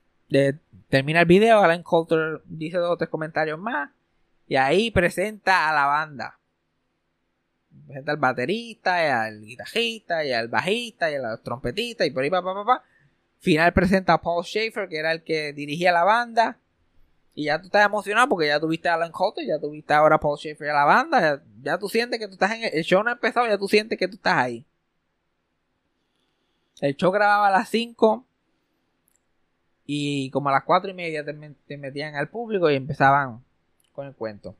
termina 0.88 1.20
el 1.20 1.26
video, 1.26 1.58
Alan 1.58 1.82
Coulter 1.82 2.42
dice 2.44 2.78
dos 2.78 2.92
o 2.92 2.96
tres 2.96 3.10
comentarios 3.10 3.58
más 3.58 3.90
y 4.46 4.54
ahí 4.54 4.92
presenta 4.92 5.68
a 5.68 5.74
la 5.74 5.86
banda. 5.86 6.38
Presenta 7.86 8.12
al 8.12 8.18
baterista, 8.18 9.04
y 9.04 9.10
al 9.10 9.40
guitarrista, 9.42 10.24
y 10.24 10.32
al 10.32 10.46
bajista, 10.46 11.10
y 11.10 11.16
a 11.16 11.18
los 11.18 11.42
trompetistas, 11.42 12.06
y 12.06 12.10
por 12.10 12.22
ahí 12.22 12.30
pa, 12.30 12.40
pa, 12.40 12.64
pa, 12.64 12.84
Final 13.40 13.72
presenta 13.72 14.14
a 14.14 14.22
Paul 14.22 14.44
Schaefer, 14.44 14.88
que 14.88 14.98
era 14.98 15.10
el 15.10 15.24
que 15.24 15.52
dirigía 15.52 15.90
la 15.90 16.04
banda. 16.04 16.58
Y 17.38 17.44
ya 17.44 17.60
tú 17.60 17.66
estás 17.66 17.84
emocionado 17.84 18.30
porque 18.30 18.46
ya 18.46 18.58
tuviste 18.58 18.88
a 18.88 18.94
Alan 18.94 19.12
Cotter, 19.12 19.46
ya 19.46 19.58
tuviste 19.60 19.92
ahora 19.92 20.16
a 20.16 20.18
Paul 20.18 20.38
Schaefer 20.38 20.70
a 20.70 20.74
la 20.74 20.84
banda. 20.86 21.42
Ya, 21.60 21.78
tú 21.78 21.86
sientes 21.86 22.18
que 22.18 22.26
tú 22.26 22.32
estás 22.32 22.50
en 22.52 22.64
el, 22.64 22.70
el 22.72 22.82
show 22.82 23.02
no 23.02 23.10
ha 23.10 23.12
empezado, 23.12 23.46
ya 23.46 23.58
tú 23.58 23.68
sientes 23.68 23.98
que 23.98 24.08
tú 24.08 24.14
estás 24.14 24.38
ahí. 24.38 24.66
El 26.80 26.96
show 26.96 27.12
grababa 27.12 27.48
a 27.48 27.50
las 27.50 27.68
5 27.68 28.24
y 29.84 30.30
como 30.30 30.48
a 30.48 30.52
las 30.52 30.64
4 30.64 30.90
y 30.90 30.94
media 30.94 31.26
te, 31.26 31.76
metían 31.76 32.14
al 32.14 32.30
público 32.30 32.70
y 32.70 32.74
empezaban 32.74 33.44
con 33.92 34.06
el 34.06 34.14
cuento. 34.14 34.56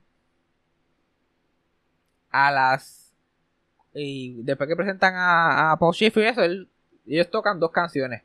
A 2.31 2.51
las. 2.51 3.15
Y 3.95 4.43
después 4.43 4.69
que 4.69 4.77
presentan 4.77 5.15
a, 5.17 5.75
Paul 5.81 5.95
Schaefer 5.95 6.25
y 6.25 6.27
eso, 6.27 6.43
ellos 7.07 7.31
tocan 7.31 7.59
dos 7.59 7.71
canciones. 7.71 8.23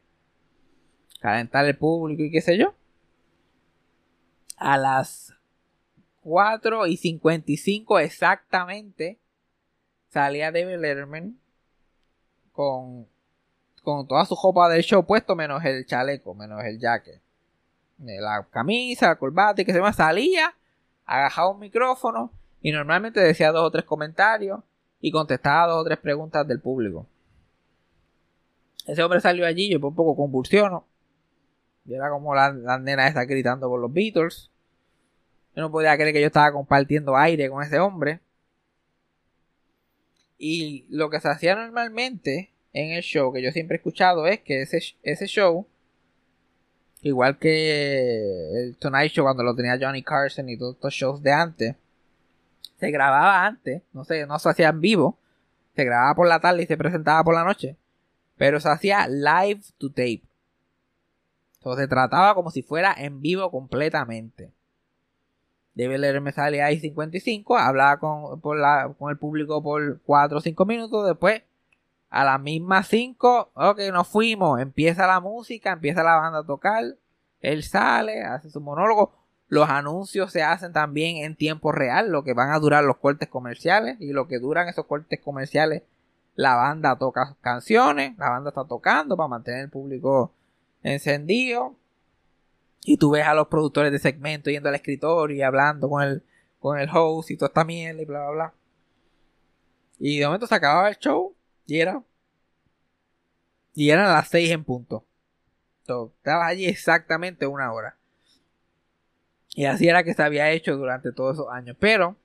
Calentar 1.22 1.66
el 1.66 1.78
público 1.78 2.24
y 2.24 2.32
qué 2.32 2.41
sé 2.41 2.58
yo 2.58 2.76
a 4.62 4.78
las 4.78 5.34
4 6.22 6.86
y 6.86 6.95
55 6.95 7.97
exactamente 7.97 9.20
salía 10.09 10.51
David 10.51 10.78
Letterman 10.78 11.39
con, 12.51 13.07
con 13.82 14.07
toda 14.07 14.24
su 14.26 14.38
ropa 14.41 14.70
del 14.70 14.84
show 14.84 15.03
puesto 15.03 15.36
menos 15.36 15.66
el 15.66 15.86
chaleco, 15.88 16.36
menos 16.36 16.64
el 16.64 16.80
jacket. 16.80 17.22
Eh, 18.05 18.22
la 18.22 18.47
camisa, 18.51 19.07
la 19.07 19.16
corbata 19.16 19.62
y 19.62 19.66
que 19.66 19.72
se 19.72 19.80
llama 19.80 19.93
salía, 19.93 20.53
agajaba 21.05 21.49
un 21.49 21.59
micrófono 21.59 22.32
y 22.62 22.72
normalmente 22.72 23.20
decía 23.20 23.51
dos 23.51 23.66
o 23.66 23.72
tres 23.72 23.86
comentarios 23.86 24.59
y 24.99 25.12
contestaba 25.12 25.72
dos 25.72 25.82
o 25.82 25.86
tres 25.86 25.97
preguntas 25.97 26.47
del 26.47 26.62
público. 26.62 27.07
Ese 28.86 29.01
hombre 29.01 29.22
salió 29.22 29.47
allí, 29.47 29.72
yo 29.72 29.80
un 29.80 29.95
poco 29.95 30.16
convulsiono. 30.16 30.86
Y 31.86 31.95
era 31.95 32.12
como 32.12 32.36
la, 32.36 32.51
la 32.53 32.78
nena 32.78 33.07
está 33.07 33.26
gritando 33.26 33.68
por 33.68 33.80
los 33.80 33.91
Beatles. 33.91 34.51
Yo 35.56 35.62
no 35.62 35.72
podía 35.72 35.95
creer 35.95 36.14
que 36.14 36.22
yo 36.22 36.28
estaba 36.28 36.52
compartiendo 36.52 37.18
aire 37.18 37.49
con 37.49 37.64
ese 37.64 37.80
hombre. 37.80 38.20
Y 40.38 40.86
lo 40.89 41.10
que 41.10 41.20
se 41.20 41.30
hacía 41.30 41.56
normalmente 41.56 42.52
en 42.74 42.91
el 42.91 43.04
show, 43.04 43.34
que 43.34 43.41
yo 43.41 43.52
siempre 43.52 43.76
he 43.76 43.78
escuchado, 43.78 44.26
es 44.28 44.39
que 44.39 44.62
ese, 44.62 44.80
ese 45.04 45.28
show, 45.28 45.68
igual 47.02 47.38
que 47.38 48.52
el 48.64 48.78
Tonight 48.78 49.12
Show 49.12 49.26
cuando 49.26 49.43
lo 49.43 49.56
tenía 49.56 49.78
Johnny 49.80 50.04
Carson 50.04 50.49
y 50.49 50.58
todos 50.58 50.76
estos 50.76 50.93
shows 50.93 51.22
de 51.22 51.32
antes, 51.32 51.76
se 52.80 52.91
grababa 52.91 53.45
antes, 53.45 53.84
no 53.93 54.04
sé, 54.06 54.26
no 54.26 54.39
se 54.39 54.49
hacía 54.49 54.70
en 54.70 54.82
vivo, 54.82 55.20
se 55.76 55.84
grababa 55.84 56.16
por 56.16 56.28
la 56.28 56.39
tarde 56.39 56.64
y 56.64 56.66
se 56.66 56.78
presentaba 56.78 57.24
por 57.24 57.36
la 57.36 57.43
noche, 57.43 57.76
pero 58.38 58.60
se 58.60 58.70
hacía 58.70 59.08
live 59.08 59.62
to 59.78 59.89
tape. 59.89 60.24
Entonces 61.58 61.84
se 61.84 61.88
trataba 61.88 62.34
como 62.34 62.49
si 62.49 62.64
fuera 62.64 62.95
en 62.97 63.22
vivo 63.22 63.52
completamente. 63.52 64.52
David 65.74 66.20
me 66.22 66.32
sale 66.32 66.62
ahí 66.62 66.80
55, 66.80 67.58
hablaba 67.58 67.98
con, 67.98 68.42
con 68.42 69.10
el 69.10 69.18
público 69.18 69.64
por 69.64 70.02
4 70.02 70.38
o 70.38 70.42
5 70.42 70.66
minutos, 70.66 71.08
después 71.08 71.44
a 72.10 72.26
las 72.26 72.42
mismas 72.42 72.88
5, 72.88 73.52
ok, 73.54 73.80
nos 73.94 74.08
fuimos, 74.08 74.60
empieza 74.60 75.08
la 75.08 75.22
música, 75.22 75.72
empieza 75.72 76.04
la 76.04 76.18
banda 76.18 76.40
a 76.40 76.46
tocar, 76.46 76.84
él 77.40 77.64
sale, 77.64 78.24
hace 78.24 78.50
su 78.50 78.60
monólogo, 78.60 79.14
los 79.48 79.70
anuncios 79.70 80.32
se 80.32 80.44
hacen 80.44 80.74
también 80.74 81.18
en 81.18 81.36
tiempo 81.36 81.72
real, 81.72 82.12
lo 82.12 82.24
que 82.24 82.34
van 82.34 82.52
a 82.52 82.60
durar 82.60 82.84
los 82.84 82.98
cortes 82.98 83.30
comerciales 83.30 83.96
y 84.00 84.12
lo 84.12 84.28
que 84.28 84.40
duran 84.40 84.68
esos 84.68 84.86
cortes 84.86 85.22
comerciales, 85.22 85.84
la 86.36 86.56
banda 86.56 86.98
toca 86.98 87.36
canciones, 87.42 88.18
la 88.18 88.30
banda 88.30 88.50
está 88.50 88.66
tocando 88.66 89.16
para 89.16 89.30
mantener 89.30 89.62
el 89.62 89.70
público 89.70 90.34
encendido, 90.84 91.76
y 92.84 92.98
tú 92.98 93.12
ves 93.12 93.26
a 93.26 93.34
los 93.34 93.48
productores 93.48 93.92
de 93.92 94.00
segmento 94.00 94.50
yendo 94.50 94.70
al 94.70 94.76
escritorio 94.76 95.36
y 95.36 95.42
hablando 95.42 95.90
con 95.90 96.04
el, 96.04 96.24
con 96.60 96.80
el 96.80 96.90
host 96.92 97.32
y 97.32 97.38
toda 97.38 97.50
esta 97.50 97.64
mierda 97.64 98.02
y 98.02 98.06
bla, 98.06 98.22
bla, 98.22 98.32
bla. 98.32 98.54
Y 100.00 100.20
de 100.20 100.26
momento 100.26 100.48
se 100.48 100.56
acababa 100.56 100.90
el 100.90 100.98
show 100.98 101.36
y 101.68 101.80
era. 101.80 102.04
Y 103.74 103.90
eran 103.92 104.06
las 104.06 104.28
6 104.30 104.52
en 104.52 104.64
punto. 104.64 105.06
Entonces, 105.82 106.18
estabas 106.18 106.50
allí 106.50 106.66
exactamente 106.66 107.46
una 107.46 107.72
hora. 107.72 107.98
Y 109.54 109.66
así 109.66 109.88
era 109.88 110.04
que 110.04 110.14
se 110.14 110.24
había 110.24 110.50
hecho 110.52 110.76
durante 110.76 111.12
todos 111.12 111.36
esos 111.36 111.50
años. 111.52 111.78
Pero, 111.80 112.18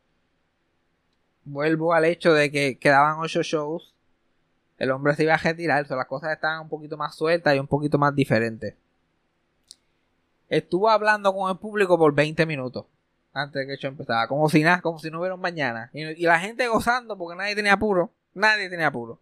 vuelvo 1.45 1.93
al 1.93 2.07
hecho 2.07 2.33
de 2.33 2.51
que 2.51 2.79
quedaban 2.79 3.19
8 3.19 3.43
shows. 3.43 3.95
El 4.79 4.91
hombre 4.91 5.15
se 5.15 5.25
iba 5.25 5.35
a 5.35 5.39
retirar. 5.39 5.89
las 5.89 6.07
cosas 6.07 6.33
estaban 6.33 6.63
un 6.63 6.69
poquito 6.69 6.97
más 6.97 7.15
sueltas 7.15 7.55
y 7.55 7.59
un 7.59 7.67
poquito 7.67 7.99
más 7.99 8.15
diferentes 8.15 8.75
estuvo 10.49 10.89
hablando 10.91 11.35
con 11.35 11.51
el 11.51 11.59
público 11.59 11.99
por 11.99 12.15
20 12.15 12.47
minutos 12.47 12.87
antes 13.37 13.67
de 13.67 13.75
que 13.75 13.81
yo 13.81 13.89
empezara. 13.89 14.27
Como 14.29 14.49
si 14.49 14.63
nada, 14.63 14.81
como 14.81 14.99
si 14.99 15.11
no 15.11 15.21
hubiera 15.21 15.35
un 15.35 15.41
mañana. 15.41 15.91
Y, 15.93 16.25
la 16.25 16.41
gente 16.41 16.67
gozando 16.69 17.17
porque 17.17 17.37
nadie 17.37 17.55
tenía 17.55 17.75
apuro. 17.75 18.11
Nadie 18.35 18.69
tenía 18.71 18.89
apuro. 18.89 19.21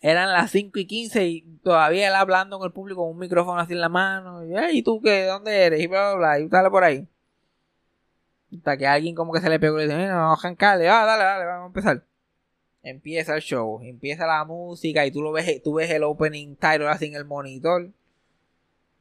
Eran 0.00 0.32
las 0.32 0.50
5 0.50 0.78
y 0.78 0.86
15 0.86 1.26
y 1.26 1.42
todavía 1.62 2.08
él 2.08 2.14
hablando 2.14 2.58
con 2.58 2.66
el 2.66 2.72
público 2.72 3.02
con 3.02 3.10
un 3.10 3.18
micrófono 3.18 3.60
así 3.60 3.72
en 3.72 3.80
la 3.80 3.88
mano. 3.88 4.44
Y, 4.44 4.78
¿y 4.78 4.82
tú 4.82 5.00
qué? 5.00 5.26
¿Dónde 5.26 5.64
eres? 5.64 5.80
Y 5.80 5.86
bla, 5.86 6.14
bla, 6.14 6.16
bla. 6.16 6.40
Y 6.40 6.48
dale 6.48 6.70
por 6.70 6.84
ahí. 6.84 7.06
Hasta 8.56 8.76
que 8.76 8.86
alguien 8.86 9.14
como 9.14 9.32
que 9.32 9.40
se 9.40 9.48
le 9.48 9.60
pegó 9.60 9.80
y 9.80 9.86
le 9.86 9.94
dice, 9.94 10.08
no, 10.08 10.32
arrancarle. 10.32 10.88
Ah, 10.88 11.04
dale, 11.04 11.24
dale, 11.24 11.44
vamos 11.44 11.64
a 11.64 11.66
empezar. 11.66 12.04
Empieza 12.82 13.34
el 13.34 13.42
show, 13.42 13.80
empieza 13.82 14.26
la 14.26 14.44
música 14.44 15.04
y 15.04 15.10
tú 15.10 15.20
lo 15.20 15.32
ves, 15.32 15.62
tú 15.62 15.74
ves 15.74 15.90
el 15.90 16.04
opening 16.04 16.54
title 16.56 16.88
así 16.88 17.06
en 17.06 17.16
el 17.16 17.24
monitor 17.24 17.90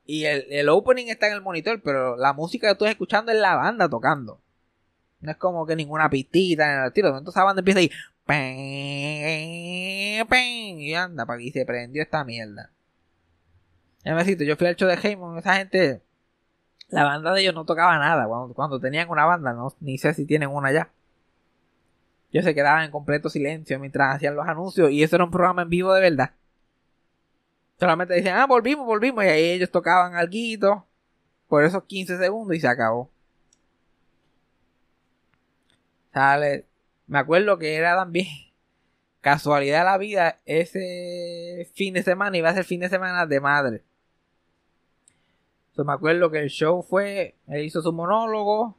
y 0.07 0.23
el, 0.25 0.69
opening 0.69 1.07
está 1.07 1.27
en 1.27 1.33
el 1.33 1.41
monitor, 1.41 1.81
pero 1.83 2.15
la 2.15 2.31
música 2.31 2.69
que 2.69 2.75
tú 2.75 2.85
estás 2.85 2.93
escuchando 2.93 3.33
es 3.33 3.37
la 3.37 3.55
banda 3.55 3.89
tocando. 3.89 4.39
No 5.19 5.31
es 5.31 5.37
como 5.37 5.65
que 5.65 5.75
ninguna 5.75 6.09
pistita 6.09 6.73
en 6.73 6.83
el 6.85 6.93
tiro. 6.93 7.09
Entonces 7.09 7.35
la 7.35 7.43
banda 7.43 7.59
empieza 7.59 7.79
ahí. 7.79 7.91
Y 10.79 10.93
anda, 10.93 11.25
para 11.25 11.39
que 11.39 11.51
se 11.51 11.65
prendió 11.65 12.01
esta 12.01 12.23
mierda. 12.23 12.71
Ya 14.05 14.15
me 14.15 14.23
yo 14.23 14.55
fui 14.55 14.67
al 14.67 14.77
show 14.77 14.87
de 14.87 14.95
Heyman, 14.95 15.37
esa 15.39 15.55
gente. 15.55 16.01
La 16.87 17.03
banda 17.03 17.33
de 17.33 17.41
ellos 17.41 17.53
no 17.53 17.65
tocaba 17.65 17.97
nada. 17.97 18.27
Cuando, 18.27 18.53
cuando 18.53 18.79
tenían 18.79 19.09
una 19.09 19.25
banda, 19.25 19.51
no, 19.51 19.73
ni 19.81 19.97
sé 19.97 20.13
si 20.13 20.25
tienen 20.25 20.47
una 20.49 20.71
ya. 20.71 20.89
Ellos 22.31 22.45
se 22.45 22.55
quedaban 22.55 22.85
en 22.85 22.91
completo 22.91 23.29
silencio 23.29 23.77
mientras 23.77 24.15
hacían 24.15 24.35
los 24.35 24.47
anuncios. 24.47 24.89
Y 24.91 25.03
eso 25.03 25.17
era 25.17 25.25
un 25.25 25.31
programa 25.31 25.63
en 25.63 25.69
vivo 25.69 25.93
de 25.93 25.99
verdad. 25.99 26.31
Solamente 27.79 28.15
dicen, 28.15 28.33
ah, 28.33 28.47
volvimos, 28.47 28.85
volvimos. 28.85 29.23
Y 29.23 29.27
ahí 29.27 29.43
ellos 29.51 29.69
tocaban 29.69 30.15
algo 30.15 30.85
por 31.47 31.63
esos 31.63 31.83
15 31.83 32.17
segundos 32.17 32.55
y 32.57 32.59
se 32.59 32.67
acabó. 32.67 33.09
Sale. 36.13 36.65
Me 37.05 37.19
acuerdo 37.19 37.57
que 37.57 37.75
era 37.75 37.95
también 37.95 38.27
casualidad 39.21 39.79
de 39.79 39.85
la 39.85 39.97
vida. 39.97 40.39
Ese 40.45 41.69
fin 41.73 41.93
de 41.93 42.03
semana 42.03 42.37
iba 42.37 42.49
a 42.49 42.53
ser 42.53 42.65
fin 42.65 42.81
de 42.81 42.89
semana 42.89 43.25
de 43.25 43.39
madre. 43.39 43.83
me 45.77 45.93
acuerdo 45.93 46.31
que 46.31 46.39
el 46.39 46.49
show 46.49 46.81
fue. 46.81 47.35
Él 47.47 47.65
hizo 47.65 47.81
su 47.81 47.93
monólogo. 47.93 48.75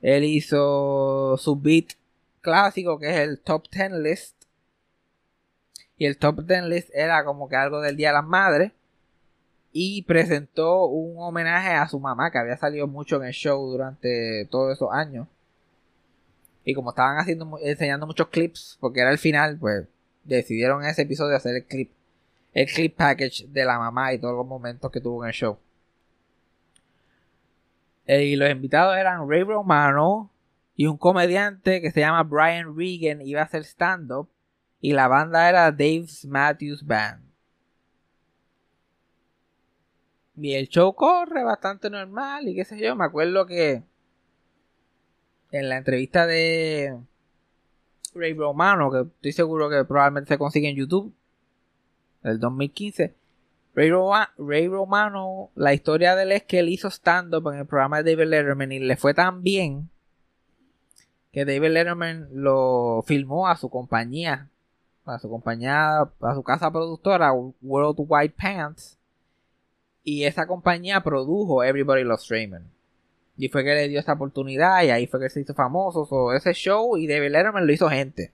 Él 0.00 0.24
hizo 0.24 1.36
su 1.38 1.56
beat 1.56 1.94
clásico, 2.40 2.98
que 2.98 3.10
es 3.10 3.16
el 3.16 3.40
top 3.40 3.68
10 3.70 3.92
list. 3.92 4.41
Y 6.02 6.06
el 6.06 6.18
top 6.18 6.44
10 6.44 6.64
list 6.64 6.90
era 6.92 7.24
como 7.24 7.48
que 7.48 7.54
algo 7.54 7.80
del 7.80 7.96
Día 7.96 8.08
de 8.08 8.14
las 8.14 8.26
Madres. 8.26 8.72
Y 9.70 10.02
presentó 10.02 10.86
un 10.86 11.14
homenaje 11.16 11.74
a 11.74 11.86
su 11.86 12.00
mamá, 12.00 12.32
que 12.32 12.38
había 12.38 12.56
salido 12.56 12.88
mucho 12.88 13.18
en 13.18 13.28
el 13.28 13.32
show 13.32 13.64
durante 13.70 14.48
todos 14.50 14.72
esos 14.72 14.88
años. 14.90 15.28
Y 16.64 16.74
como 16.74 16.90
estaban 16.90 17.18
haciendo, 17.18 17.56
enseñando 17.62 18.04
muchos 18.04 18.26
clips, 18.30 18.78
porque 18.80 18.98
era 18.98 19.12
el 19.12 19.18
final, 19.18 19.58
pues 19.60 19.86
decidieron 20.24 20.82
en 20.82 20.90
ese 20.90 21.02
episodio 21.02 21.36
hacer 21.36 21.54
el 21.54 21.66
clip, 21.66 21.92
el 22.52 22.66
clip 22.66 22.96
package 22.96 23.46
de 23.50 23.64
la 23.64 23.78
mamá 23.78 24.12
y 24.12 24.18
todos 24.18 24.34
los 24.34 24.46
momentos 24.46 24.90
que 24.90 25.00
tuvo 25.00 25.22
en 25.22 25.28
el 25.28 25.34
show. 25.34 25.56
Eh, 28.06 28.24
y 28.24 28.34
los 28.34 28.50
invitados 28.50 28.96
eran 28.96 29.30
Ray 29.30 29.44
Romano 29.44 30.32
y 30.74 30.88
un 30.88 30.96
comediante 30.96 31.80
que 31.80 31.92
se 31.92 32.00
llama 32.00 32.24
Brian 32.24 32.76
Regan, 32.76 33.24
iba 33.24 33.42
a 33.42 33.44
hacer 33.44 33.62
stand-up. 33.62 34.31
Y 34.82 34.92
la 34.92 35.06
banda 35.06 35.48
era 35.48 35.70
Dave's 35.70 36.24
Matthews 36.26 36.84
Band. 36.84 37.22
Y 40.36 40.54
el 40.54 40.68
show 40.68 40.92
corre 40.92 41.44
bastante 41.44 41.88
normal 41.88 42.48
y 42.48 42.56
qué 42.56 42.64
sé 42.64 42.80
yo. 42.80 42.96
Me 42.96 43.04
acuerdo 43.04 43.46
que 43.46 43.84
en 45.52 45.68
la 45.68 45.76
entrevista 45.76 46.26
de 46.26 46.98
Ray 48.12 48.34
Romano, 48.34 48.90
que 48.90 49.02
estoy 49.02 49.32
seguro 49.32 49.70
que 49.70 49.84
probablemente 49.84 50.34
se 50.34 50.38
consigue 50.38 50.68
en 50.68 50.76
YouTube, 50.76 51.14
del 52.24 52.40
2015. 52.40 53.14
Ray, 53.76 53.90
Ray 54.36 54.66
Romano, 54.66 55.50
la 55.54 55.74
historia 55.74 56.16
de 56.16 56.24
él 56.24 56.32
es 56.32 56.42
que 56.42 56.58
él 56.58 56.68
hizo 56.68 56.90
stand-up 56.90 57.52
en 57.52 57.60
el 57.60 57.66
programa 57.66 58.02
de 58.02 58.16
David 58.16 58.30
Letterman 58.30 58.72
y 58.72 58.80
le 58.80 58.96
fue 58.96 59.14
tan 59.14 59.44
bien 59.44 59.90
que 61.30 61.44
David 61.44 61.70
Letterman 61.70 62.28
lo 62.32 63.04
filmó 63.06 63.46
a 63.46 63.56
su 63.56 63.70
compañía 63.70 64.48
a 65.04 65.18
su 65.18 65.28
compañía, 65.28 66.00
a 66.00 66.34
su 66.34 66.42
casa 66.42 66.70
productora, 66.70 67.32
World 67.32 67.96
White 67.98 68.34
Pants. 68.40 68.98
Y 70.04 70.24
esa 70.24 70.46
compañía 70.46 71.02
produjo 71.02 71.62
Everybody 71.62 72.04
Loves 72.04 72.28
Raymond. 72.28 72.66
Y 73.36 73.48
fue 73.48 73.64
que 73.64 73.74
le 73.74 73.88
dio 73.88 73.98
esta 73.98 74.12
oportunidad 74.12 74.82
y 74.82 74.90
ahí 74.90 75.06
fue 75.06 75.20
que 75.20 75.28
se 75.30 75.40
hizo 75.40 75.54
famoso. 75.54 76.04
So, 76.06 76.32
ese 76.32 76.52
show 76.52 76.96
y 76.96 77.06
David 77.06 77.30
Letterman 77.30 77.66
lo 77.66 77.72
hizo 77.72 77.88
gente. 77.88 78.32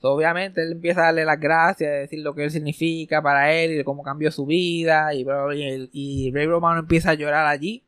So, 0.00 0.12
obviamente 0.12 0.62
él 0.62 0.72
empieza 0.72 1.02
a 1.02 1.04
darle 1.06 1.24
las 1.24 1.40
gracias, 1.40 1.90
a 1.90 1.94
decir 1.94 2.20
lo 2.20 2.34
que 2.34 2.44
él 2.44 2.50
significa 2.50 3.22
para 3.22 3.52
él 3.52 3.80
y 3.80 3.84
cómo 3.84 4.02
cambió 4.02 4.30
su 4.30 4.46
vida. 4.46 5.14
Y, 5.14 5.26
y, 5.54 5.90
y 5.92 6.32
Ray 6.32 6.46
Romano 6.46 6.80
empieza 6.80 7.10
a 7.10 7.14
llorar 7.14 7.46
allí. 7.46 7.82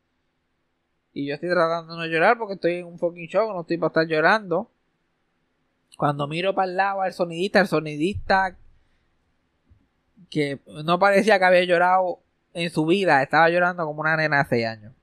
Y 1.13 1.27
yo 1.27 1.35
estoy 1.35 1.49
tratando 1.49 1.93
de 1.93 1.99
no 1.99 2.05
llorar 2.05 2.37
porque 2.37 2.55
estoy 2.55 2.75
en 2.75 2.85
un 2.85 2.99
fucking 2.99 3.27
show, 3.27 3.51
no 3.51 3.61
estoy 3.61 3.77
para 3.77 3.87
estar 3.87 4.07
llorando. 4.07 4.69
Cuando 5.97 6.27
miro 6.27 6.53
para 6.53 6.69
el 6.69 6.77
lado 6.77 7.01
al 7.01 7.11
sonidista, 7.11 7.59
el 7.59 7.67
sonidista 7.67 8.55
que 10.29 10.61
no 10.85 10.99
parecía 10.99 11.39
que 11.39 11.45
había 11.45 11.63
llorado 11.63 12.19
en 12.53 12.69
su 12.69 12.85
vida, 12.85 13.23
estaba 13.23 13.49
llorando 13.49 13.83
como 13.83 14.01
una 14.01 14.15
nena 14.15 14.43
de 14.43 14.49
6 14.49 14.65
años. 14.67 14.93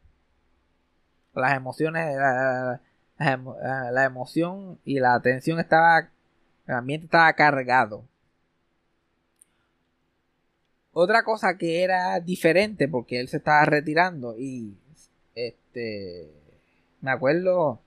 Las 1.34 1.56
emociones, 1.56 2.16
la, 2.16 2.80
la, 3.18 4.04
emoción 4.04 4.78
y 4.84 5.00
la 5.00 5.14
atención 5.14 5.58
estaba, 5.58 6.10
el 6.68 6.74
ambiente 6.74 7.06
estaba 7.06 7.32
cargado. 7.32 8.04
Otra 10.92 11.24
cosa 11.24 11.58
que 11.58 11.82
era 11.82 12.20
diferente 12.20 12.86
porque 12.86 13.18
él 13.18 13.26
se 13.26 13.38
estaba 13.38 13.64
retirando 13.64 14.36
y 14.38 14.78
este 15.34 16.30
me 17.00 17.10
acuerdo 17.10 17.80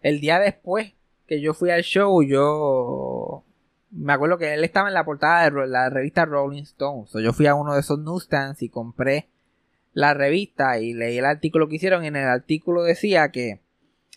el 0.00 0.20
día 0.20 0.38
después 0.38 0.94
yo 1.40 1.54
fui 1.54 1.70
al 1.70 1.82
show, 1.82 2.22
yo 2.22 3.44
me 3.90 4.12
acuerdo 4.12 4.38
que 4.38 4.54
él 4.54 4.64
estaba 4.64 4.88
en 4.88 4.94
la 4.94 5.04
portada 5.04 5.48
de 5.48 5.66
la 5.68 5.88
revista 5.88 6.24
Rolling 6.24 6.62
Stone. 6.62 7.06
yo 7.22 7.32
fui 7.32 7.46
a 7.46 7.54
uno 7.54 7.74
de 7.74 7.80
esos 7.80 7.98
newsstands 7.98 8.62
y 8.62 8.68
compré 8.68 9.28
la 9.92 10.12
revista 10.12 10.78
y 10.78 10.92
leí 10.92 11.18
el 11.18 11.24
artículo 11.24 11.68
que 11.68 11.76
hicieron. 11.76 12.04
Y 12.04 12.08
en 12.08 12.16
el 12.16 12.28
artículo 12.28 12.82
decía 12.82 13.30
que 13.30 13.60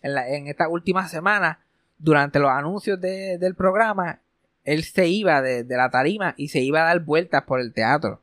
en, 0.01 0.47
esta 0.47 0.68
última 0.68 1.07
semana, 1.07 1.63
durante 1.99 2.39
los 2.39 2.49
anuncios 2.49 2.99
del 2.99 3.55
programa, 3.55 4.22
él 4.63 4.84
se 4.84 5.07
iba 5.07 5.41
de, 5.41 5.63
la 5.70 5.89
tarima 5.89 6.34
y 6.38 6.49
se 6.49 6.59
iba 6.61 6.82
a 6.82 6.88
dar 6.88 7.01
vueltas 7.01 7.43
por 7.43 7.59
el 7.59 7.74
teatro. 7.74 8.22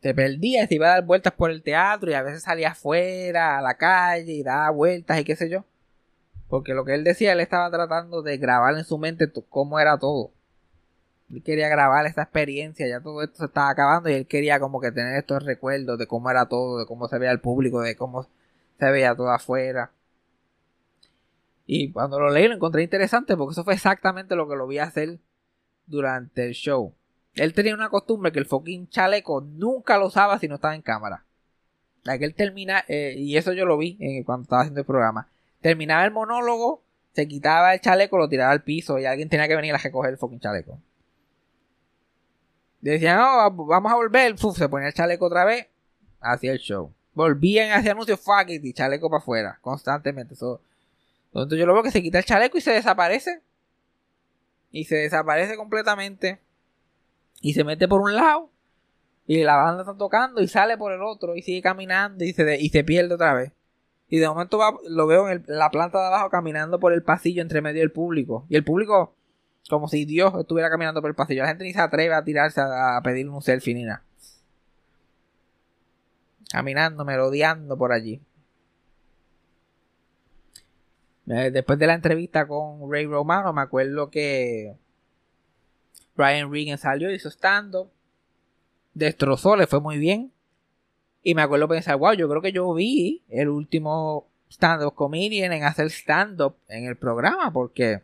Se 0.00 0.14
perdía, 0.14 0.66
se 0.66 0.76
iba 0.76 0.86
a 0.86 0.94
dar 0.94 1.04
vueltas 1.04 1.32
por 1.32 1.50
el 1.50 1.62
teatro 1.62 2.10
y 2.10 2.14
a 2.14 2.22
veces 2.22 2.42
salía 2.42 2.70
afuera, 2.70 3.58
a 3.58 3.62
la 3.62 3.74
calle 3.74 4.32
y 4.32 4.42
daba 4.42 4.70
vueltas 4.70 5.20
y 5.20 5.24
qué 5.24 5.36
sé 5.36 5.48
yo. 5.48 5.64
Porque 6.52 6.74
lo 6.74 6.84
que 6.84 6.92
él 6.92 7.02
decía, 7.02 7.32
él 7.32 7.40
estaba 7.40 7.70
tratando 7.70 8.20
de 8.20 8.36
grabar 8.36 8.76
en 8.76 8.84
su 8.84 8.98
mente 8.98 9.32
cómo 9.48 9.80
era 9.80 9.96
todo. 9.98 10.32
Él 11.30 11.42
quería 11.42 11.70
grabar 11.70 12.04
esta 12.04 12.24
experiencia, 12.24 12.86
ya 12.86 13.00
todo 13.00 13.22
esto 13.22 13.38
se 13.38 13.44
estaba 13.46 13.70
acabando 13.70 14.10
y 14.10 14.12
él 14.12 14.26
quería 14.26 14.60
como 14.60 14.78
que 14.78 14.92
tener 14.92 15.16
estos 15.16 15.42
recuerdos 15.42 15.98
de 15.98 16.06
cómo 16.06 16.30
era 16.30 16.44
todo, 16.50 16.78
de 16.78 16.84
cómo 16.84 17.08
se 17.08 17.18
veía 17.18 17.32
el 17.32 17.40
público, 17.40 17.80
de 17.80 17.96
cómo 17.96 18.28
se 18.78 18.90
veía 18.90 19.14
todo 19.14 19.30
afuera. 19.30 19.92
Y 21.64 21.90
cuando 21.90 22.20
lo 22.20 22.28
leí 22.28 22.48
lo 22.48 22.56
encontré 22.56 22.82
interesante 22.82 23.34
porque 23.34 23.52
eso 23.52 23.64
fue 23.64 23.72
exactamente 23.72 24.36
lo 24.36 24.46
que 24.46 24.56
lo 24.56 24.66
vi 24.66 24.76
hacer 24.76 25.20
durante 25.86 26.44
el 26.44 26.52
show. 26.52 26.92
Él 27.32 27.54
tenía 27.54 27.72
una 27.72 27.88
costumbre 27.88 28.30
que 28.30 28.40
el 28.40 28.46
fucking 28.46 28.90
chaleco 28.90 29.40
nunca 29.40 29.96
lo 29.96 30.08
usaba 30.08 30.38
si 30.38 30.48
no 30.48 30.56
estaba 30.56 30.74
en 30.74 30.82
cámara. 30.82 31.24
La 32.02 32.18
que 32.18 32.26
él 32.26 32.34
termina, 32.34 32.84
eh, 32.88 33.14
y 33.16 33.38
eso 33.38 33.54
yo 33.54 33.64
lo 33.64 33.78
vi 33.78 33.96
eh, 34.00 34.22
cuando 34.26 34.42
estaba 34.42 34.60
haciendo 34.60 34.80
el 34.80 34.86
programa 34.86 35.31
terminaba 35.62 36.04
el 36.04 36.10
monólogo, 36.10 36.82
se 37.12 37.26
quitaba 37.26 37.72
el 37.72 37.80
chaleco, 37.80 38.18
lo 38.18 38.28
tiraba 38.28 38.52
al 38.52 38.62
piso 38.62 38.98
y 38.98 39.06
alguien 39.06 39.28
tenía 39.28 39.48
que 39.48 39.56
venir 39.56 39.74
a 39.74 39.78
recoger 39.78 40.10
el 40.10 40.18
fucking 40.18 40.40
chaleco. 40.40 40.78
Decían, 42.80 43.18
no, 43.18 43.50
vamos 43.66 43.92
a 43.92 43.94
volver, 43.94 44.36
se 44.36 44.68
ponía 44.68 44.88
el 44.88 44.94
chaleco 44.94 45.26
otra 45.26 45.44
vez, 45.44 45.68
hacía 46.20 46.52
el 46.52 46.58
show. 46.58 46.92
Volvían 47.14 47.70
hacia 47.72 47.92
anuncios, 47.92 48.20
fuck 48.20 48.48
it, 48.48 48.64
y 48.64 48.72
chaleco 48.72 49.08
para 49.08 49.22
afuera, 49.22 49.58
constantemente. 49.60 50.34
Entonces 50.34 51.58
yo 51.58 51.66
lo 51.66 51.74
veo 51.74 51.82
que 51.82 51.90
se 51.90 52.02
quita 52.02 52.18
el 52.18 52.24
chaleco 52.24 52.58
y 52.58 52.60
se 52.60 52.72
desaparece. 52.72 53.40
Y 54.70 54.84
se 54.84 54.96
desaparece 54.96 55.56
completamente. 55.56 56.40
Y 57.40 57.52
se 57.52 57.64
mete 57.64 57.86
por 57.86 58.00
un 58.00 58.14
lado. 58.14 58.50
Y 59.26 59.44
la 59.44 59.56
banda 59.56 59.82
está 59.82 59.96
tocando 59.96 60.40
y 60.40 60.48
sale 60.48 60.76
por 60.76 60.92
el 60.92 61.02
otro. 61.02 61.36
Y 61.36 61.42
sigue 61.42 61.62
caminando 61.62 62.24
y 62.24 62.32
se, 62.32 62.58
y 62.58 62.68
se 62.70 62.82
pierde 62.82 63.14
otra 63.14 63.34
vez. 63.34 63.52
Y 64.12 64.18
de 64.18 64.28
momento 64.28 64.60
lo 64.90 65.06
veo 65.06 65.30
en 65.30 65.42
la 65.46 65.70
planta 65.70 65.98
de 65.98 66.08
abajo 66.08 66.28
caminando 66.28 66.78
por 66.78 66.92
el 66.92 67.02
pasillo 67.02 67.40
entre 67.40 67.62
medio 67.62 67.80
del 67.80 67.92
público. 67.92 68.44
Y 68.50 68.56
el 68.56 68.62
público, 68.62 69.16
como 69.70 69.88
si 69.88 70.04
Dios 70.04 70.34
estuviera 70.38 70.68
caminando 70.68 71.00
por 71.00 71.08
el 71.08 71.14
pasillo. 71.14 71.40
La 71.40 71.48
gente 71.48 71.64
ni 71.64 71.72
se 71.72 71.80
atreve 71.80 72.12
a 72.12 72.22
tirarse 72.22 72.60
a, 72.60 73.00
pedir 73.02 73.26
un 73.30 73.40
selfie 73.40 73.72
ni 73.72 73.84
nada. 73.84 74.04
Caminando, 76.50 77.06
merodeando 77.06 77.78
por 77.78 77.90
allí. 77.90 78.20
Eh, 81.28 81.50
después 81.50 81.78
de 81.78 81.86
la 81.86 81.94
entrevista 81.94 82.46
con 82.46 82.92
Ray 82.92 83.06
Romano, 83.06 83.54
me 83.54 83.62
acuerdo 83.62 84.10
que 84.10 84.76
Brian 86.16 86.52
Regan 86.52 86.76
salió, 86.76 87.10
hizo 87.10 87.30
stand-up. 87.30 87.90
Destrozó, 88.92 89.56
le 89.56 89.66
fue 89.66 89.80
muy 89.80 89.96
bien. 89.96 90.34
Y 91.22 91.34
me 91.34 91.42
acuerdo 91.42 91.68
pensar, 91.68 91.96
wow, 91.96 92.14
yo 92.14 92.28
creo 92.28 92.42
que 92.42 92.52
yo 92.52 92.72
vi 92.74 93.22
el 93.28 93.48
último 93.48 94.26
stand-up 94.50 94.94
comedian 94.94 95.52
en 95.52 95.64
hacer 95.64 95.86
stand-up 95.86 96.56
en 96.68 96.86
el 96.86 96.96
programa, 96.96 97.52
porque 97.52 98.02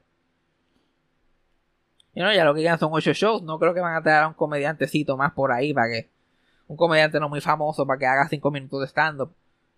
ya 2.15 2.45
lo 2.45 2.55
que 2.55 2.63
quedan 2.63 2.79
son 2.79 2.91
ocho 2.93 3.13
shows, 3.13 3.43
no 3.43 3.59
creo 3.59 3.75
que 3.75 3.81
van 3.81 3.95
a 3.95 4.03
traer 4.03 4.25
a 4.25 4.29
un 4.29 4.35
comediantecito 4.35 5.17
más 5.17 5.33
por 5.33 5.53
ahí 5.53 5.73
para 5.73 5.89
que 5.89 6.09
un 6.67 6.77
comediante 6.77 7.21
no 7.21 7.29
muy 7.29 7.41
famoso 7.41 7.87
para 7.87 7.99
que 7.99 8.07
haga 8.07 8.29
cinco 8.29 8.51
minutos 8.51 8.81
de 8.81 8.87
stand-up. 8.87 9.33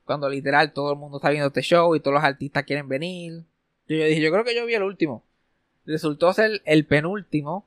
Cuando 0.05 0.29
literal 0.29 0.73
todo 0.73 0.93
el 0.93 0.99
mundo 0.99 1.19
está 1.19 1.31
viendo 1.31 1.49
este 1.49 1.63
show 1.63 1.95
y 1.95 2.01
todos 2.01 2.15
los 2.15 2.25
artistas 2.25 2.65
quieren 2.65 2.89
venir. 2.89 3.45
Yo, 3.87 3.97
yo 3.97 4.05
dije, 4.05 4.21
yo 4.21 4.33
creo 4.33 4.45
que 4.45 4.57
yo 4.57 4.67
vi 4.67 4.75
el 4.75 4.83
último. 4.83 5.23
Resultó 5.87 6.33
ser 6.33 6.63
el 6.65 6.85
penúltimo. 6.85 7.65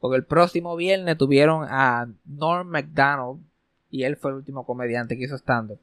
Porque 0.00 0.16
el 0.16 0.24
próximo 0.24 0.76
viernes 0.76 1.18
tuvieron 1.18 1.66
a 1.68 2.08
Norm 2.24 2.68
McDonald 2.68 3.40
y 3.90 4.04
él 4.04 4.16
fue 4.16 4.30
el 4.30 4.38
último 4.38 4.64
comediante 4.64 5.16
que 5.16 5.24
hizo 5.24 5.36
stand-up. 5.36 5.80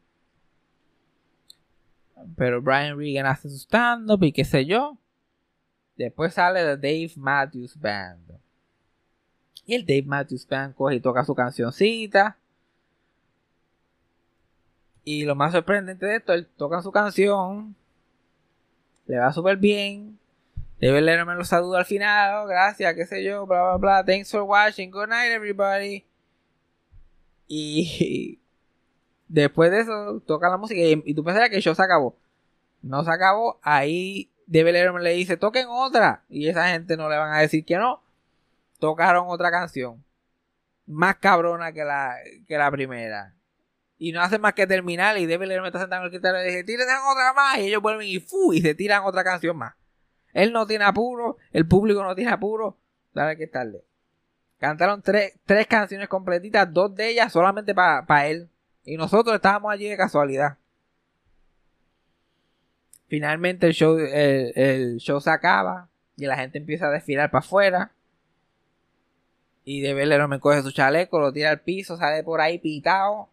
Pero 2.38 2.62
Brian 2.62 2.98
Regan 2.98 3.26
hace 3.26 3.50
su 3.50 3.58
stand-up 3.58 4.24
y 4.24 4.32
qué 4.32 4.46
sé 4.46 4.66
yo. 4.66 4.98
Después 5.98 6.34
sale 6.34 6.62
The 6.62 6.78
Dave 6.78 7.12
Matthews 7.18 7.80
Band. 7.80 8.40
Y 9.66 9.76
el 9.76 9.86
Dave 9.86 10.04
Matthews 10.06 10.48
Band 10.48 10.76
coge 10.76 10.96
y 10.96 11.00
toca 11.00 11.24
su 11.24 11.34
cancioncita. 11.34 12.38
Y 15.04 15.24
lo 15.24 15.36
más 15.36 15.52
sorprendente 15.52 16.06
de 16.06 16.18
esto, 16.18 16.34
él 16.34 16.48
toca 16.58 16.82
su 16.82 16.92
canción. 16.92 17.76
Le 19.08 19.18
va 19.18 19.32
súper 19.32 19.58
bien. 19.58 20.20
Debe 20.80 21.02
leerme 21.02 21.36
los 21.36 21.48
saludos 21.48 21.78
al 21.78 21.86
final. 21.86 22.48
gracias, 22.48 22.94
qué 22.96 23.06
sé 23.06 23.24
yo, 23.24 23.46
bla, 23.46 23.62
bla, 23.62 23.78
bla. 23.78 24.06
Thanks 24.06 24.32
for 24.32 24.44
watching. 24.44 24.92
Good 24.92 25.10
night, 25.10 25.32
everybody. 25.32 26.06
Y 27.48 28.40
después 29.28 29.72
de 29.72 29.82
eso 29.82 30.22
toca 30.26 30.50
la 30.50 30.58
música 30.58 30.80
y, 30.82 31.14
tú 31.14 31.24
pensas 31.24 31.50
que 31.50 31.58
el 31.58 31.62
show 31.62 31.76
se 31.76 31.84
acabó. 31.84 32.18
No 32.82 33.04
se 33.04 33.12
acabó. 33.12 33.60
Ahí 33.64 34.32
Debe 34.48 34.72
le 34.72 35.14
dice, 35.14 35.38
toquen 35.38 35.68
otra. 35.70 36.24
Y 36.30 36.48
esa 36.48 36.70
gente 36.70 36.98
no 36.98 37.10
le 37.10 37.18
van 37.18 37.34
a 37.34 37.40
decir 37.40 37.66
que 37.66 37.78
no. 37.78 38.04
Tocaron 38.80 39.26
otra 39.28 39.52
canción. 39.52 40.04
Más 40.86 41.16
cabrona 41.16 41.72
que 41.72 41.84
la, 41.84 42.16
que 42.48 42.58
la 42.58 42.70
primera. 42.70 43.34
Y 43.98 44.12
no 44.12 44.22
hace 44.22 44.38
más 44.38 44.54
que 44.54 44.68
terminar. 44.68 45.18
Y 45.18 45.26
Debe 45.26 45.48
me 45.48 45.68
está 45.68 45.80
sentando 45.80 46.08
en 46.08 46.14
el 46.14 46.20
guitarra 46.20 46.44
y 46.44 46.48
dice, 46.48 46.64
tírense 46.64 46.94
otra 47.12 47.34
más. 47.34 47.58
Y 47.58 47.68
ellos 47.68 47.82
vuelven 47.82 48.08
y 48.08 48.20
fu, 48.20 48.54
y 48.54 48.62
se 48.62 48.76
tiran 48.76 49.04
otra 49.04 49.24
canción 49.24 49.58
más. 49.58 49.74
Él 50.34 50.52
no 50.52 50.68
tiene 50.68 50.86
apuro. 50.86 51.38
El 51.52 51.68
público 51.68 52.04
no 52.04 52.14
tiene 52.14 52.32
apuro. 52.32 52.78
Dale 53.14 53.38
que 53.38 53.48
tarde. 53.48 53.84
Cantaron 54.60 55.02
tres, 55.02 55.34
tres 55.46 55.68
canciones 55.68 56.08
completitas, 56.08 56.72
dos 56.72 56.96
de 56.96 57.10
ellas 57.10 57.32
solamente 57.32 57.76
para 57.76 58.28
él. 58.28 58.50
Y 58.86 58.98
nosotros 58.98 59.36
estábamos 59.36 59.72
allí 59.72 59.88
de 59.88 59.98
casualidad. 59.98 60.58
Finalmente 63.08 63.68
el 63.68 63.74
show, 63.74 63.98
el, 63.98 64.98
show 64.98 65.22
se 65.22 65.30
acaba 65.30 65.90
y 66.18 66.26
la 66.26 66.38
gente 66.38 66.58
empieza 66.58 66.88
a 66.88 66.92
desfilar 66.92 67.30
para 67.32 67.46
afuera. 67.46 67.92
Y 69.64 69.82
de 69.82 69.94
verle 69.94 70.28
me 70.28 70.40
coge 70.40 70.62
su 70.62 70.72
chaleco, 70.72 71.20
lo 71.20 71.34
tira 71.34 71.50
al 71.50 71.62
piso, 71.62 71.98
sale 71.98 72.24
por 72.24 72.42
ahí 72.42 72.60
pitado. 72.60 73.30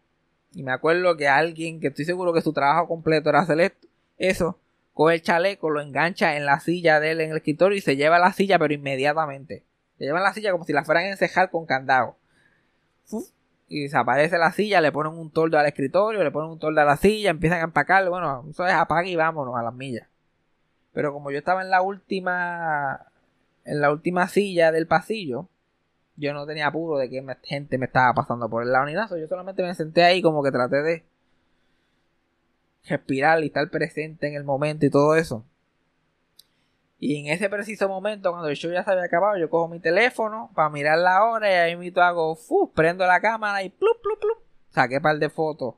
Y 0.53 0.63
me 0.63 0.71
acuerdo 0.71 1.15
que 1.15 1.27
alguien, 1.27 1.79
que 1.79 1.87
estoy 1.87 2.05
seguro 2.05 2.33
que 2.33 2.41
su 2.41 2.53
trabajo 2.53 2.87
completo 2.87 3.29
era 3.29 3.39
hacer 3.41 3.75
eso, 4.17 4.59
coge 4.93 5.15
el 5.15 5.21
chaleco, 5.21 5.69
lo 5.69 5.81
engancha 5.81 6.35
en 6.35 6.45
la 6.45 6.59
silla 6.59 6.99
de 6.99 7.11
él 7.11 7.21
en 7.21 7.31
el 7.31 7.37
escritorio 7.37 7.77
y 7.77 7.81
se 7.81 7.95
lleva 7.95 8.19
la 8.19 8.33
silla, 8.33 8.59
pero 8.59 8.73
inmediatamente. 8.73 9.63
Le 9.97 10.07
llevan 10.07 10.23
la 10.23 10.33
silla 10.33 10.51
como 10.51 10.65
si 10.65 10.73
la 10.73 10.83
fueran 10.83 11.05
a 11.05 11.11
encejar 11.11 11.49
con 11.49 11.65
candado. 11.65 12.17
Y 13.67 13.83
desaparece 13.83 14.37
la 14.37 14.51
silla, 14.51 14.81
le 14.81 14.91
ponen 14.91 15.13
un 15.13 15.31
toldo 15.31 15.57
al 15.57 15.65
escritorio, 15.65 16.23
le 16.23 16.31
ponen 16.31 16.51
un 16.51 16.59
toldo 16.59 16.81
a 16.81 16.85
la 16.85 16.97
silla, 16.97 17.29
empiezan 17.29 17.61
a 17.61 17.63
empacarlo. 17.63 18.11
Bueno, 18.11 18.45
eso 18.49 18.65
es 18.65 18.73
apaga 18.73 19.07
y 19.07 19.15
vámonos 19.15 19.55
a 19.57 19.63
las 19.63 19.73
millas. 19.73 20.07
Pero 20.93 21.11
como 21.11 21.31
yo 21.31 21.39
estaba 21.39 21.61
en 21.61 21.69
la 21.69 21.81
última. 21.81 23.07
En 23.65 23.81
la 23.81 23.91
última 23.91 24.27
silla 24.27 24.71
del 24.71 24.87
pasillo. 24.87 25.47
yo 26.17 26.33
no 26.33 26.45
tenía 26.45 26.67
apuro 26.67 26.97
de 26.97 27.09
que 27.09 27.25
gente 27.43 27.77
me 27.77 27.85
estaba 27.85 28.13
pasando 28.13 28.49
por 28.49 28.63
el 28.63 28.71
lado 28.71 28.85
ni 28.85 28.93
nada. 28.93 29.17
Yo 29.17 29.27
solamente 29.27 29.63
me 29.63 29.73
senté 29.73 30.03
ahí 30.03 30.21
como 30.21 30.43
que 30.43 30.51
traté 30.51 30.81
de 30.83 31.05
respirar 32.85 33.41
y 33.43 33.47
estar 33.47 33.69
presente 33.69 34.27
en 34.27 34.35
el 34.35 34.43
momento 34.43 34.85
y 34.85 34.89
todo 34.89 35.15
eso. 35.15 35.45
Y 37.05 37.17
en 37.17 37.33
ese 37.33 37.49
preciso 37.49 37.89
momento, 37.89 38.31
cuando 38.31 38.47
el 38.47 38.55
show 38.55 38.71
ya 38.71 38.81
se 38.81 38.89
había 38.89 39.03
acabado, 39.03 39.37
yo 39.37 39.49
cojo 39.49 39.67
mi 39.67 39.81
teléfono 39.81 40.49
para 40.55 40.69
mirar 40.69 40.97
la 40.99 41.25
hora 41.25 41.51
y 41.51 41.53
ahí 41.53 41.75
mismo 41.75 42.01
hago, 42.01 42.33
fu, 42.37 42.71
prendo 42.71 43.05
la 43.05 43.19
cámara 43.19 43.61
y 43.61 43.69
plup, 43.69 44.01
plup, 44.01 44.21
plup. 44.21 44.37
Saqué 44.69 44.95
un 44.95 45.01
par 45.01 45.19
de 45.19 45.29
fotos 45.29 45.75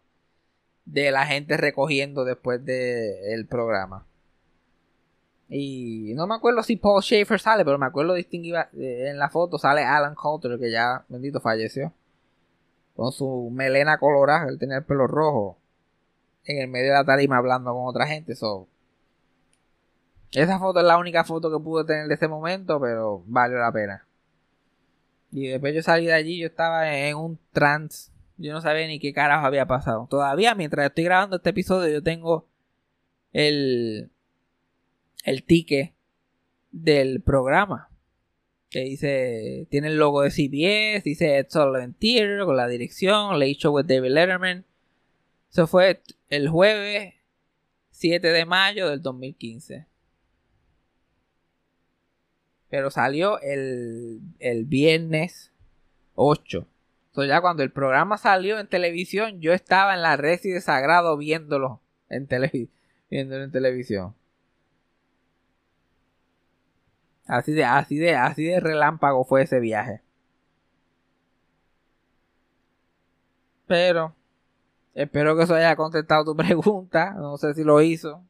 de 0.86 1.10
la 1.10 1.26
gente 1.26 1.58
recogiendo 1.58 2.26
después 2.26 2.64
del 2.64 3.48
programa. 3.48 4.06
Y 5.50 6.14
no 6.16 6.28
me 6.28 6.36
acuerdo 6.36 6.62
si 6.62 6.76
Paul 6.76 7.02
Schaefer 7.02 7.40
sale, 7.40 7.66
pero 7.66 7.80
me 7.80 7.88
acuerdo 7.88 8.14
distinguir 8.14 8.58
en 8.74 9.18
la 9.18 9.30
foto 9.30 9.58
sale 9.58 9.84
Alan 9.84 10.14
Coulter, 10.14 10.60
que 10.60 10.70
ya, 10.70 11.06
bendito, 11.08 11.42
falleció. 11.42 11.92
Con 12.96 13.12
su 13.12 13.50
melena 13.52 13.98
colorada, 13.98 14.48
él 14.48 14.60
tenía 14.60 14.78
el 14.78 14.84
pelo 14.84 15.08
rojo. 15.08 15.58
En 16.44 16.60
el 16.62 16.68
medio 16.68 16.92
de 16.92 17.00
la 17.00 17.04
tarima 17.04 17.38
hablando 17.38 17.74
con 17.74 17.88
otra 17.88 18.06
gente. 18.06 18.36
So, 18.36 18.68
esa 20.32 20.60
foto 20.60 20.80
es 20.80 20.86
la 20.86 20.98
única 20.98 21.24
foto 21.24 21.52
que 21.52 21.64
pude 21.64 21.86
tener 21.86 22.08
de 22.08 22.16
ese 22.16 22.28
momento, 22.28 22.80
pero 22.80 23.24
valió 23.26 23.58
la 23.58 23.72
pena. 23.72 24.06
Y 25.32 25.48
después 25.48 25.74
yo 25.74 25.82
salí 25.82 26.06
de 26.06 26.14
allí, 26.14 26.40
yo 26.40 26.48
estaba 26.48 26.98
en 26.98 27.16
un 27.16 27.40
trance. 27.52 28.12
Yo 28.38 28.54
no 28.54 28.62
sabía 28.62 28.88
ni 28.88 29.00
qué 29.00 29.14
carajo 29.14 29.46
había 29.46 29.66
pasado. 29.66 30.08
Todavía, 30.10 30.56
mientras 30.56 30.88
estoy 30.88 31.06
grabando 31.06 31.38
este 31.38 31.52
episodio, 31.52 31.92
yo 31.92 32.04
tengo 32.04 32.48
el, 33.32 34.12
el 35.24 35.44
ticket 35.44 35.94
del 36.72 37.22
programa. 37.22 37.90
Que 38.70 38.82
dice, 38.82 39.68
tiene 39.70 39.88
el 39.88 39.98
logo 39.98 40.22
de 40.22 40.32
CBS, 40.32 41.04
dice 41.04 41.40
It's 41.40 41.56
All 41.56 41.82
Interior 41.82 42.46
con 42.46 42.58
la 42.58 42.68
dirección, 42.68 43.40
Late 43.40 43.56
Show 43.56 43.74
with 43.74 43.86
David 43.86 44.12
Letterman. 44.12 44.66
Eso 45.50 45.68
fue 45.68 46.02
el 46.30 46.50
jueves 46.50 47.14
7 47.92 48.28
de 48.28 48.46
mayo 48.46 48.90
del 48.90 49.02
2015 49.02 49.88
pero 52.76 52.92
salió 52.92 53.40
el, 53.40 54.20
viernes 54.66 55.54
8. 56.16 56.68
Entonces 57.08 57.30
ya 57.30 57.40
cuando 57.40 57.64
el 57.64 57.72
programa 57.72 58.18
salió 58.18 58.60
en 58.60 58.68
televisión, 58.68 59.40
yo 59.40 59.54
estaba 59.54 59.94
en 59.94 60.02
la 60.02 60.18
Resi 60.18 60.50
de 60.50 60.60
Sagrado 60.60 61.16
viéndolo 61.16 61.80
en, 62.10 62.28
viéndolo 63.10 63.46
en 63.46 63.52
televisión. 63.54 64.14
Así 67.28 67.54
de, 67.54 67.64
así 67.64 67.96
de, 67.96 68.16
así 68.16 68.44
de 68.44 68.60
relámpago 68.60 69.24
fue 69.24 69.44
ese 69.44 69.62
viaje. 69.62 70.02
Pero 73.68 74.14
espero 74.96 75.38
que 75.38 75.44
eso 75.44 75.56
haya 75.56 75.78
contestado 75.78 76.26
tu 76.26 76.36
pregunta. 76.36 77.12
No 77.12 77.38
sé 77.38 77.54
si 77.54 77.64
lo 77.64 77.82
hizo. 77.82 78.22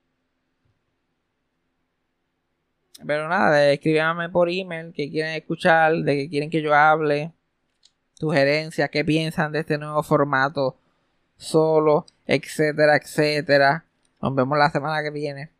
Pero 3.05 3.27
nada, 3.27 3.71
escríbanme 3.71 4.29
por 4.29 4.49
email 4.49 4.93
que 4.93 5.09
quieren 5.09 5.33
escuchar, 5.33 5.93
de 5.93 6.15
que 6.15 6.29
quieren 6.29 6.49
que 6.49 6.61
yo 6.61 6.73
hable, 6.73 7.33
sugerencias, 8.13 8.89
qué 8.89 9.03
piensan 9.03 9.51
de 9.51 9.59
este 9.59 9.77
nuevo 9.77 10.01
formato 10.03 10.77
solo, 11.37 12.05
etcétera, 12.25 12.95
etcétera. 12.95 13.85
Nos 14.21 14.35
vemos 14.35 14.57
la 14.57 14.69
semana 14.69 15.03
que 15.03 15.11
viene. 15.11 15.51